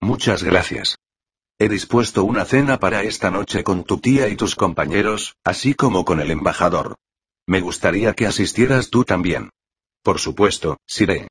Muchas 0.00 0.42
gracias. 0.42 0.96
He 1.58 1.68
dispuesto 1.68 2.24
una 2.24 2.46
cena 2.46 2.80
para 2.80 3.02
esta 3.02 3.30
noche 3.30 3.62
con 3.62 3.84
tu 3.84 3.98
tía 3.98 4.28
y 4.28 4.36
tus 4.36 4.56
compañeros, 4.56 5.36
así 5.44 5.74
como 5.74 6.06
con 6.06 6.20
el 6.20 6.30
embajador. 6.30 6.96
Me 7.46 7.60
gustaría 7.60 8.14
que 8.14 8.26
asistieras 8.26 8.88
tú 8.88 9.04
también. 9.04 9.50
Por 10.02 10.18
supuesto, 10.18 10.78
Sire. 10.86 11.28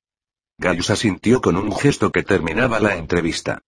Gaius 0.60 0.89
asintió 0.89 1.41
con 1.41 1.56
un 1.56 1.75
gesto 1.75 2.12
que 2.12 2.21
terminaba 2.21 2.80
la 2.80 2.95
entrevista. 2.95 3.62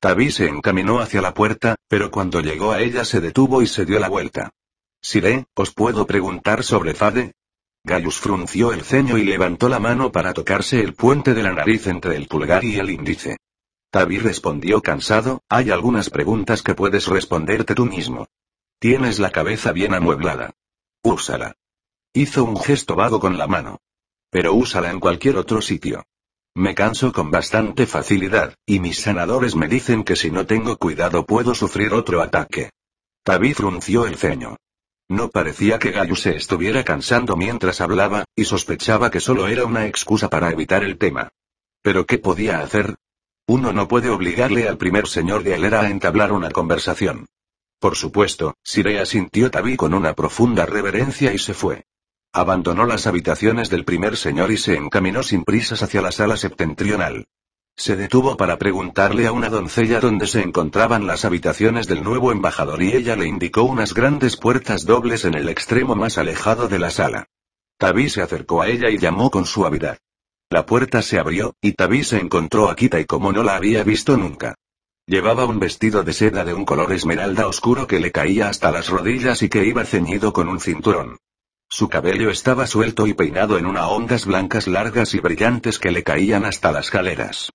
Tabi 0.00 0.30
se 0.30 0.46
encaminó 0.46 1.00
hacia 1.00 1.22
la 1.22 1.32
puerta, 1.32 1.76
pero 1.88 2.10
cuando 2.10 2.40
llegó 2.40 2.72
a 2.72 2.80
ella 2.80 3.04
se 3.04 3.20
detuvo 3.20 3.62
y 3.62 3.66
se 3.66 3.86
dio 3.86 3.98
la 3.98 4.08
vuelta. 4.08 4.50
Siré, 5.00 5.46
¿os 5.54 5.72
puedo 5.72 6.06
preguntar 6.06 6.62
sobre 6.62 6.94
Fade? 6.94 7.32
Gaius 7.84 8.18
frunció 8.18 8.72
el 8.72 8.82
ceño 8.82 9.16
y 9.16 9.24
levantó 9.24 9.68
la 9.68 9.78
mano 9.78 10.10
para 10.10 10.34
tocarse 10.34 10.80
el 10.80 10.94
puente 10.94 11.34
de 11.34 11.42
la 11.42 11.52
nariz 11.52 11.86
entre 11.86 12.16
el 12.16 12.26
pulgar 12.26 12.64
y 12.64 12.76
el 12.78 12.90
índice. 12.90 13.38
Tabi 13.90 14.18
respondió 14.18 14.82
cansado, 14.82 15.42
hay 15.48 15.70
algunas 15.70 16.10
preguntas 16.10 16.62
que 16.62 16.74
puedes 16.74 17.06
responderte 17.06 17.74
tú 17.74 17.86
mismo. 17.86 18.26
Tienes 18.78 19.18
la 19.18 19.30
cabeza 19.30 19.72
bien 19.72 19.94
amueblada. 19.94 20.52
Úsala. 21.02 21.54
Hizo 22.12 22.44
un 22.44 22.58
gesto 22.60 22.96
vago 22.96 23.20
con 23.20 23.38
la 23.38 23.46
mano. 23.46 23.78
Pero 24.30 24.52
úsala 24.52 24.90
en 24.90 25.00
cualquier 25.00 25.36
otro 25.36 25.62
sitio. 25.62 26.04
Me 26.56 26.74
canso 26.74 27.12
con 27.12 27.30
bastante 27.30 27.84
facilidad, 27.84 28.54
y 28.64 28.80
mis 28.80 29.02
sanadores 29.02 29.54
me 29.54 29.68
dicen 29.68 30.04
que 30.04 30.16
si 30.16 30.30
no 30.30 30.46
tengo 30.46 30.78
cuidado 30.78 31.26
puedo 31.26 31.54
sufrir 31.54 31.92
otro 31.92 32.22
ataque. 32.22 32.70
Tabi 33.22 33.52
frunció 33.52 34.06
el 34.06 34.16
ceño. 34.16 34.56
No 35.06 35.28
parecía 35.28 35.78
que 35.78 35.90
Gayu 35.90 36.16
se 36.16 36.34
estuviera 36.34 36.82
cansando 36.82 37.36
mientras 37.36 37.82
hablaba, 37.82 38.24
y 38.34 38.46
sospechaba 38.46 39.10
que 39.10 39.20
solo 39.20 39.48
era 39.48 39.66
una 39.66 39.86
excusa 39.86 40.30
para 40.30 40.50
evitar 40.50 40.82
el 40.82 40.96
tema. 40.96 41.28
¿Pero 41.82 42.06
qué 42.06 42.16
podía 42.16 42.60
hacer? 42.60 42.94
Uno 43.46 43.74
no 43.74 43.86
puede 43.86 44.08
obligarle 44.08 44.66
al 44.66 44.78
primer 44.78 45.08
señor 45.08 45.42
de 45.42 45.54
Alera 45.56 45.82
a 45.82 45.90
entablar 45.90 46.32
una 46.32 46.50
conversación. 46.50 47.26
Por 47.78 47.96
supuesto, 47.96 48.54
Sirea 48.64 49.04
sintió 49.04 49.50
Tabi 49.50 49.76
con 49.76 49.92
una 49.92 50.14
profunda 50.14 50.64
reverencia 50.64 51.34
y 51.34 51.38
se 51.38 51.52
fue. 51.52 51.84
Abandonó 52.32 52.86
las 52.86 53.06
habitaciones 53.06 53.70
del 53.70 53.84
primer 53.84 54.16
señor 54.16 54.50
y 54.50 54.58
se 54.58 54.74
encaminó 54.74 55.22
sin 55.22 55.44
prisas 55.44 55.82
hacia 55.82 56.02
la 56.02 56.12
sala 56.12 56.36
septentrional. 56.36 57.26
Se 57.78 57.94
detuvo 57.94 58.36
para 58.36 58.56
preguntarle 58.56 59.26
a 59.26 59.32
una 59.32 59.50
doncella 59.50 60.00
dónde 60.00 60.26
se 60.26 60.40
encontraban 60.40 61.06
las 61.06 61.26
habitaciones 61.26 61.86
del 61.86 62.02
nuevo 62.02 62.32
embajador 62.32 62.82
y 62.82 62.92
ella 62.94 63.16
le 63.16 63.26
indicó 63.26 63.64
unas 63.64 63.92
grandes 63.92 64.38
puertas 64.38 64.86
dobles 64.86 65.26
en 65.26 65.34
el 65.34 65.48
extremo 65.50 65.94
más 65.94 66.16
alejado 66.16 66.68
de 66.68 66.78
la 66.78 66.90
sala. 66.90 67.26
Tabi 67.78 68.08
se 68.08 68.22
acercó 68.22 68.62
a 68.62 68.68
ella 68.68 68.88
y 68.88 68.96
llamó 68.96 69.30
con 69.30 69.44
suavidad. 69.44 69.98
La 70.48 70.64
puerta 70.64 71.02
se 71.02 71.18
abrió, 71.18 71.54
y 71.60 71.72
Tabi 71.72 72.04
se 72.04 72.18
encontró 72.18 72.70
a 72.70 72.76
Kita 72.76 72.98
y 73.00 73.04
como 73.04 73.32
no 73.32 73.42
la 73.42 73.56
había 73.56 73.84
visto 73.84 74.16
nunca. 74.16 74.54
Llevaba 75.06 75.44
un 75.44 75.58
vestido 75.58 76.02
de 76.02 76.14
seda 76.14 76.44
de 76.44 76.54
un 76.54 76.64
color 76.64 76.92
esmeralda 76.92 77.46
oscuro 77.46 77.86
que 77.86 78.00
le 78.00 78.10
caía 78.10 78.48
hasta 78.48 78.70
las 78.70 78.88
rodillas 78.88 79.42
y 79.42 79.50
que 79.50 79.66
iba 79.66 79.84
ceñido 79.84 80.32
con 80.32 80.48
un 80.48 80.60
cinturón. 80.60 81.18
Su 81.68 81.88
cabello 81.88 82.30
estaba 82.30 82.66
suelto 82.66 83.06
y 83.06 83.14
peinado 83.14 83.58
en 83.58 83.66
una 83.66 83.88
ondas 83.88 84.24
blancas 84.24 84.66
largas 84.66 85.14
y 85.14 85.20
brillantes 85.20 85.78
que 85.78 85.90
le 85.90 86.02
caían 86.02 86.44
hasta 86.44 86.72
las 86.72 86.90
caleras. 86.90 87.50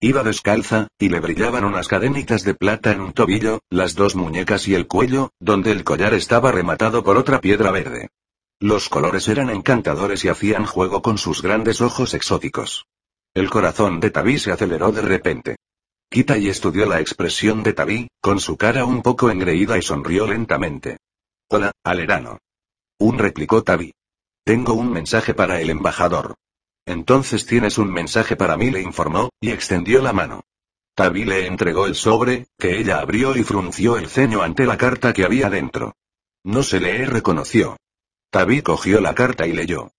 Iba 0.00 0.22
descalza, 0.22 0.88
y 0.98 1.08
le 1.08 1.20
brillaban 1.20 1.64
unas 1.64 1.88
cadenitas 1.88 2.44
de 2.44 2.54
plata 2.54 2.92
en 2.92 3.00
un 3.00 3.12
tobillo, 3.12 3.60
las 3.70 3.94
dos 3.94 4.16
muñecas 4.16 4.68
y 4.68 4.74
el 4.74 4.86
cuello, 4.86 5.30
donde 5.40 5.72
el 5.72 5.82
collar 5.82 6.12
estaba 6.12 6.52
rematado 6.52 7.02
por 7.02 7.16
otra 7.16 7.40
piedra 7.40 7.70
verde. 7.70 8.10
Los 8.60 8.88
colores 8.88 9.28
eran 9.28 9.50
encantadores 9.50 10.24
y 10.24 10.28
hacían 10.28 10.66
juego 10.66 11.00
con 11.00 11.16
sus 11.16 11.42
grandes 11.42 11.80
ojos 11.80 12.12
exóticos. 12.14 12.86
El 13.32 13.50
corazón 13.50 13.98
de 13.98 14.10
Tabi 14.10 14.38
se 14.38 14.52
aceleró 14.52 14.92
de 14.92 15.02
repente. 15.02 15.56
Kitai 16.10 16.48
estudió 16.48 16.86
la 16.86 17.00
expresión 17.00 17.62
de 17.62 17.72
Tabi, 17.72 18.08
con 18.20 18.38
su 18.40 18.56
cara 18.56 18.84
un 18.84 19.02
poco 19.02 19.30
engreída 19.30 19.78
y 19.78 19.82
sonrió 19.82 20.26
lentamente. 20.26 20.98
Hola, 21.48 21.72
Alerano. 21.82 22.38
Un 22.98 23.18
replicó 23.18 23.62
Tabi. 23.62 23.92
Tengo 24.44 24.74
un 24.74 24.92
mensaje 24.92 25.34
para 25.34 25.60
el 25.60 25.70
embajador. 25.70 26.36
Entonces 26.86 27.46
tienes 27.46 27.78
un 27.78 27.92
mensaje 27.92 28.36
para 28.36 28.56
mí, 28.56 28.70
le 28.70 28.82
informó, 28.82 29.30
y 29.40 29.50
extendió 29.50 30.00
la 30.02 30.12
mano. 30.12 30.42
Tabi 30.94 31.24
le 31.24 31.46
entregó 31.46 31.86
el 31.86 31.96
sobre, 31.96 32.46
que 32.56 32.78
ella 32.78 33.00
abrió 33.00 33.36
y 33.36 33.42
frunció 33.42 33.96
el 33.96 34.08
ceño 34.08 34.42
ante 34.42 34.64
la 34.64 34.76
carta 34.76 35.12
que 35.12 35.24
había 35.24 35.50
dentro. 35.50 35.96
No 36.44 36.62
se 36.62 36.78
le 36.78 37.04
reconoció. 37.06 37.76
Tabi 38.30 38.62
cogió 38.62 39.00
la 39.00 39.14
carta 39.14 39.46
y 39.46 39.52
leyó. 39.52 39.90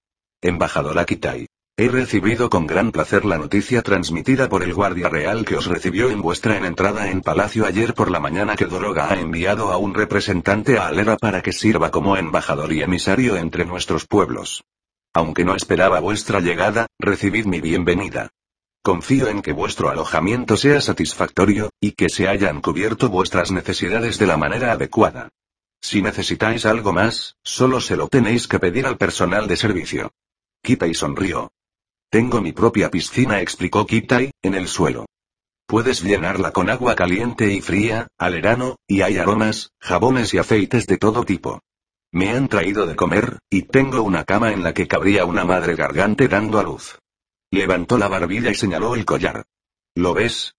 Embajadora 0.41 1.05
Kitai. 1.05 1.47
He 1.77 1.89
recibido 1.89 2.49
con 2.49 2.67
gran 2.67 2.93
placer 2.93 3.25
la 3.25 3.37
noticia 3.37 3.81
transmitida 3.81 4.47
por 4.47 4.63
el 4.63 4.73
guardia 4.73 5.09
real 5.09 5.43
que 5.43 5.57
os 5.57 5.65
recibió 5.65 6.09
en 6.09 6.21
vuestra 6.21 6.55
entrada 6.65 7.11
en 7.11 7.19
palacio 7.19 7.65
ayer 7.65 7.93
por 7.93 8.09
la 8.09 8.21
mañana 8.21 8.55
que 8.55 8.65
Doroga 8.65 9.11
ha 9.11 9.19
enviado 9.19 9.73
a 9.73 9.77
un 9.77 9.93
representante 9.93 10.77
a 10.77 10.87
Alera 10.87 11.17
para 11.17 11.41
que 11.41 11.51
sirva 11.51 11.91
como 11.91 12.15
embajador 12.15 12.71
y 12.71 12.81
emisario 12.81 13.35
entre 13.35 13.65
nuestros 13.65 14.07
pueblos. 14.07 14.63
Aunque 15.13 15.43
no 15.43 15.53
esperaba 15.53 15.99
vuestra 15.99 16.39
llegada, 16.39 16.87
recibid 16.97 17.45
mi 17.45 17.59
bienvenida. 17.59 18.29
Confío 18.81 19.27
en 19.27 19.41
que 19.41 19.51
vuestro 19.51 19.89
alojamiento 19.89 20.55
sea 20.55 20.79
satisfactorio, 20.79 21.71
y 21.81 21.91
que 21.91 22.07
se 22.07 22.29
hayan 22.29 22.61
cubierto 22.61 23.09
vuestras 23.09 23.51
necesidades 23.51 24.17
de 24.17 24.27
la 24.27 24.37
manera 24.37 24.71
adecuada. 24.71 25.27
Si 25.81 26.01
necesitáis 26.01 26.65
algo 26.65 26.93
más, 26.93 27.35
solo 27.43 27.81
se 27.81 27.97
lo 27.97 28.07
tenéis 28.07 28.47
que 28.47 28.59
pedir 28.59 28.85
al 28.85 28.97
personal 28.97 29.45
de 29.49 29.57
servicio. 29.57 30.13
Kitai 30.63 30.93
sonrió. 30.93 31.51
Tengo 32.15 32.39
mi 32.39 32.53
propia 32.53 32.89
piscina, 32.89 33.41
explicó 33.41 33.85
Kitai, 33.85 34.31
en 34.41 34.55
el 34.55 34.69
suelo. 34.69 35.05
Puedes 35.67 36.01
llenarla 36.01 36.53
con 36.53 36.69
agua 36.69 36.95
caliente 36.95 37.51
y 37.51 37.59
fría, 37.59 38.07
alerano, 38.17 38.77
y 38.87 39.01
hay 39.01 39.17
aromas, 39.17 39.71
jabones 39.81 40.33
y 40.33 40.37
aceites 40.37 40.87
de 40.87 40.95
todo 40.97 41.25
tipo. 41.25 41.59
Me 42.13 42.29
han 42.29 42.47
traído 42.47 42.85
de 42.85 42.95
comer, 42.95 43.39
y 43.49 43.63
tengo 43.63 44.01
una 44.01 44.23
cama 44.23 44.53
en 44.53 44.63
la 44.63 44.73
que 44.73 44.87
cabría 44.87 45.25
una 45.25 45.43
madre 45.43 45.75
gargante 45.75 46.29
dando 46.29 46.57
a 46.57 46.63
luz. 46.63 46.99
Levantó 47.51 47.97
la 47.97 48.07
barbilla 48.07 48.49
y 48.49 48.55
señaló 48.55 48.95
el 48.95 49.03
collar. 49.03 49.43
¿Lo 49.93 50.13
ves? 50.13 50.55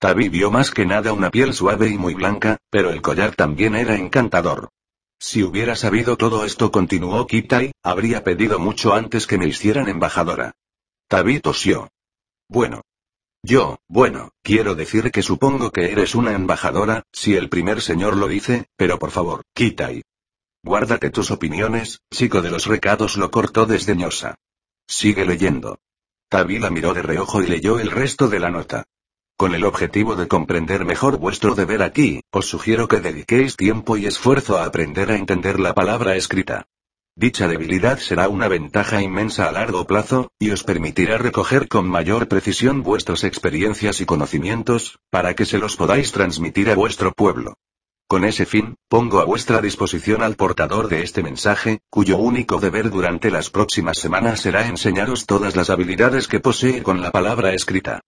Tabi 0.00 0.28
vio 0.28 0.50
más 0.50 0.70
que 0.70 0.84
nada 0.84 1.14
una 1.14 1.30
piel 1.30 1.54
suave 1.54 1.88
y 1.88 1.96
muy 1.96 2.12
blanca, 2.12 2.58
pero 2.68 2.90
el 2.90 3.00
collar 3.00 3.34
también 3.34 3.74
era 3.74 3.96
encantador. 3.96 4.68
Si 5.18 5.42
hubiera 5.42 5.76
sabido 5.76 6.18
todo 6.18 6.44
esto, 6.44 6.70
continuó 6.70 7.26
Kitai, 7.26 7.72
habría 7.82 8.22
pedido 8.22 8.58
mucho 8.58 8.92
antes 8.92 9.26
que 9.26 9.38
me 9.38 9.46
hicieran 9.46 9.88
embajadora. 9.88 10.52
Tabi 11.10 11.40
tosió. 11.40 11.90
Bueno. 12.48 12.82
Yo, 13.42 13.80
bueno, 13.88 14.30
quiero 14.44 14.76
decir 14.76 15.10
que 15.10 15.24
supongo 15.24 15.72
que 15.72 15.90
eres 15.90 16.14
una 16.14 16.34
embajadora, 16.34 17.02
si 17.10 17.34
el 17.34 17.48
primer 17.48 17.82
señor 17.82 18.16
lo 18.16 18.28
dice, 18.28 18.68
pero 18.76 19.00
por 19.00 19.10
favor, 19.10 19.42
Kitai. 19.52 20.04
Guárdate 20.62 21.10
tus 21.10 21.32
opiniones, 21.32 21.98
chico 22.12 22.42
de 22.42 22.50
los 22.52 22.66
recados 22.66 23.16
lo 23.16 23.32
cortó 23.32 23.66
desdeñosa. 23.66 24.36
Sigue 24.86 25.24
leyendo. 25.24 25.80
Tabi 26.28 26.60
la 26.60 26.70
miró 26.70 26.94
de 26.94 27.02
reojo 27.02 27.42
y 27.42 27.48
leyó 27.48 27.80
el 27.80 27.90
resto 27.90 28.28
de 28.28 28.38
la 28.38 28.50
nota. 28.50 28.84
Con 29.36 29.56
el 29.56 29.64
objetivo 29.64 30.14
de 30.14 30.28
comprender 30.28 30.84
mejor 30.84 31.18
vuestro 31.18 31.56
deber 31.56 31.82
aquí, 31.82 32.22
os 32.30 32.46
sugiero 32.46 32.86
que 32.86 33.00
dediquéis 33.00 33.56
tiempo 33.56 33.96
y 33.96 34.06
esfuerzo 34.06 34.58
a 34.58 34.64
aprender 34.64 35.10
a 35.10 35.16
entender 35.16 35.58
la 35.58 35.74
palabra 35.74 36.14
escrita. 36.14 36.68
Dicha 37.16 37.48
debilidad 37.48 37.98
será 37.98 38.28
una 38.28 38.48
ventaja 38.48 39.02
inmensa 39.02 39.48
a 39.48 39.52
largo 39.52 39.86
plazo, 39.86 40.30
y 40.38 40.50
os 40.50 40.64
permitirá 40.64 41.18
recoger 41.18 41.68
con 41.68 41.88
mayor 41.88 42.28
precisión 42.28 42.82
vuestras 42.82 43.24
experiencias 43.24 44.00
y 44.00 44.06
conocimientos, 44.06 44.98
para 45.10 45.34
que 45.34 45.44
se 45.44 45.58
los 45.58 45.76
podáis 45.76 46.12
transmitir 46.12 46.70
a 46.70 46.74
vuestro 46.74 47.12
pueblo. 47.12 47.54
Con 48.06 48.24
ese 48.24 48.44
fin, 48.44 48.74
pongo 48.88 49.20
a 49.20 49.24
vuestra 49.24 49.60
disposición 49.60 50.22
al 50.22 50.34
portador 50.34 50.88
de 50.88 51.02
este 51.02 51.22
mensaje, 51.22 51.80
cuyo 51.90 52.18
único 52.18 52.58
deber 52.58 52.90
durante 52.90 53.30
las 53.30 53.50
próximas 53.50 53.98
semanas 53.98 54.40
será 54.40 54.66
enseñaros 54.66 55.26
todas 55.26 55.54
las 55.54 55.70
habilidades 55.70 56.26
que 56.26 56.40
posee 56.40 56.82
con 56.82 57.02
la 57.02 57.12
palabra 57.12 57.54
escrita. 57.54 58.00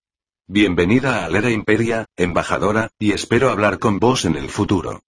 Bienvenida 0.49 1.25
a 1.25 1.29
Lera 1.29 1.51
Imperia, 1.51 2.07
embajadora, 2.17 2.91
y 2.99 3.13
espero 3.13 3.51
hablar 3.51 3.79
con 3.79 4.01
vos 4.01 4.25
en 4.25 4.35
el 4.35 4.49
futuro. 4.49 5.03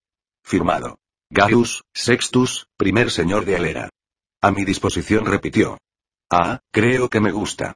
Firmado. 0.45 0.99
Gaius, 1.31 1.83
Sextus, 1.93 2.67
primer 2.77 3.11
señor 3.11 3.45
de 3.45 3.57
Alera. 3.57 3.91
A 4.41 4.51
mi 4.51 4.65
disposición 4.65 5.25
repitió. 5.25 5.79
Ah, 6.31 6.61
creo 6.71 7.09
que 7.09 7.21
me 7.21 7.33
gusta. 7.33 7.75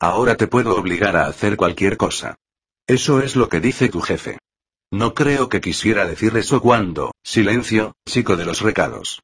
Ahora 0.00 0.36
te 0.36 0.46
puedo 0.46 0.76
obligar 0.76 1.16
a 1.16 1.26
hacer 1.26 1.56
cualquier 1.56 1.96
cosa. 1.96 2.36
Eso 2.86 3.20
es 3.20 3.36
lo 3.36 3.48
que 3.48 3.60
dice 3.60 3.88
tu 3.88 4.00
jefe. 4.00 4.38
No 4.90 5.14
creo 5.14 5.48
que 5.48 5.60
quisiera 5.60 6.06
decir 6.06 6.36
eso 6.36 6.60
cuando, 6.60 7.12
silencio, 7.22 7.94
chico 8.06 8.36
de 8.36 8.46
los 8.46 8.62
recados. 8.62 9.20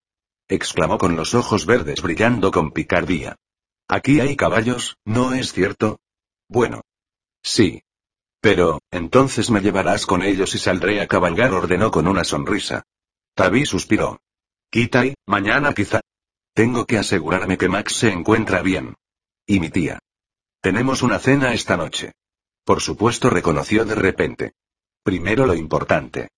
Exclamó 0.48 0.98
con 0.98 1.16
los 1.16 1.34
ojos 1.34 1.64
verdes 1.64 2.02
brillando 2.02 2.50
con 2.50 2.70
picardía. 2.70 3.36
Aquí 3.88 4.20
hay 4.20 4.36
caballos, 4.36 4.96
¿no 5.04 5.32
es 5.32 5.52
cierto? 5.52 5.98
Bueno. 6.48 6.82
Sí. 7.42 7.82
Pero, 8.40 8.80
entonces 8.90 9.50
me 9.50 9.60
llevarás 9.60 10.04
con 10.04 10.22
ellos 10.22 10.54
y 10.54 10.58
saldré 10.58 11.00
a 11.00 11.06
cabalgar, 11.06 11.52
ordenó 11.52 11.90
con 11.90 12.06
una 12.06 12.24
sonrisa. 12.24 12.84
Tabi 13.34 13.66
suspiró. 13.66 14.20
Kitai, 14.70 15.14
mañana 15.26 15.72
quizá. 15.74 16.00
Tengo 16.54 16.86
que 16.86 16.98
asegurarme 16.98 17.58
que 17.58 17.68
Max 17.68 17.94
se 17.94 18.10
encuentra 18.10 18.62
bien. 18.62 18.94
Y 19.44 19.58
mi 19.58 19.70
tía. 19.70 19.98
Tenemos 20.60 21.02
una 21.02 21.18
cena 21.18 21.52
esta 21.52 21.76
noche. 21.76 22.12
Por 22.64 22.80
supuesto, 22.80 23.30
reconoció 23.30 23.84
de 23.84 23.96
repente. 23.96 24.52
Primero 25.02 25.46
lo 25.46 25.54
importante. 25.54 26.28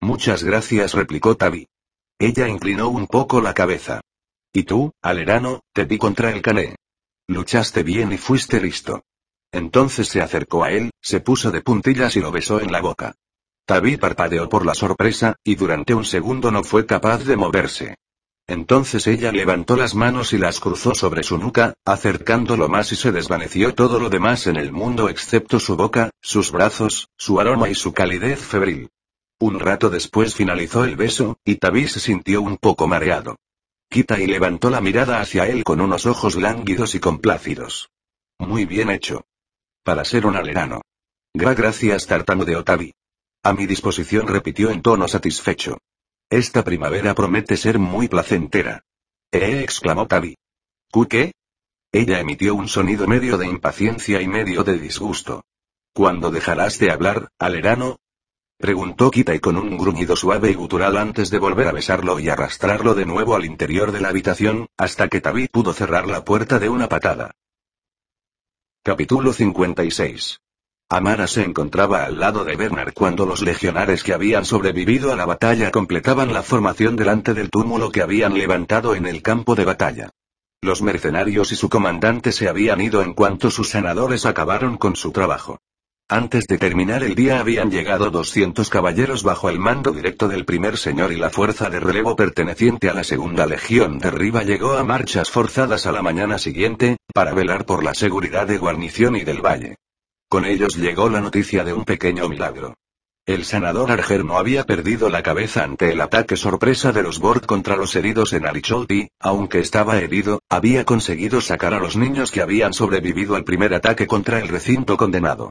Muchas 0.00 0.44
gracias, 0.44 0.94
replicó 0.94 1.36
Tabi. 1.36 1.66
Ella 2.18 2.46
inclinó 2.48 2.88
un 2.88 3.08
poco 3.08 3.40
la 3.40 3.52
cabeza. 3.52 4.00
Y 4.52 4.62
tú, 4.62 4.92
Alerano, 5.02 5.62
te 5.72 5.84
vi 5.84 5.98
contra 5.98 6.30
el 6.30 6.40
cané. 6.40 6.76
Luchaste 7.26 7.82
bien 7.82 8.12
y 8.12 8.18
fuiste 8.18 8.60
listo. 8.60 9.02
Entonces 9.50 10.08
se 10.08 10.20
acercó 10.20 10.62
a 10.62 10.70
él, 10.70 10.92
se 11.00 11.20
puso 11.20 11.50
de 11.50 11.62
puntillas 11.62 12.14
y 12.16 12.20
lo 12.20 12.30
besó 12.30 12.60
en 12.60 12.70
la 12.70 12.80
boca. 12.80 13.14
Tabi 13.66 13.96
parpadeó 13.96 14.48
por 14.48 14.66
la 14.66 14.74
sorpresa, 14.74 15.36
y 15.42 15.54
durante 15.54 15.94
un 15.94 16.04
segundo 16.04 16.50
no 16.50 16.64
fue 16.64 16.84
capaz 16.84 17.24
de 17.24 17.36
moverse. 17.36 17.96
Entonces 18.46 19.06
ella 19.06 19.32
levantó 19.32 19.74
las 19.74 19.94
manos 19.94 20.34
y 20.34 20.38
las 20.38 20.60
cruzó 20.60 20.94
sobre 20.94 21.22
su 21.22 21.38
nuca, 21.38 21.72
acercándolo 21.86 22.68
más 22.68 22.92
y 22.92 22.96
se 22.96 23.10
desvaneció 23.10 23.74
todo 23.74 23.98
lo 23.98 24.10
demás 24.10 24.46
en 24.46 24.56
el 24.56 24.70
mundo 24.70 25.08
excepto 25.08 25.58
su 25.58 25.76
boca, 25.76 26.10
sus 26.20 26.52
brazos, 26.52 27.08
su 27.16 27.40
aroma 27.40 27.70
y 27.70 27.74
su 27.74 27.94
calidez 27.94 28.40
febril. 28.40 28.90
Un 29.40 29.58
rato 29.58 29.88
después 29.88 30.34
finalizó 30.34 30.84
el 30.84 30.96
beso, 30.96 31.38
y 31.42 31.56
Tabi 31.56 31.88
se 31.88 32.00
sintió 32.00 32.42
un 32.42 32.58
poco 32.58 32.86
mareado. 32.86 33.36
Quita 33.88 34.20
y 34.20 34.26
levantó 34.26 34.68
la 34.68 34.82
mirada 34.82 35.20
hacia 35.20 35.46
él 35.46 35.64
con 35.64 35.80
unos 35.80 36.04
ojos 36.04 36.36
lánguidos 36.36 36.94
y 36.94 37.00
complácidos. 37.00 37.90
Muy 38.38 38.66
bien 38.66 38.90
hecho. 38.90 39.24
Para 39.82 40.04
ser 40.04 40.26
un 40.26 40.36
alerano. 40.36 40.82
Gra 41.32 41.54
gracias 41.54 42.06
tartamudeó 42.06 42.62
Tabi. 42.62 42.92
A 43.46 43.52
mi 43.52 43.66
disposición 43.66 44.26
repitió 44.26 44.70
en 44.70 44.80
tono 44.80 45.06
satisfecho. 45.06 45.76
Esta 46.30 46.64
primavera 46.64 47.14
promete 47.14 47.58
ser 47.58 47.78
muy 47.78 48.08
placentera. 48.08 48.84
¡Eh! 49.30 49.60
exclamó 49.62 50.06
Tabi. 50.06 50.34
¿Cu 50.90 51.06
qué? 51.06 51.32
Ella 51.92 52.20
emitió 52.20 52.54
un 52.54 52.68
sonido 52.68 53.06
medio 53.06 53.36
de 53.36 53.46
impaciencia 53.46 54.22
y 54.22 54.28
medio 54.28 54.64
de 54.64 54.78
disgusto. 54.78 55.44
¿Cuándo 55.92 56.30
dejarás 56.30 56.78
de 56.78 56.90
hablar, 56.90 57.28
alerano? 57.38 57.98
Preguntó 58.56 59.10
Kitai 59.10 59.40
con 59.40 59.58
un 59.58 59.76
gruñido 59.76 60.16
suave 60.16 60.50
y 60.50 60.54
gutural 60.54 60.96
antes 60.96 61.28
de 61.28 61.38
volver 61.38 61.68
a 61.68 61.72
besarlo 61.72 62.18
y 62.18 62.30
arrastrarlo 62.30 62.94
de 62.94 63.04
nuevo 63.04 63.36
al 63.36 63.44
interior 63.44 63.92
de 63.92 64.00
la 64.00 64.08
habitación, 64.08 64.68
hasta 64.78 65.08
que 65.08 65.20
Tabi 65.20 65.48
pudo 65.48 65.74
cerrar 65.74 66.06
la 66.06 66.24
puerta 66.24 66.58
de 66.58 66.70
una 66.70 66.88
patada. 66.88 67.32
Capítulo 68.82 69.34
56 69.34 70.40
Amara 70.96 71.26
se 71.26 71.42
encontraba 71.42 72.04
al 72.04 72.20
lado 72.20 72.44
de 72.44 72.54
Bernard 72.54 72.92
cuando 72.94 73.26
los 73.26 73.42
legionares 73.42 74.04
que 74.04 74.12
habían 74.12 74.44
sobrevivido 74.44 75.12
a 75.12 75.16
la 75.16 75.26
batalla 75.26 75.72
completaban 75.72 76.32
la 76.32 76.44
formación 76.44 76.94
delante 76.94 77.34
del 77.34 77.50
túmulo 77.50 77.90
que 77.90 78.00
habían 78.00 78.38
levantado 78.38 78.94
en 78.94 79.06
el 79.06 79.20
campo 79.20 79.56
de 79.56 79.64
batalla. 79.64 80.10
Los 80.62 80.82
mercenarios 80.82 81.50
y 81.50 81.56
su 81.56 81.68
comandante 81.68 82.30
se 82.30 82.48
habían 82.48 82.80
ido 82.80 83.02
en 83.02 83.12
cuanto 83.12 83.50
sus 83.50 83.70
senadores 83.70 84.24
acabaron 84.24 84.76
con 84.76 84.94
su 84.94 85.10
trabajo. 85.10 85.58
Antes 86.08 86.46
de 86.46 86.58
terminar 86.58 87.02
el 87.02 87.16
día 87.16 87.40
habían 87.40 87.72
llegado 87.72 88.12
200 88.12 88.70
caballeros 88.70 89.24
bajo 89.24 89.50
el 89.50 89.58
mando 89.58 89.90
directo 89.90 90.28
del 90.28 90.44
primer 90.44 90.76
señor 90.76 91.10
y 91.12 91.16
la 91.16 91.30
fuerza 91.30 91.70
de 91.70 91.80
relevo 91.80 92.14
perteneciente 92.14 92.88
a 92.88 92.94
la 92.94 93.02
segunda 93.02 93.46
legión 93.46 93.98
de 93.98 94.12
Riva 94.12 94.44
llegó 94.44 94.74
a 94.74 94.84
marchas 94.84 95.28
forzadas 95.28 95.86
a 95.86 95.92
la 95.92 96.02
mañana 96.02 96.38
siguiente, 96.38 96.98
para 97.12 97.34
velar 97.34 97.66
por 97.66 97.82
la 97.82 97.94
seguridad 97.94 98.46
de 98.46 98.58
guarnición 98.58 99.16
y 99.16 99.24
del 99.24 99.44
valle. 99.44 99.74
Con 100.34 100.46
ellos 100.46 100.74
llegó 100.74 101.08
la 101.08 101.20
noticia 101.20 101.62
de 101.62 101.72
un 101.72 101.84
pequeño 101.84 102.28
milagro. 102.28 102.74
El 103.24 103.44
sanador 103.44 103.92
Arger 103.92 104.24
no 104.24 104.36
había 104.36 104.64
perdido 104.64 105.08
la 105.08 105.22
cabeza 105.22 105.62
ante 105.62 105.92
el 105.92 106.00
ataque 106.00 106.34
sorpresa 106.34 106.90
de 106.90 107.04
los 107.04 107.20
Bord 107.20 107.46
contra 107.46 107.76
los 107.76 107.94
heridos 107.94 108.32
en 108.32 108.44
Aricholt 108.44 108.90
y, 108.90 109.08
aunque 109.20 109.60
estaba 109.60 109.96
herido, 110.00 110.40
había 110.48 110.84
conseguido 110.84 111.40
sacar 111.40 111.72
a 111.72 111.78
los 111.78 111.96
niños 111.96 112.32
que 112.32 112.42
habían 112.42 112.72
sobrevivido 112.72 113.36
al 113.36 113.44
primer 113.44 113.74
ataque 113.74 114.08
contra 114.08 114.40
el 114.40 114.48
recinto 114.48 114.96
condenado. 114.96 115.50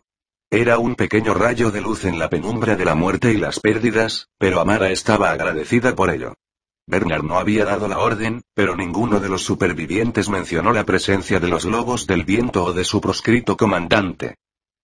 Era 0.51 0.79
un 0.79 0.95
pequeño 0.95 1.33
rayo 1.33 1.71
de 1.71 1.79
luz 1.79 2.03
en 2.03 2.19
la 2.19 2.29
penumbra 2.29 2.75
de 2.75 2.83
la 2.83 2.93
muerte 2.93 3.31
y 3.31 3.37
las 3.37 3.61
pérdidas, 3.61 4.27
pero 4.37 4.59
Amara 4.59 4.91
estaba 4.91 5.31
agradecida 5.31 5.95
por 5.95 6.09
ello. 6.09 6.33
Bernard 6.87 7.23
no 7.23 7.39
había 7.39 7.63
dado 7.63 7.87
la 7.87 7.99
orden, 7.99 8.41
pero 8.53 8.75
ninguno 8.75 9.21
de 9.21 9.29
los 9.29 9.43
supervivientes 9.43 10.27
mencionó 10.27 10.73
la 10.73 10.83
presencia 10.83 11.39
de 11.39 11.47
los 11.47 11.63
lobos 11.63 12.05
del 12.05 12.25
viento 12.25 12.65
o 12.65 12.73
de 12.73 12.83
su 12.83 12.99
proscrito 12.99 13.55
comandante. 13.55 14.35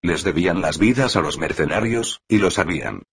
Les 0.01 0.23
debían 0.23 0.61
las 0.61 0.77
vidas 0.77 1.15
a 1.15 1.21
los 1.21 1.37
mercenarios, 1.37 2.21
y 2.27 2.37
lo 2.37 2.51
sabían. 2.51 3.03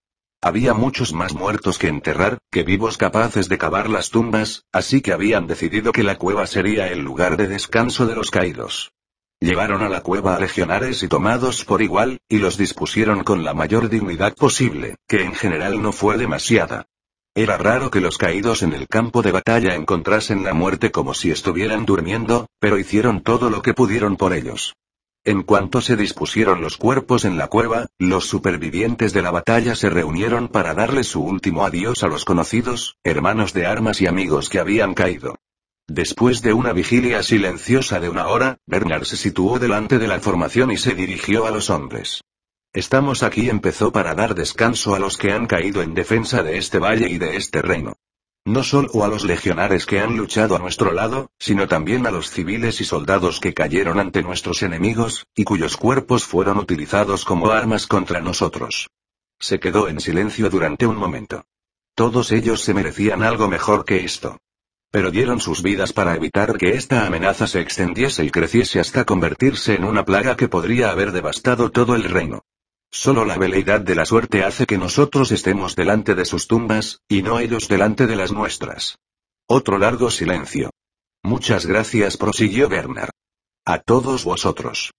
Había 0.40 0.74
muchos 0.74 1.12
más 1.12 1.34
muertos 1.34 1.78
que 1.78 1.88
enterrar, 1.88 2.38
que 2.52 2.62
vivos 2.62 2.96
capaces 2.98 3.48
de 3.48 3.58
cavar 3.58 3.90
las 3.90 4.10
tumbas, 4.10 4.64
así 4.70 5.00
que 5.00 5.12
habían 5.12 5.46
decidido 5.46 5.90
que 5.90 6.04
la 6.04 6.16
cueva 6.16 6.46
sería 6.46 6.88
el 6.88 7.00
lugar 7.00 7.36
de 7.36 7.48
descanso 7.48 8.06
de 8.06 8.14
los 8.14 8.30
caídos. 8.30 8.92
Llevaron 9.40 9.82
a 9.82 9.88
la 9.88 10.02
cueva 10.02 10.36
a 10.36 10.40
legionares 10.40 11.02
y 11.02 11.08
tomados 11.08 11.64
por 11.64 11.82
igual, 11.82 12.20
y 12.28 12.38
los 12.38 12.56
dispusieron 12.56 13.24
con 13.24 13.44
la 13.44 13.54
mayor 13.54 13.88
dignidad 13.88 14.34
posible, 14.34 14.96
que 15.08 15.24
en 15.24 15.34
general 15.34 15.82
no 15.82 15.92
fue 15.92 16.16
demasiada. 16.16 16.86
Era 17.34 17.58
raro 17.58 17.90
que 17.90 18.00
los 18.00 18.16
caídos 18.16 18.62
en 18.62 18.72
el 18.72 18.88
campo 18.88 19.20
de 19.22 19.32
batalla 19.32 19.74
encontrasen 19.74 20.42
la 20.42 20.54
muerte 20.54 20.90
como 20.90 21.12
si 21.12 21.30
estuvieran 21.30 21.84
durmiendo, 21.84 22.46
pero 22.60 22.78
hicieron 22.78 23.22
todo 23.22 23.50
lo 23.50 23.60
que 23.60 23.74
pudieron 23.74 24.16
por 24.16 24.32
ellos. 24.32 24.74
En 25.26 25.42
cuanto 25.42 25.80
se 25.80 25.96
dispusieron 25.96 26.60
los 26.60 26.76
cuerpos 26.76 27.24
en 27.24 27.36
la 27.36 27.48
cueva, 27.48 27.88
los 27.98 28.28
supervivientes 28.28 29.12
de 29.12 29.22
la 29.22 29.32
batalla 29.32 29.74
se 29.74 29.90
reunieron 29.90 30.46
para 30.46 30.72
darle 30.72 31.02
su 31.02 31.20
último 31.20 31.64
adiós 31.64 32.04
a 32.04 32.06
los 32.06 32.24
conocidos, 32.24 32.96
hermanos 33.02 33.52
de 33.52 33.66
armas 33.66 34.00
y 34.00 34.06
amigos 34.06 34.48
que 34.48 34.60
habían 34.60 34.94
caído. 34.94 35.34
Después 35.88 36.42
de 36.42 36.52
una 36.52 36.72
vigilia 36.72 37.24
silenciosa 37.24 37.98
de 37.98 38.08
una 38.08 38.28
hora, 38.28 38.58
Bernard 38.68 39.02
se 39.02 39.16
situó 39.16 39.58
delante 39.58 39.98
de 39.98 40.06
la 40.06 40.20
formación 40.20 40.70
y 40.70 40.76
se 40.76 40.94
dirigió 40.94 41.44
a 41.46 41.50
los 41.50 41.70
hombres. 41.70 42.22
Estamos 42.72 43.24
aquí 43.24 43.50
empezó 43.50 43.90
para 43.90 44.14
dar 44.14 44.36
descanso 44.36 44.94
a 44.94 45.00
los 45.00 45.16
que 45.16 45.32
han 45.32 45.48
caído 45.48 45.82
en 45.82 45.94
defensa 45.94 46.44
de 46.44 46.56
este 46.56 46.78
valle 46.78 47.08
y 47.10 47.18
de 47.18 47.36
este 47.36 47.62
reino. 47.62 47.94
No 48.46 48.62
solo 48.62 49.02
a 49.02 49.08
los 49.08 49.24
legionares 49.24 49.86
que 49.86 49.98
han 49.98 50.16
luchado 50.16 50.54
a 50.54 50.60
nuestro 50.60 50.92
lado, 50.92 51.32
sino 51.36 51.66
también 51.66 52.06
a 52.06 52.12
los 52.12 52.30
civiles 52.30 52.80
y 52.80 52.84
soldados 52.84 53.40
que 53.40 53.52
cayeron 53.52 53.98
ante 53.98 54.22
nuestros 54.22 54.62
enemigos, 54.62 55.26
y 55.34 55.42
cuyos 55.42 55.76
cuerpos 55.76 56.24
fueron 56.24 56.58
utilizados 56.58 57.24
como 57.24 57.50
armas 57.50 57.88
contra 57.88 58.20
nosotros. 58.20 58.88
Se 59.40 59.58
quedó 59.58 59.88
en 59.88 59.98
silencio 59.98 60.48
durante 60.48 60.86
un 60.86 60.94
momento. 60.94 61.44
Todos 61.96 62.30
ellos 62.30 62.60
se 62.60 62.72
merecían 62.72 63.24
algo 63.24 63.48
mejor 63.48 63.84
que 63.84 64.04
esto. 64.04 64.38
Pero 64.92 65.10
dieron 65.10 65.40
sus 65.40 65.60
vidas 65.60 65.92
para 65.92 66.14
evitar 66.14 66.56
que 66.56 66.74
esta 66.74 67.04
amenaza 67.04 67.48
se 67.48 67.60
extendiese 67.60 68.24
y 68.24 68.30
creciese 68.30 68.78
hasta 68.78 69.04
convertirse 69.04 69.74
en 69.74 69.82
una 69.82 70.04
plaga 70.04 70.36
que 70.36 70.46
podría 70.46 70.90
haber 70.90 71.10
devastado 71.10 71.72
todo 71.72 71.96
el 71.96 72.04
reino. 72.04 72.44
Solo 72.90 73.24
la 73.24 73.36
veleidad 73.36 73.80
de 73.80 73.94
la 73.94 74.06
suerte 74.06 74.44
hace 74.44 74.66
que 74.66 74.78
nosotros 74.78 75.32
estemos 75.32 75.76
delante 75.76 76.14
de 76.14 76.24
sus 76.24 76.46
tumbas, 76.46 77.00
y 77.08 77.22
no 77.22 77.38
ellos 77.38 77.68
delante 77.68 78.06
de 78.06 78.16
las 78.16 78.32
nuestras. 78.32 78.98
Otro 79.46 79.78
largo 79.78 80.10
silencio. 80.10 80.70
Muchas 81.22 81.66
gracias, 81.66 82.16
prosiguió 82.16 82.68
Bernard. 82.68 83.10
A 83.64 83.78
todos 83.80 84.24
vosotros. 84.24 84.92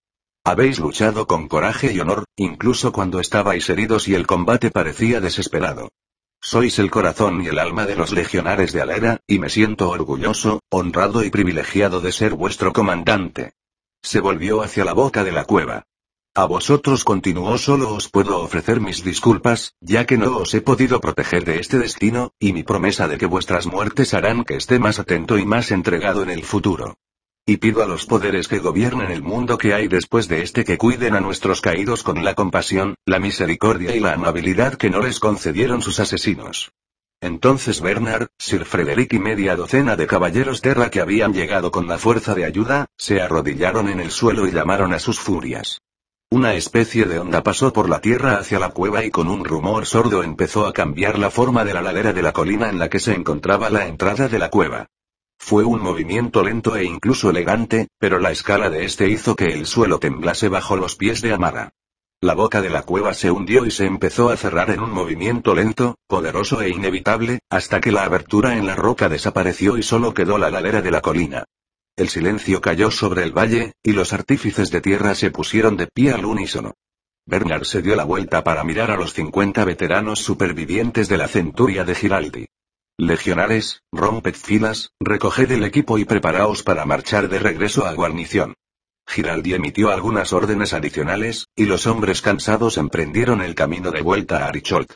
Habéis 0.44 0.78
luchado 0.78 1.26
con 1.26 1.48
coraje 1.48 1.92
y 1.92 2.00
honor, 2.00 2.24
incluso 2.36 2.92
cuando 2.92 3.20
estabais 3.20 3.68
heridos 3.68 4.08
y 4.08 4.14
el 4.14 4.26
combate 4.26 4.70
parecía 4.70 5.20
desesperado. 5.20 5.88
Sois 6.40 6.78
el 6.78 6.90
corazón 6.90 7.42
y 7.42 7.48
el 7.48 7.58
alma 7.58 7.84
de 7.84 7.96
los 7.96 8.12
legionares 8.12 8.72
de 8.72 8.80
Alera, 8.80 9.20
y 9.26 9.38
me 9.38 9.50
siento 9.50 9.90
orgulloso, 9.90 10.60
honrado 10.70 11.24
y 11.24 11.30
privilegiado 11.30 12.00
de 12.00 12.12
ser 12.12 12.34
vuestro 12.34 12.72
comandante. 12.72 13.52
Se 14.02 14.20
volvió 14.20 14.62
hacia 14.62 14.84
la 14.84 14.92
boca 14.92 15.24
de 15.24 15.32
la 15.32 15.44
cueva. 15.44 15.84
A 16.38 16.46
vosotros 16.46 17.02
continuó 17.02 17.58
solo 17.58 17.92
os 17.92 18.08
puedo 18.08 18.38
ofrecer 18.38 18.80
mis 18.80 19.02
disculpas, 19.02 19.74
ya 19.80 20.06
que 20.06 20.16
no 20.16 20.36
os 20.36 20.54
he 20.54 20.60
podido 20.60 21.00
proteger 21.00 21.44
de 21.44 21.58
este 21.58 21.80
destino, 21.80 22.30
y 22.38 22.52
mi 22.52 22.62
promesa 22.62 23.08
de 23.08 23.18
que 23.18 23.26
vuestras 23.26 23.66
muertes 23.66 24.14
harán 24.14 24.44
que 24.44 24.54
esté 24.54 24.78
más 24.78 25.00
atento 25.00 25.36
y 25.36 25.44
más 25.44 25.72
entregado 25.72 26.22
en 26.22 26.30
el 26.30 26.44
futuro. 26.44 26.96
Y 27.44 27.56
pido 27.56 27.82
a 27.82 27.88
los 27.88 28.06
poderes 28.06 28.46
que 28.46 28.60
gobiernen 28.60 29.10
el 29.10 29.20
mundo 29.20 29.58
que 29.58 29.74
hay 29.74 29.88
después 29.88 30.28
de 30.28 30.42
este 30.42 30.64
que 30.64 30.78
cuiden 30.78 31.16
a 31.16 31.20
nuestros 31.20 31.60
caídos 31.60 32.04
con 32.04 32.22
la 32.22 32.34
compasión, 32.34 32.94
la 33.04 33.18
misericordia 33.18 33.96
y 33.96 33.98
la 33.98 34.12
amabilidad 34.12 34.74
que 34.74 34.90
no 34.90 35.00
les 35.00 35.18
concedieron 35.18 35.82
sus 35.82 35.98
asesinos. 35.98 36.70
Entonces 37.20 37.80
Bernard, 37.80 38.28
Sir 38.38 38.64
Frederick 38.64 39.12
y 39.12 39.18
media 39.18 39.56
docena 39.56 39.96
de 39.96 40.06
caballeros 40.06 40.60
terra 40.60 40.88
que 40.88 41.00
habían 41.00 41.34
llegado 41.34 41.72
con 41.72 41.88
la 41.88 41.98
fuerza 41.98 42.36
de 42.36 42.44
ayuda, 42.44 42.86
se 42.96 43.20
arrodillaron 43.20 43.88
en 43.88 43.98
el 43.98 44.12
suelo 44.12 44.46
y 44.46 44.52
llamaron 44.52 44.94
a 44.94 45.00
sus 45.00 45.18
furias. 45.18 45.80
Una 46.30 46.52
especie 46.52 47.06
de 47.06 47.18
onda 47.18 47.42
pasó 47.42 47.72
por 47.72 47.88
la 47.88 48.02
tierra 48.02 48.36
hacia 48.36 48.58
la 48.58 48.68
cueva 48.68 49.02
y 49.02 49.10
con 49.10 49.28
un 49.28 49.46
rumor 49.46 49.86
sordo 49.86 50.22
empezó 50.22 50.66
a 50.66 50.74
cambiar 50.74 51.18
la 51.18 51.30
forma 51.30 51.64
de 51.64 51.72
la 51.72 51.80
ladera 51.80 52.12
de 52.12 52.20
la 52.20 52.32
colina 52.32 52.68
en 52.68 52.78
la 52.78 52.90
que 52.90 53.00
se 53.00 53.14
encontraba 53.14 53.70
la 53.70 53.86
entrada 53.86 54.28
de 54.28 54.38
la 54.38 54.50
cueva. 54.50 54.88
Fue 55.38 55.64
un 55.64 55.80
movimiento 55.80 56.44
lento 56.44 56.76
e 56.76 56.84
incluso 56.84 57.30
elegante, 57.30 57.88
pero 57.98 58.18
la 58.18 58.30
escala 58.30 58.68
de 58.68 58.84
este 58.84 59.08
hizo 59.08 59.36
que 59.36 59.46
el 59.46 59.64
suelo 59.64 60.00
temblase 60.00 60.48
bajo 60.48 60.76
los 60.76 60.96
pies 60.96 61.22
de 61.22 61.32
Amara. 61.32 61.70
La 62.20 62.34
boca 62.34 62.60
de 62.60 62.68
la 62.68 62.82
cueva 62.82 63.14
se 63.14 63.30
hundió 63.30 63.64
y 63.64 63.70
se 63.70 63.86
empezó 63.86 64.28
a 64.28 64.36
cerrar 64.36 64.68
en 64.68 64.80
un 64.80 64.90
movimiento 64.90 65.54
lento, 65.54 65.96
poderoso 66.06 66.60
e 66.60 66.68
inevitable, 66.68 67.38
hasta 67.48 67.80
que 67.80 67.90
la 67.90 68.04
abertura 68.04 68.58
en 68.58 68.66
la 68.66 68.76
roca 68.76 69.08
desapareció 69.08 69.78
y 69.78 69.82
solo 69.82 70.12
quedó 70.12 70.36
la 70.36 70.50
ladera 70.50 70.82
de 70.82 70.90
la 70.90 71.00
colina. 71.00 71.46
El 71.98 72.10
silencio 72.10 72.60
cayó 72.60 72.92
sobre 72.92 73.24
el 73.24 73.36
valle, 73.36 73.72
y 73.82 73.90
los 73.90 74.12
artífices 74.12 74.70
de 74.70 74.80
tierra 74.80 75.16
se 75.16 75.32
pusieron 75.32 75.76
de 75.76 75.88
pie 75.88 76.12
al 76.12 76.26
unísono. 76.26 76.74
Bernard 77.26 77.64
se 77.64 77.82
dio 77.82 77.96
la 77.96 78.04
vuelta 78.04 78.44
para 78.44 78.62
mirar 78.62 78.92
a 78.92 78.96
los 78.96 79.14
50 79.14 79.64
veteranos 79.64 80.20
supervivientes 80.20 81.08
de 81.08 81.18
la 81.18 81.26
centuria 81.26 81.82
de 81.82 81.96
Giraldi. 81.96 82.46
Legionares, 82.98 83.82
romped 83.90 84.36
filas, 84.36 84.92
recoged 85.00 85.50
el 85.50 85.64
equipo 85.64 85.98
y 85.98 86.04
preparaos 86.04 86.62
para 86.62 86.84
marchar 86.84 87.28
de 87.28 87.40
regreso 87.40 87.84
a 87.84 87.94
guarnición. 87.94 88.54
Giraldi 89.08 89.54
emitió 89.54 89.90
algunas 89.90 90.32
órdenes 90.32 90.74
adicionales, 90.74 91.48
y 91.56 91.64
los 91.64 91.88
hombres 91.88 92.22
cansados 92.22 92.76
emprendieron 92.76 93.40
el 93.40 93.56
camino 93.56 93.90
de 93.90 94.02
vuelta 94.02 94.44
a 94.44 94.48
Aricholt. 94.50 94.92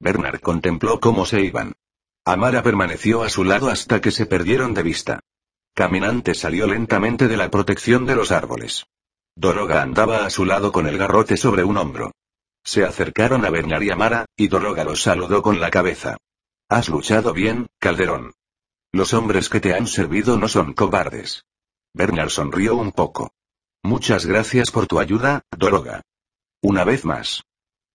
Bernard 0.00 0.40
contempló 0.40 0.98
cómo 0.98 1.26
se 1.26 1.42
iban. 1.42 1.74
Amara 2.24 2.64
permaneció 2.64 3.22
a 3.22 3.28
su 3.28 3.44
lado 3.44 3.70
hasta 3.70 4.00
que 4.00 4.10
se 4.10 4.26
perdieron 4.26 4.74
de 4.74 4.82
vista. 4.82 5.20
Caminante 5.74 6.34
salió 6.34 6.66
lentamente 6.66 7.28
de 7.28 7.36
la 7.36 7.50
protección 7.50 8.06
de 8.06 8.16
los 8.16 8.32
árboles. 8.32 8.86
Doroga 9.36 9.82
andaba 9.82 10.26
a 10.26 10.30
su 10.30 10.44
lado 10.44 10.72
con 10.72 10.86
el 10.86 10.98
garrote 10.98 11.36
sobre 11.36 11.64
un 11.64 11.76
hombro. 11.76 12.12
Se 12.62 12.84
acercaron 12.84 13.44
a 13.44 13.50
Bernard 13.50 13.82
y 13.82 13.90
Amara, 13.90 14.26
y 14.36 14.48
Doroga 14.48 14.84
los 14.84 15.02
saludó 15.02 15.42
con 15.42 15.60
la 15.60 15.70
cabeza. 15.70 16.16
Has 16.68 16.88
luchado 16.88 17.32
bien, 17.32 17.68
Calderón. 17.78 18.32
Los 18.92 19.14
hombres 19.14 19.48
que 19.48 19.60
te 19.60 19.74
han 19.74 19.86
servido 19.86 20.36
no 20.36 20.48
son 20.48 20.74
cobardes. 20.74 21.44
Bernard 21.94 22.30
sonrió 22.30 22.76
un 22.76 22.92
poco. 22.92 23.32
Muchas 23.82 24.26
gracias 24.26 24.70
por 24.70 24.86
tu 24.86 25.00
ayuda, 25.00 25.42
Doroga. 25.56 26.02
Una 26.60 26.84
vez 26.84 27.04
más. 27.04 27.44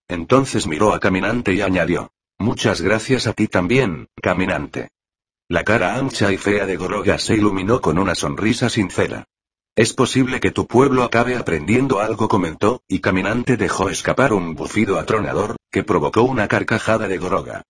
Entonces 0.07 0.67
miró 0.67 0.93
a 0.93 0.99
Caminante 0.99 1.53
y 1.53 1.61
añadió. 1.61 2.11
Muchas 2.39 2.81
gracias 2.81 3.27
a 3.27 3.33
ti 3.33 3.47
también, 3.47 4.09
Caminante. 4.21 4.89
La 5.47 5.63
cara 5.63 5.95
ancha 5.95 6.31
y 6.31 6.37
fea 6.37 6.65
de 6.65 6.75
Goroga 6.75 7.19
se 7.19 7.35
iluminó 7.35 7.79
con 7.79 7.99
una 7.99 8.15
sonrisa 8.15 8.67
sincera. 8.67 9.25
Es 9.75 9.93
posible 9.93 10.39
que 10.39 10.49
tu 10.49 10.65
pueblo 10.65 11.03
acabe 11.03 11.35
aprendiendo 11.35 11.99
algo, 11.99 12.27
comentó, 12.27 12.81
y 12.87 12.99
Caminante 12.99 13.55
dejó 13.55 13.89
escapar 13.89 14.33
un 14.33 14.55
bufido 14.55 14.97
atronador, 14.97 15.57
que 15.71 15.83
provocó 15.83 16.23
una 16.23 16.47
carcajada 16.47 17.07
de 17.07 17.19
Goroga. 17.19 17.61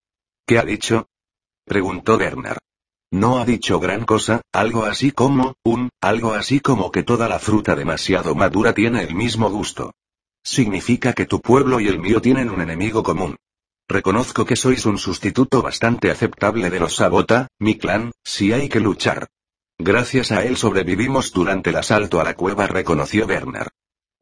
¿Qué 0.48 0.58
ha 0.58 0.64
dicho? 0.64 1.10
preguntó 1.66 2.18
Bernard. 2.18 2.60
No 3.12 3.40
ha 3.40 3.46
dicho 3.46 3.82
gran 3.82 4.06
cosa, 4.06 4.42
algo 4.54 4.86
así 4.86 5.12
como, 5.12 5.56
un, 5.66 5.90
algo 6.00 6.34
así 6.34 6.62
como 6.62 6.94
que 6.94 7.04
toda 7.04 7.28
la 7.28 7.40
fruta 7.40 7.76
demasiado 7.76 8.36
madura 8.36 8.74
tiene 8.74 9.04
el 9.04 9.16
mismo 9.16 9.50
gusto. 9.50 9.92
Significa 10.44 11.12
que 11.12 11.26
tu 11.26 11.42
pueblo 11.42 11.82
y 11.82 11.90
el 11.90 12.00
mío 12.00 12.22
tienen 12.22 12.50
un 12.52 12.62
enemigo 12.62 13.04
común. 13.04 13.36
Reconozco 13.88 14.46
que 14.46 14.56
sois 14.56 14.86
un 14.86 14.98
sustituto 14.98 15.62
bastante 15.62 16.10
aceptable 16.10 16.70
de 16.70 16.80
los 16.80 16.96
Sabota, 16.96 17.48
mi 17.60 17.78
clan, 17.78 18.12
si 18.24 18.52
hay 18.52 18.68
que 18.68 18.80
luchar. 18.80 19.28
Gracias 19.78 20.32
a 20.32 20.44
él 20.44 20.58
sobrevivimos 20.58 21.32
durante 21.32 21.70
el 21.70 21.76
asalto 21.76 22.20
a 22.20 22.24
la 22.24 22.36
cueva, 22.36 22.66
reconoció 22.66 23.28
Bernard. 23.28 23.70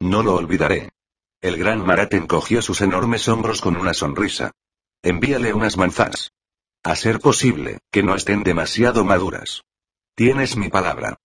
No 0.00 0.22
lo 0.22 0.34
olvidaré. 0.34 0.90
El 1.40 1.56
gran 1.56 1.84
Marat 1.84 2.12
encogió 2.14 2.60
sus 2.60 2.80
enormes 2.80 3.28
hombros 3.28 3.60
con 3.60 3.76
una 3.76 3.94
sonrisa. 3.94 4.52
Envíale 5.02 5.54
unas 5.54 5.76
manzanas. 5.76 6.32
A 6.82 6.96
ser 6.96 7.18
posible, 7.18 7.78
que 7.90 8.02
no 8.02 8.14
estén 8.14 8.42
demasiado 8.42 9.04
maduras. 9.04 9.62
Tienes 10.14 10.56
mi 10.56 10.68
palabra. 10.68 11.16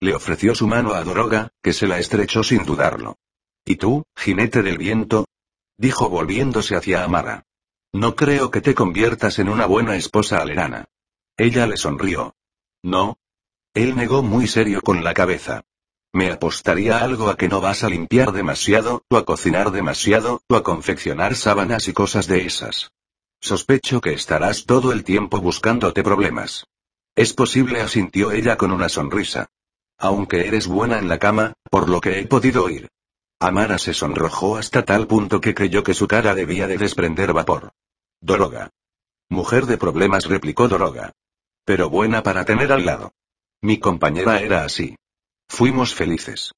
Le 0.00 0.14
ofreció 0.14 0.54
su 0.54 0.68
mano 0.68 0.94
a 0.94 1.02
Doroga, 1.02 1.50
que 1.62 1.72
se 1.72 1.88
la 1.88 1.98
estrechó 1.98 2.44
sin 2.44 2.64
dudarlo. 2.64 3.16
¿Y 3.64 3.76
tú, 3.76 4.04
jinete 4.16 4.62
del 4.62 4.78
viento? 4.78 5.26
Dijo 5.76 6.08
volviéndose 6.08 6.76
hacia 6.76 7.02
Amara. 7.02 7.44
No 7.92 8.16
creo 8.16 8.50
que 8.50 8.60
te 8.60 8.74
conviertas 8.74 9.38
en 9.38 9.48
una 9.48 9.66
buena 9.66 9.96
esposa 9.96 10.38
alerana. 10.38 10.86
Ella 11.36 11.66
le 11.66 11.76
sonrió. 11.76 12.34
No. 12.82 13.18
Él 13.74 13.96
negó 13.96 14.22
muy 14.22 14.46
serio 14.46 14.82
con 14.82 15.02
la 15.02 15.14
cabeza. 15.14 15.64
Me 16.12 16.30
apostaría 16.30 16.98
algo 16.98 17.30
a 17.30 17.36
que 17.36 17.48
no 17.48 17.60
vas 17.60 17.84
a 17.84 17.88
limpiar 17.88 18.32
demasiado, 18.32 19.04
o 19.08 19.16
a 19.16 19.24
cocinar 19.24 19.70
demasiado, 19.70 20.42
o 20.48 20.56
a 20.56 20.62
confeccionar 20.62 21.34
sábanas 21.34 21.88
y 21.88 21.92
cosas 21.92 22.26
de 22.26 22.44
esas. 22.46 22.90
Sospecho 23.40 24.00
que 24.00 24.12
estarás 24.12 24.66
todo 24.66 24.92
el 24.92 25.04
tiempo 25.04 25.40
buscándote 25.40 26.02
problemas. 26.02 26.66
Es 27.14 27.34
posible, 27.34 27.80
asintió 27.80 28.32
ella 28.32 28.56
con 28.56 28.72
una 28.72 28.88
sonrisa. 28.88 29.48
Aunque 29.98 30.46
eres 30.46 30.66
buena 30.66 30.98
en 30.98 31.08
la 31.08 31.18
cama, 31.18 31.54
por 31.70 31.88
lo 31.88 32.00
que 32.00 32.20
he 32.20 32.26
podido 32.26 32.64
oír. 32.64 32.88
Amara 33.40 33.78
se 33.78 33.94
sonrojó 33.94 34.56
hasta 34.56 34.84
tal 34.84 35.06
punto 35.06 35.40
que 35.40 35.54
creyó 35.54 35.84
que 35.84 35.94
su 35.94 36.08
cara 36.08 36.34
debía 36.34 36.66
de 36.66 36.76
desprender 36.76 37.32
vapor. 37.32 37.70
Doroga. 38.20 38.70
Mujer 39.28 39.66
de 39.66 39.78
problemas, 39.78 40.24
replicó 40.26 40.66
Doroga. 40.66 41.12
Pero 41.64 41.88
buena 41.88 42.24
para 42.24 42.44
tener 42.44 42.72
al 42.72 42.84
lado. 42.84 43.12
Mi 43.62 43.78
compañera 43.78 44.40
era 44.40 44.64
así. 44.64 44.96
Fuimos 45.48 45.94
felices. 45.94 46.52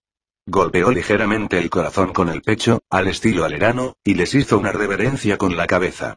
Golpeó 0.46 0.90
ligeramente 0.90 1.58
el 1.58 1.68
corazón 1.68 2.14
con 2.14 2.30
el 2.30 2.40
pecho, 2.40 2.80
al 2.88 3.08
estilo 3.08 3.44
alerano, 3.44 3.94
y 4.02 4.14
les 4.14 4.34
hizo 4.34 4.56
una 4.56 4.72
reverencia 4.72 5.36
con 5.36 5.58
la 5.58 5.66
cabeza. 5.66 6.16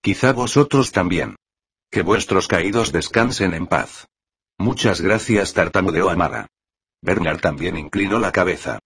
Quizá 0.00 0.32
vosotros 0.32 0.92
también. 0.92 1.34
Que 1.90 2.02
vuestros 2.02 2.46
caídos 2.46 2.92
descansen 2.92 3.52
en 3.52 3.66
paz. 3.66 4.06
Muchas 4.58 5.00
gracias, 5.00 5.54
tartamudeó 5.54 6.08
Amara. 6.08 6.46
Bernard 7.02 7.40
también 7.40 7.76
inclinó 7.76 8.20
la 8.20 8.30
cabeza. 8.30 8.78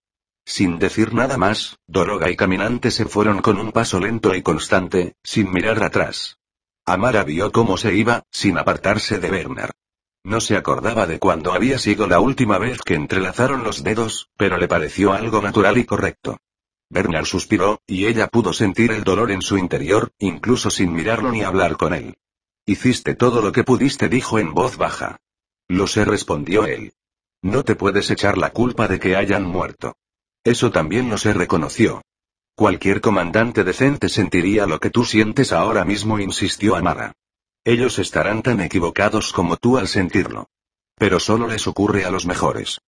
Sin 0.48 0.78
decir 0.78 1.12
nada 1.12 1.36
más, 1.36 1.78
Doroga 1.86 2.30
y 2.30 2.34
Caminante 2.34 2.90
se 2.90 3.04
fueron 3.04 3.42
con 3.42 3.58
un 3.58 3.70
paso 3.70 4.00
lento 4.00 4.34
y 4.34 4.40
constante, 4.40 5.14
sin 5.22 5.52
mirar 5.52 5.84
atrás. 5.84 6.38
Amara 6.86 7.22
vio 7.22 7.52
cómo 7.52 7.76
se 7.76 7.94
iba, 7.94 8.22
sin 8.30 8.56
apartarse 8.56 9.18
de 9.18 9.30
Bernard. 9.30 9.72
No 10.24 10.40
se 10.40 10.56
acordaba 10.56 11.06
de 11.06 11.18
cuándo 11.18 11.52
había 11.52 11.78
sido 11.78 12.06
la 12.06 12.18
última 12.20 12.56
vez 12.56 12.78
que 12.80 12.94
entrelazaron 12.94 13.62
los 13.62 13.84
dedos, 13.84 14.30
pero 14.38 14.56
le 14.56 14.68
pareció 14.68 15.12
algo 15.12 15.42
natural 15.42 15.76
y 15.76 15.84
correcto. 15.84 16.38
Bernard 16.88 17.26
suspiró, 17.26 17.82
y 17.86 18.06
ella 18.06 18.28
pudo 18.28 18.54
sentir 18.54 18.90
el 18.90 19.04
dolor 19.04 19.30
en 19.30 19.42
su 19.42 19.58
interior, 19.58 20.12
incluso 20.18 20.70
sin 20.70 20.94
mirarlo 20.94 21.30
ni 21.30 21.42
hablar 21.42 21.76
con 21.76 21.92
él. 21.92 22.16
Hiciste 22.64 23.14
todo 23.14 23.42
lo 23.42 23.52
que 23.52 23.64
pudiste, 23.64 24.08
dijo 24.08 24.38
en 24.38 24.54
voz 24.54 24.78
baja. 24.78 25.18
Lo 25.68 25.86
sé, 25.86 26.06
respondió 26.06 26.64
él. 26.64 26.94
No 27.42 27.64
te 27.64 27.76
puedes 27.76 28.10
echar 28.10 28.38
la 28.38 28.54
culpa 28.54 28.88
de 28.88 28.98
que 28.98 29.14
hayan 29.14 29.44
muerto. 29.44 29.94
Eso 30.44 30.70
también 30.70 31.10
lo 31.10 31.18
se 31.18 31.32
reconoció. 31.32 32.02
Cualquier 32.54 33.00
comandante 33.00 33.64
decente 33.64 34.08
sentiría 34.08 34.66
lo 34.66 34.80
que 34.80 34.90
tú 34.90 35.04
sientes 35.04 35.52
ahora 35.52 35.84
mismo, 35.84 36.18
insistió 36.18 36.74
Amara. 36.74 37.12
Ellos 37.64 37.98
estarán 37.98 38.42
tan 38.42 38.60
equivocados 38.60 39.32
como 39.32 39.56
tú 39.56 39.78
al 39.78 39.88
sentirlo. 39.88 40.48
Pero 40.96 41.20
solo 41.20 41.46
les 41.46 41.66
ocurre 41.66 42.04
a 42.04 42.10
los 42.10 42.26
mejores. 42.26 42.78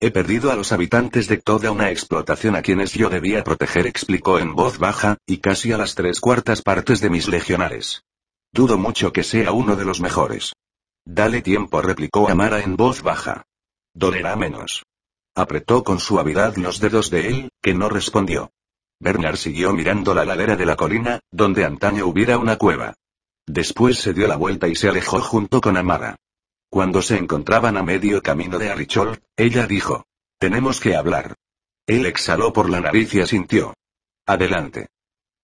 He 0.00 0.12
perdido 0.12 0.52
a 0.52 0.54
los 0.54 0.70
habitantes 0.70 1.26
de 1.26 1.38
toda 1.38 1.72
una 1.72 1.90
explotación 1.90 2.54
a 2.54 2.62
quienes 2.62 2.92
yo 2.92 3.10
debía 3.10 3.42
proteger, 3.42 3.86
explicó 3.86 4.38
en 4.38 4.54
voz 4.54 4.78
baja, 4.78 5.18
y 5.26 5.38
casi 5.38 5.72
a 5.72 5.76
las 5.76 5.96
tres 5.96 6.20
cuartas 6.20 6.62
partes 6.62 7.00
de 7.00 7.10
mis 7.10 7.26
legionares. 7.28 8.04
Dudo 8.52 8.78
mucho 8.78 9.12
que 9.12 9.24
sea 9.24 9.52
uno 9.52 9.74
de 9.74 9.84
los 9.84 10.00
mejores. 10.00 10.54
Dale 11.04 11.42
tiempo, 11.42 11.82
replicó 11.82 12.28
Amara 12.28 12.60
en 12.60 12.76
voz 12.76 13.02
baja. 13.02 13.42
Dolerá 13.92 14.36
menos. 14.36 14.84
Apretó 15.38 15.84
con 15.84 16.00
suavidad 16.00 16.56
los 16.56 16.80
dedos 16.80 17.10
de 17.10 17.28
él, 17.28 17.52
que 17.62 17.72
no 17.72 17.88
respondió. 17.88 18.50
Bernard 18.98 19.36
siguió 19.36 19.72
mirando 19.72 20.12
la 20.12 20.24
ladera 20.24 20.56
de 20.56 20.66
la 20.66 20.74
colina, 20.74 21.20
donde 21.30 21.64
antaño 21.64 22.06
hubiera 22.06 22.38
una 22.38 22.56
cueva. 22.56 22.94
Después 23.46 24.00
se 24.00 24.12
dio 24.12 24.26
la 24.26 24.34
vuelta 24.34 24.66
y 24.66 24.74
se 24.74 24.88
alejó 24.88 25.20
junto 25.20 25.60
con 25.60 25.76
Amara. 25.76 26.16
Cuando 26.68 27.02
se 27.02 27.18
encontraban 27.18 27.76
a 27.76 27.84
medio 27.84 28.20
camino 28.20 28.58
de 28.58 28.68
Arichol, 28.68 29.22
ella 29.36 29.68
dijo. 29.68 30.06
Tenemos 30.40 30.80
que 30.80 30.96
hablar. 30.96 31.36
Él 31.86 32.06
exhaló 32.06 32.52
por 32.52 32.68
la 32.68 32.80
nariz 32.80 33.14
y 33.14 33.20
asintió. 33.20 33.74
Adelante. 34.26 34.88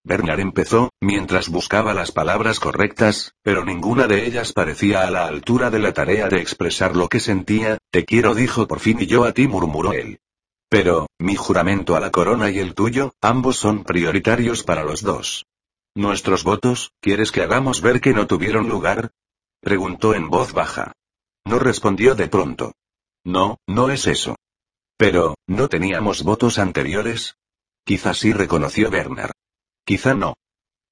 Bernard 0.07 0.41
empezó, 0.41 0.91
mientras 1.01 1.49
buscaba 1.49 1.95
las 1.95 2.13
palabras 2.13 2.61
correctas, 2.61 3.33
pero 3.43 3.65
ninguna 3.65 4.07
de 4.07 4.27
ellas 4.27 4.53
parecía 4.53 5.07
a 5.07 5.11
la 5.11 5.27
altura 5.27 5.71
de 5.71 5.79
la 5.79 5.95
tarea 5.95 6.29
de 6.29 6.43
expresar 6.43 6.95
lo 6.95 7.09
que 7.09 7.21
sentía, 7.21 7.79
te 7.91 8.05
quiero 8.05 8.35
dijo 8.35 8.69
por 8.69 8.81
fin 8.81 8.99
y 9.01 9.07
yo 9.07 9.25
a 9.25 9.33
ti 9.33 9.49
murmuró 9.49 9.95
él. 9.95 10.21
Pero, 10.69 11.07
mi 11.19 11.37
juramento 11.37 11.97
a 11.97 12.01
la 12.01 12.11
corona 12.11 12.51
y 12.51 12.59
el 12.59 12.75
tuyo, 12.75 13.15
ambos 13.23 13.57
son 13.57 13.85
prioritarios 13.85 14.63
para 14.63 14.85
los 14.85 15.03
dos. 15.03 15.47
¿Nuestros 15.95 16.45
votos, 16.45 16.93
quieres 17.01 17.33
que 17.33 17.41
hagamos 17.41 17.81
ver 17.81 18.03
que 18.03 18.13
no 18.13 18.27
tuvieron 18.27 18.69
lugar? 18.69 19.11
Preguntó 19.61 20.15
en 20.15 20.29
voz 20.29 20.53
baja. 20.53 20.93
No 21.47 21.59
respondió 21.59 22.15
de 22.15 22.29
pronto. 22.29 22.75
No, 23.25 23.59
no 23.67 23.91
es 23.91 24.07
eso. 24.07 24.37
Pero, 24.99 25.37
¿no 25.47 25.69
teníamos 25.69 26.25
votos 26.25 26.59
anteriores? 26.59 27.37
Quizás 27.85 28.19
sí 28.19 28.33
reconoció 28.33 28.91
Bernard. 28.91 29.33
Quizá 29.85 30.14
no. 30.14 30.35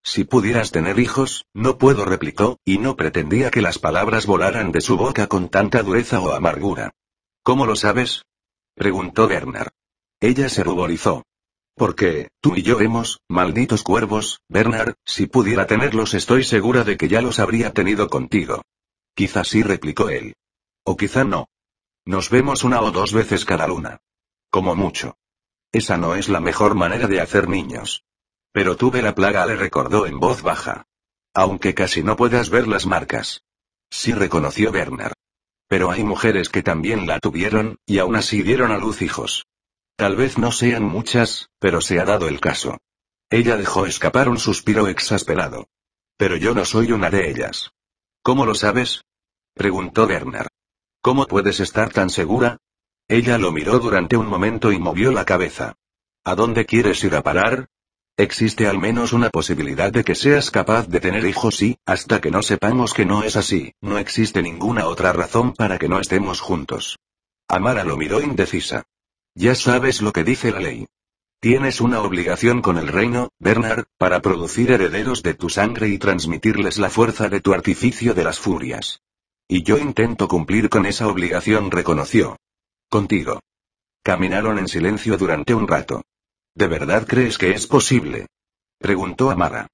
Si 0.05 0.24
pudieras 0.24 0.72
tener 0.72 0.99
hijos, 0.99 1.47
no 1.55 1.78
puedo, 1.78 2.05
replicó, 2.05 2.59
y 2.64 2.78
no 2.78 2.97
pretendía 2.97 3.51
que 3.51 3.62
las 3.62 3.78
palabras 3.78 4.26
volaran 4.26 4.72
de 4.72 4.80
su 4.80 4.97
boca 4.97 5.28
con 5.28 5.49
tanta 5.49 5.82
dureza 5.82 6.20
o 6.20 6.32
amargura. 6.32 6.93
¿Cómo 7.43 7.66
lo 7.66 7.76
sabes? 7.76 8.24
preguntó 8.74 9.28
Bernard. 9.28 9.70
Ella 10.20 10.49
se 10.49 10.64
ruborizó. 10.64 11.24
Porque, 11.74 12.28
tú 12.40 12.55
y 12.57 12.62
yo 12.62 12.80
hemos, 12.80 13.20
malditos 13.28 13.82
cuervos, 13.82 14.40
Bernard, 14.49 14.95
si 15.05 15.26
pudiera 15.26 15.66
tenerlos 15.66 16.14
estoy 16.14 16.45
segura 16.45 16.84
de 16.84 16.97
que 16.97 17.09
ya 17.09 17.22
los 17.22 17.38
habría 17.38 17.72
tenido 17.72 18.09
contigo. 18.09 18.62
Quizá 19.14 19.45
sí, 19.45 19.62
replicó 19.62 20.11
él. 20.11 20.34
O 20.84 20.97
quizá 20.97 21.24
no. 21.24 21.49
Nos 22.05 22.28
vemos 22.28 22.64
una 22.64 22.80
o 22.82 22.90
dos 22.90 23.12
veces 23.12 23.45
cada 23.45 23.66
luna. 23.68 23.99
Como 24.51 24.74
mucho. 24.74 25.16
Esa 25.70 25.97
no 25.97 26.14
es 26.14 26.28
la 26.28 26.40
mejor 26.40 26.74
manera 26.74 27.07
de 27.07 27.20
hacer 27.20 27.49
niños. 27.49 28.05
Pero 28.53 28.76
tuve 28.76 29.03
la 29.03 29.14
plaga, 29.14 29.46
le 29.46 29.57
recordó 29.57 30.07
en 30.07 30.20
voz 30.20 30.42
baja. 30.42 30.86
Aunque 31.34 31.74
casi 31.74 32.03
no 32.03 32.16
puedas 32.16 32.50
ver 32.50 32.68
las 32.68 32.86
marcas. 32.86 33.42
Sí 33.90 34.12
reconoció 34.12 34.70
Bernard. 34.70 35.14
Pero 35.68 35.90
hay 35.90 36.05
mujeres 36.05 36.50
que 36.50 36.62
también 36.62 37.07
la 37.07 37.18
tuvieron, 37.18 37.78
y 37.86 37.98
aún 37.98 38.16
así 38.16 38.42
dieron 38.42 38.70
a 38.70 38.78
luz 38.78 39.00
hijos. 39.00 39.46
Tal 39.96 40.16
vez 40.16 40.36
no 40.36 40.53
sean 40.53 40.82
muchas, 40.82 41.48
pero 41.59 41.80
se 41.80 41.98
ha 41.98 42.05
dado 42.05 42.28
el 42.28 42.40
caso. 42.40 42.78
Ella 43.30 43.57
dejó 43.57 43.86
escapar 43.86 44.28
un 44.28 44.38
suspiro 44.38 44.88
exasperado. 44.88 45.68
Pero 46.18 46.36
yo 46.36 46.55
no 46.55 46.66
soy 46.66 46.92
una 46.92 47.09
de 47.09 47.30
ellas. 47.30 47.70
¿Cómo 48.22 48.44
lo 48.44 48.55
sabes? 48.55 49.03
preguntó 49.55 50.07
Bernard. 50.07 50.48
¿Cómo 51.00 51.26
puedes 51.26 51.59
estar 51.61 51.92
tan 51.92 52.11
segura? 52.11 52.59
Ella 53.09 53.38
lo 53.38 53.50
miró 53.50 53.78
durante 53.78 54.16
un 54.16 54.26
momento 54.26 54.72
y 54.72 54.78
movió 54.78 55.11
la 55.11 55.24
cabeza. 55.24 55.74
¿A 56.24 56.34
dónde 56.34 56.66
quieres 56.66 57.03
ir 57.05 57.14
a 57.14 57.22
parar? 57.22 57.68
Existe 58.23 58.68
al 58.68 58.79
menos 58.79 59.12
una 59.12 59.31
posibilidad 59.31 59.91
de 59.91 60.05
que 60.05 60.14
seas 60.14 60.53
capaz 60.53 60.87
de 60.87 61.01
tener 61.01 61.27
hijos 61.27 61.61
y, 61.61 61.79
hasta 61.85 62.20
que 62.20 62.31
no 62.31 62.41
sepamos 62.41 62.95
que 62.95 63.05
no 63.05 63.25
es 63.25 63.35
así, 63.35 63.75
no 63.81 63.99
existe 63.99 64.43
ninguna 64.43 64.87
otra 64.87 65.12
razón 65.12 65.55
para 65.55 65.77
que 65.77 65.89
no 65.89 65.99
estemos 65.99 66.41
juntos. 66.41 67.01
Amara 67.49 67.83
lo 67.83 67.97
miró 67.97 68.20
indecisa. 68.20 68.85
Ya 69.35 69.57
sabes 69.57 70.03
lo 70.03 70.12
que 70.12 70.23
dice 70.23 70.53
la 70.53 70.61
ley. 70.61 70.87
Tienes 71.41 71.81
una 71.81 72.01
obligación 72.01 72.62
con 72.62 72.79
el 72.79 72.87
reino, 72.87 73.31
Bernard, 73.41 73.87
para 73.99 74.23
producir 74.23 74.70
herederos 74.70 75.25
de 75.25 75.35
tu 75.35 75.49
sangre 75.49 75.89
y 75.89 75.99
transmitirles 75.99 76.79
la 76.79 76.91
fuerza 76.91 77.29
de 77.29 77.41
tu 77.41 77.53
artificio 77.53 78.14
de 78.14 78.23
las 78.23 78.39
furias. 78.39 79.01
Y 79.49 79.64
yo 79.64 79.79
intento 79.79 80.29
cumplir 80.29 80.68
con 80.68 80.87
esa 80.87 81.09
obligación, 81.09 81.73
reconoció. 81.73 82.37
Contigo. 82.89 83.41
Caminaron 84.05 84.61
en 84.61 84.68
silencio 84.68 85.18
durante 85.18 85.55
un 85.55 85.66
rato. 85.66 86.05
¿De 86.55 86.66
verdad 86.66 87.07
crees 87.07 87.38
que 87.38 87.50
es 87.53 87.66
posible? 87.66 88.26
Preguntó 88.78 89.30
Amara. 89.30 89.68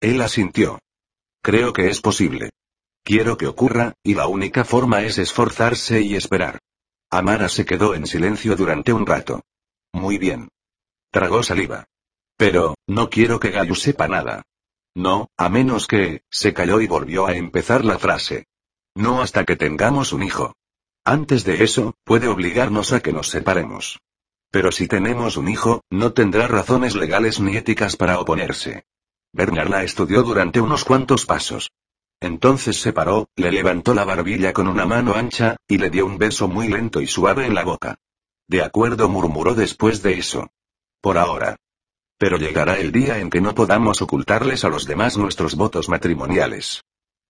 Él 0.00 0.20
asintió. 0.20 0.80
Creo 1.42 1.72
que 1.72 1.88
es 1.88 2.00
posible. 2.00 2.50
Quiero 3.04 3.36
que 3.36 3.46
ocurra, 3.46 3.94
y 4.02 4.14
la 4.14 4.26
única 4.26 4.64
forma 4.64 5.02
es 5.02 5.18
esforzarse 5.18 6.00
y 6.00 6.16
esperar. 6.16 6.58
Amara 7.10 7.48
se 7.48 7.64
quedó 7.64 7.94
en 7.94 8.06
silencio 8.06 8.56
durante 8.56 8.92
un 8.92 9.06
rato. 9.06 9.42
Muy 9.92 10.18
bien. 10.18 10.48
Tragó 11.10 11.42
saliva. 11.42 11.86
Pero, 12.36 12.74
no 12.86 13.10
quiero 13.10 13.38
que 13.38 13.50
Gayu 13.50 13.74
sepa 13.74 14.08
nada. 14.08 14.42
No, 14.94 15.28
a 15.36 15.48
menos 15.48 15.86
que, 15.86 16.22
se 16.30 16.52
calló 16.52 16.80
y 16.80 16.86
volvió 16.86 17.26
a 17.26 17.36
empezar 17.36 17.84
la 17.84 17.98
frase. 17.98 18.46
No 18.94 19.22
hasta 19.22 19.44
que 19.44 19.56
tengamos 19.56 20.12
un 20.12 20.22
hijo. 20.22 20.54
Antes 21.04 21.44
de 21.44 21.62
eso, 21.62 21.94
puede 22.04 22.28
obligarnos 22.28 22.92
a 22.92 23.00
que 23.00 23.12
nos 23.12 23.28
separemos. 23.28 24.00
Pero 24.54 24.70
si 24.70 24.86
tenemos 24.86 25.36
un 25.36 25.48
hijo, 25.48 25.82
no 25.90 26.12
tendrá 26.12 26.46
razones 26.46 26.94
legales 26.94 27.40
ni 27.40 27.56
éticas 27.56 27.96
para 27.96 28.20
oponerse. 28.20 28.84
Bernard 29.32 29.68
la 29.68 29.82
estudió 29.82 30.22
durante 30.22 30.60
unos 30.60 30.84
cuantos 30.84 31.26
pasos. 31.26 31.72
Entonces 32.20 32.80
se 32.80 32.92
paró, 32.92 33.26
le 33.34 33.50
levantó 33.50 33.94
la 33.94 34.04
barbilla 34.04 34.52
con 34.52 34.68
una 34.68 34.86
mano 34.86 35.14
ancha, 35.16 35.56
y 35.66 35.78
le 35.78 35.90
dio 35.90 36.06
un 36.06 36.18
beso 36.18 36.46
muy 36.46 36.68
lento 36.68 37.00
y 37.00 37.08
suave 37.08 37.46
en 37.46 37.54
la 37.56 37.64
boca. 37.64 37.96
De 38.46 38.62
acuerdo 38.62 39.08
murmuró 39.08 39.56
después 39.56 40.04
de 40.04 40.18
eso. 40.18 40.46
Por 41.00 41.18
ahora. 41.18 41.56
Pero 42.16 42.36
llegará 42.36 42.78
el 42.78 42.92
día 42.92 43.18
en 43.18 43.30
que 43.30 43.40
no 43.40 43.56
podamos 43.56 44.02
ocultarles 44.02 44.64
a 44.64 44.68
los 44.68 44.86
demás 44.86 45.16
nuestros 45.16 45.56
votos 45.56 45.88
matrimoniales. 45.88 46.84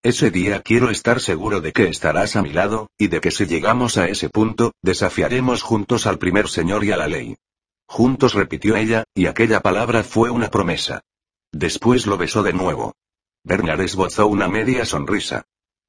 Ese 0.04 0.30
día 0.30 0.60
quiero 0.60 0.90
estar 0.90 1.18
seguro 1.18 1.62
de 1.62 1.72
que 1.72 1.88
estarás 1.88 2.36
a 2.36 2.42
mi 2.42 2.52
lado, 2.52 2.90
y 2.98 3.06
de 3.06 3.22
que 3.22 3.30
si 3.30 3.46
llegamos 3.46 3.96
a 3.96 4.06
ese 4.06 4.28
punto, 4.28 4.72
desafiaremos 4.82 5.62
juntos 5.62 6.06
al 6.06 6.18
primer 6.18 6.48
señor 6.48 6.84
y 6.84 6.92
a 6.92 6.98
la 6.98 7.08
ley. 7.08 7.36
Juntos 7.88 8.34
repitió 8.34 8.76
ella, 8.76 9.04
y 9.14 9.24
aquella 9.24 9.60
palabra 9.60 10.04
fue 10.04 10.28
una 10.28 10.50
promesa. 10.50 11.00
Después 11.52 12.06
lo 12.06 12.18
besó 12.18 12.42
de 12.42 12.52
nuevo. 12.52 12.92
Bernard 13.44 13.80
esbozó 13.80 14.26
una 14.26 14.46
media 14.46 14.84
sonrisa. 14.84 15.44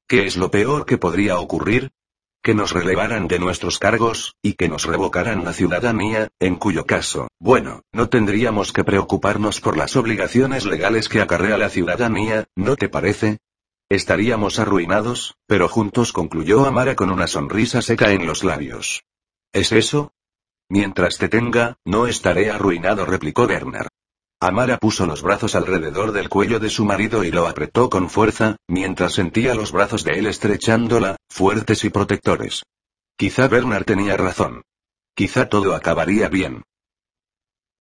¿Qué 0.08 0.24
es 0.24 0.38
lo 0.38 0.50
peor 0.50 0.86
que 0.86 0.96
podría 0.96 1.38
ocurrir? 1.38 1.90
Que 2.42 2.54
nos 2.54 2.72
relevaran 2.72 3.28
de 3.28 3.38
nuestros 3.38 3.78
cargos, 3.78 4.34
y 4.40 4.54
que 4.54 4.70
nos 4.70 4.86
revocaran 4.86 5.44
la 5.44 5.52
ciudadanía, 5.52 6.28
en 6.40 6.56
cuyo 6.56 6.86
caso, 6.86 7.28
bueno, 7.38 7.82
no 7.92 8.08
tendríamos 8.08 8.72
que 8.72 8.82
preocuparnos 8.82 9.60
por 9.60 9.76
las 9.76 9.94
obligaciones 9.94 10.64
legales 10.64 11.10
que 11.10 11.20
acarrea 11.20 11.58
la 11.58 11.68
ciudadanía, 11.68 12.46
¿no 12.56 12.76
te 12.76 12.88
parece? 12.88 13.40
Estaríamos 13.88 14.58
arruinados, 14.58 15.36
pero 15.46 15.68
juntos 15.68 16.12
concluyó 16.12 16.66
Amara 16.66 16.96
con 16.96 17.10
una 17.10 17.28
sonrisa 17.28 17.82
seca 17.82 18.10
en 18.10 18.26
los 18.26 18.42
labios. 18.42 19.04
¿Es 19.52 19.70
eso? 19.70 20.12
Mientras 20.68 21.18
te 21.18 21.28
tenga, 21.28 21.76
no 21.84 22.08
estaré 22.08 22.50
arruinado, 22.50 23.06
replicó 23.06 23.46
Bernard. 23.46 23.86
Amara 24.40 24.78
puso 24.78 25.06
los 25.06 25.22
brazos 25.22 25.54
alrededor 25.54 26.10
del 26.10 26.28
cuello 26.28 26.58
de 26.58 26.68
su 26.68 26.84
marido 26.84 27.22
y 27.22 27.30
lo 27.30 27.46
apretó 27.46 27.88
con 27.88 28.10
fuerza, 28.10 28.56
mientras 28.66 29.12
sentía 29.12 29.54
los 29.54 29.70
brazos 29.70 30.02
de 30.02 30.18
él 30.18 30.26
estrechándola, 30.26 31.16
fuertes 31.30 31.84
y 31.84 31.90
protectores. 31.90 32.64
Quizá 33.16 33.46
Bernard 33.46 33.84
tenía 33.84 34.16
razón. 34.16 34.62
Quizá 35.14 35.48
todo 35.48 35.74
acabaría 35.74 36.28
bien. 36.28 36.64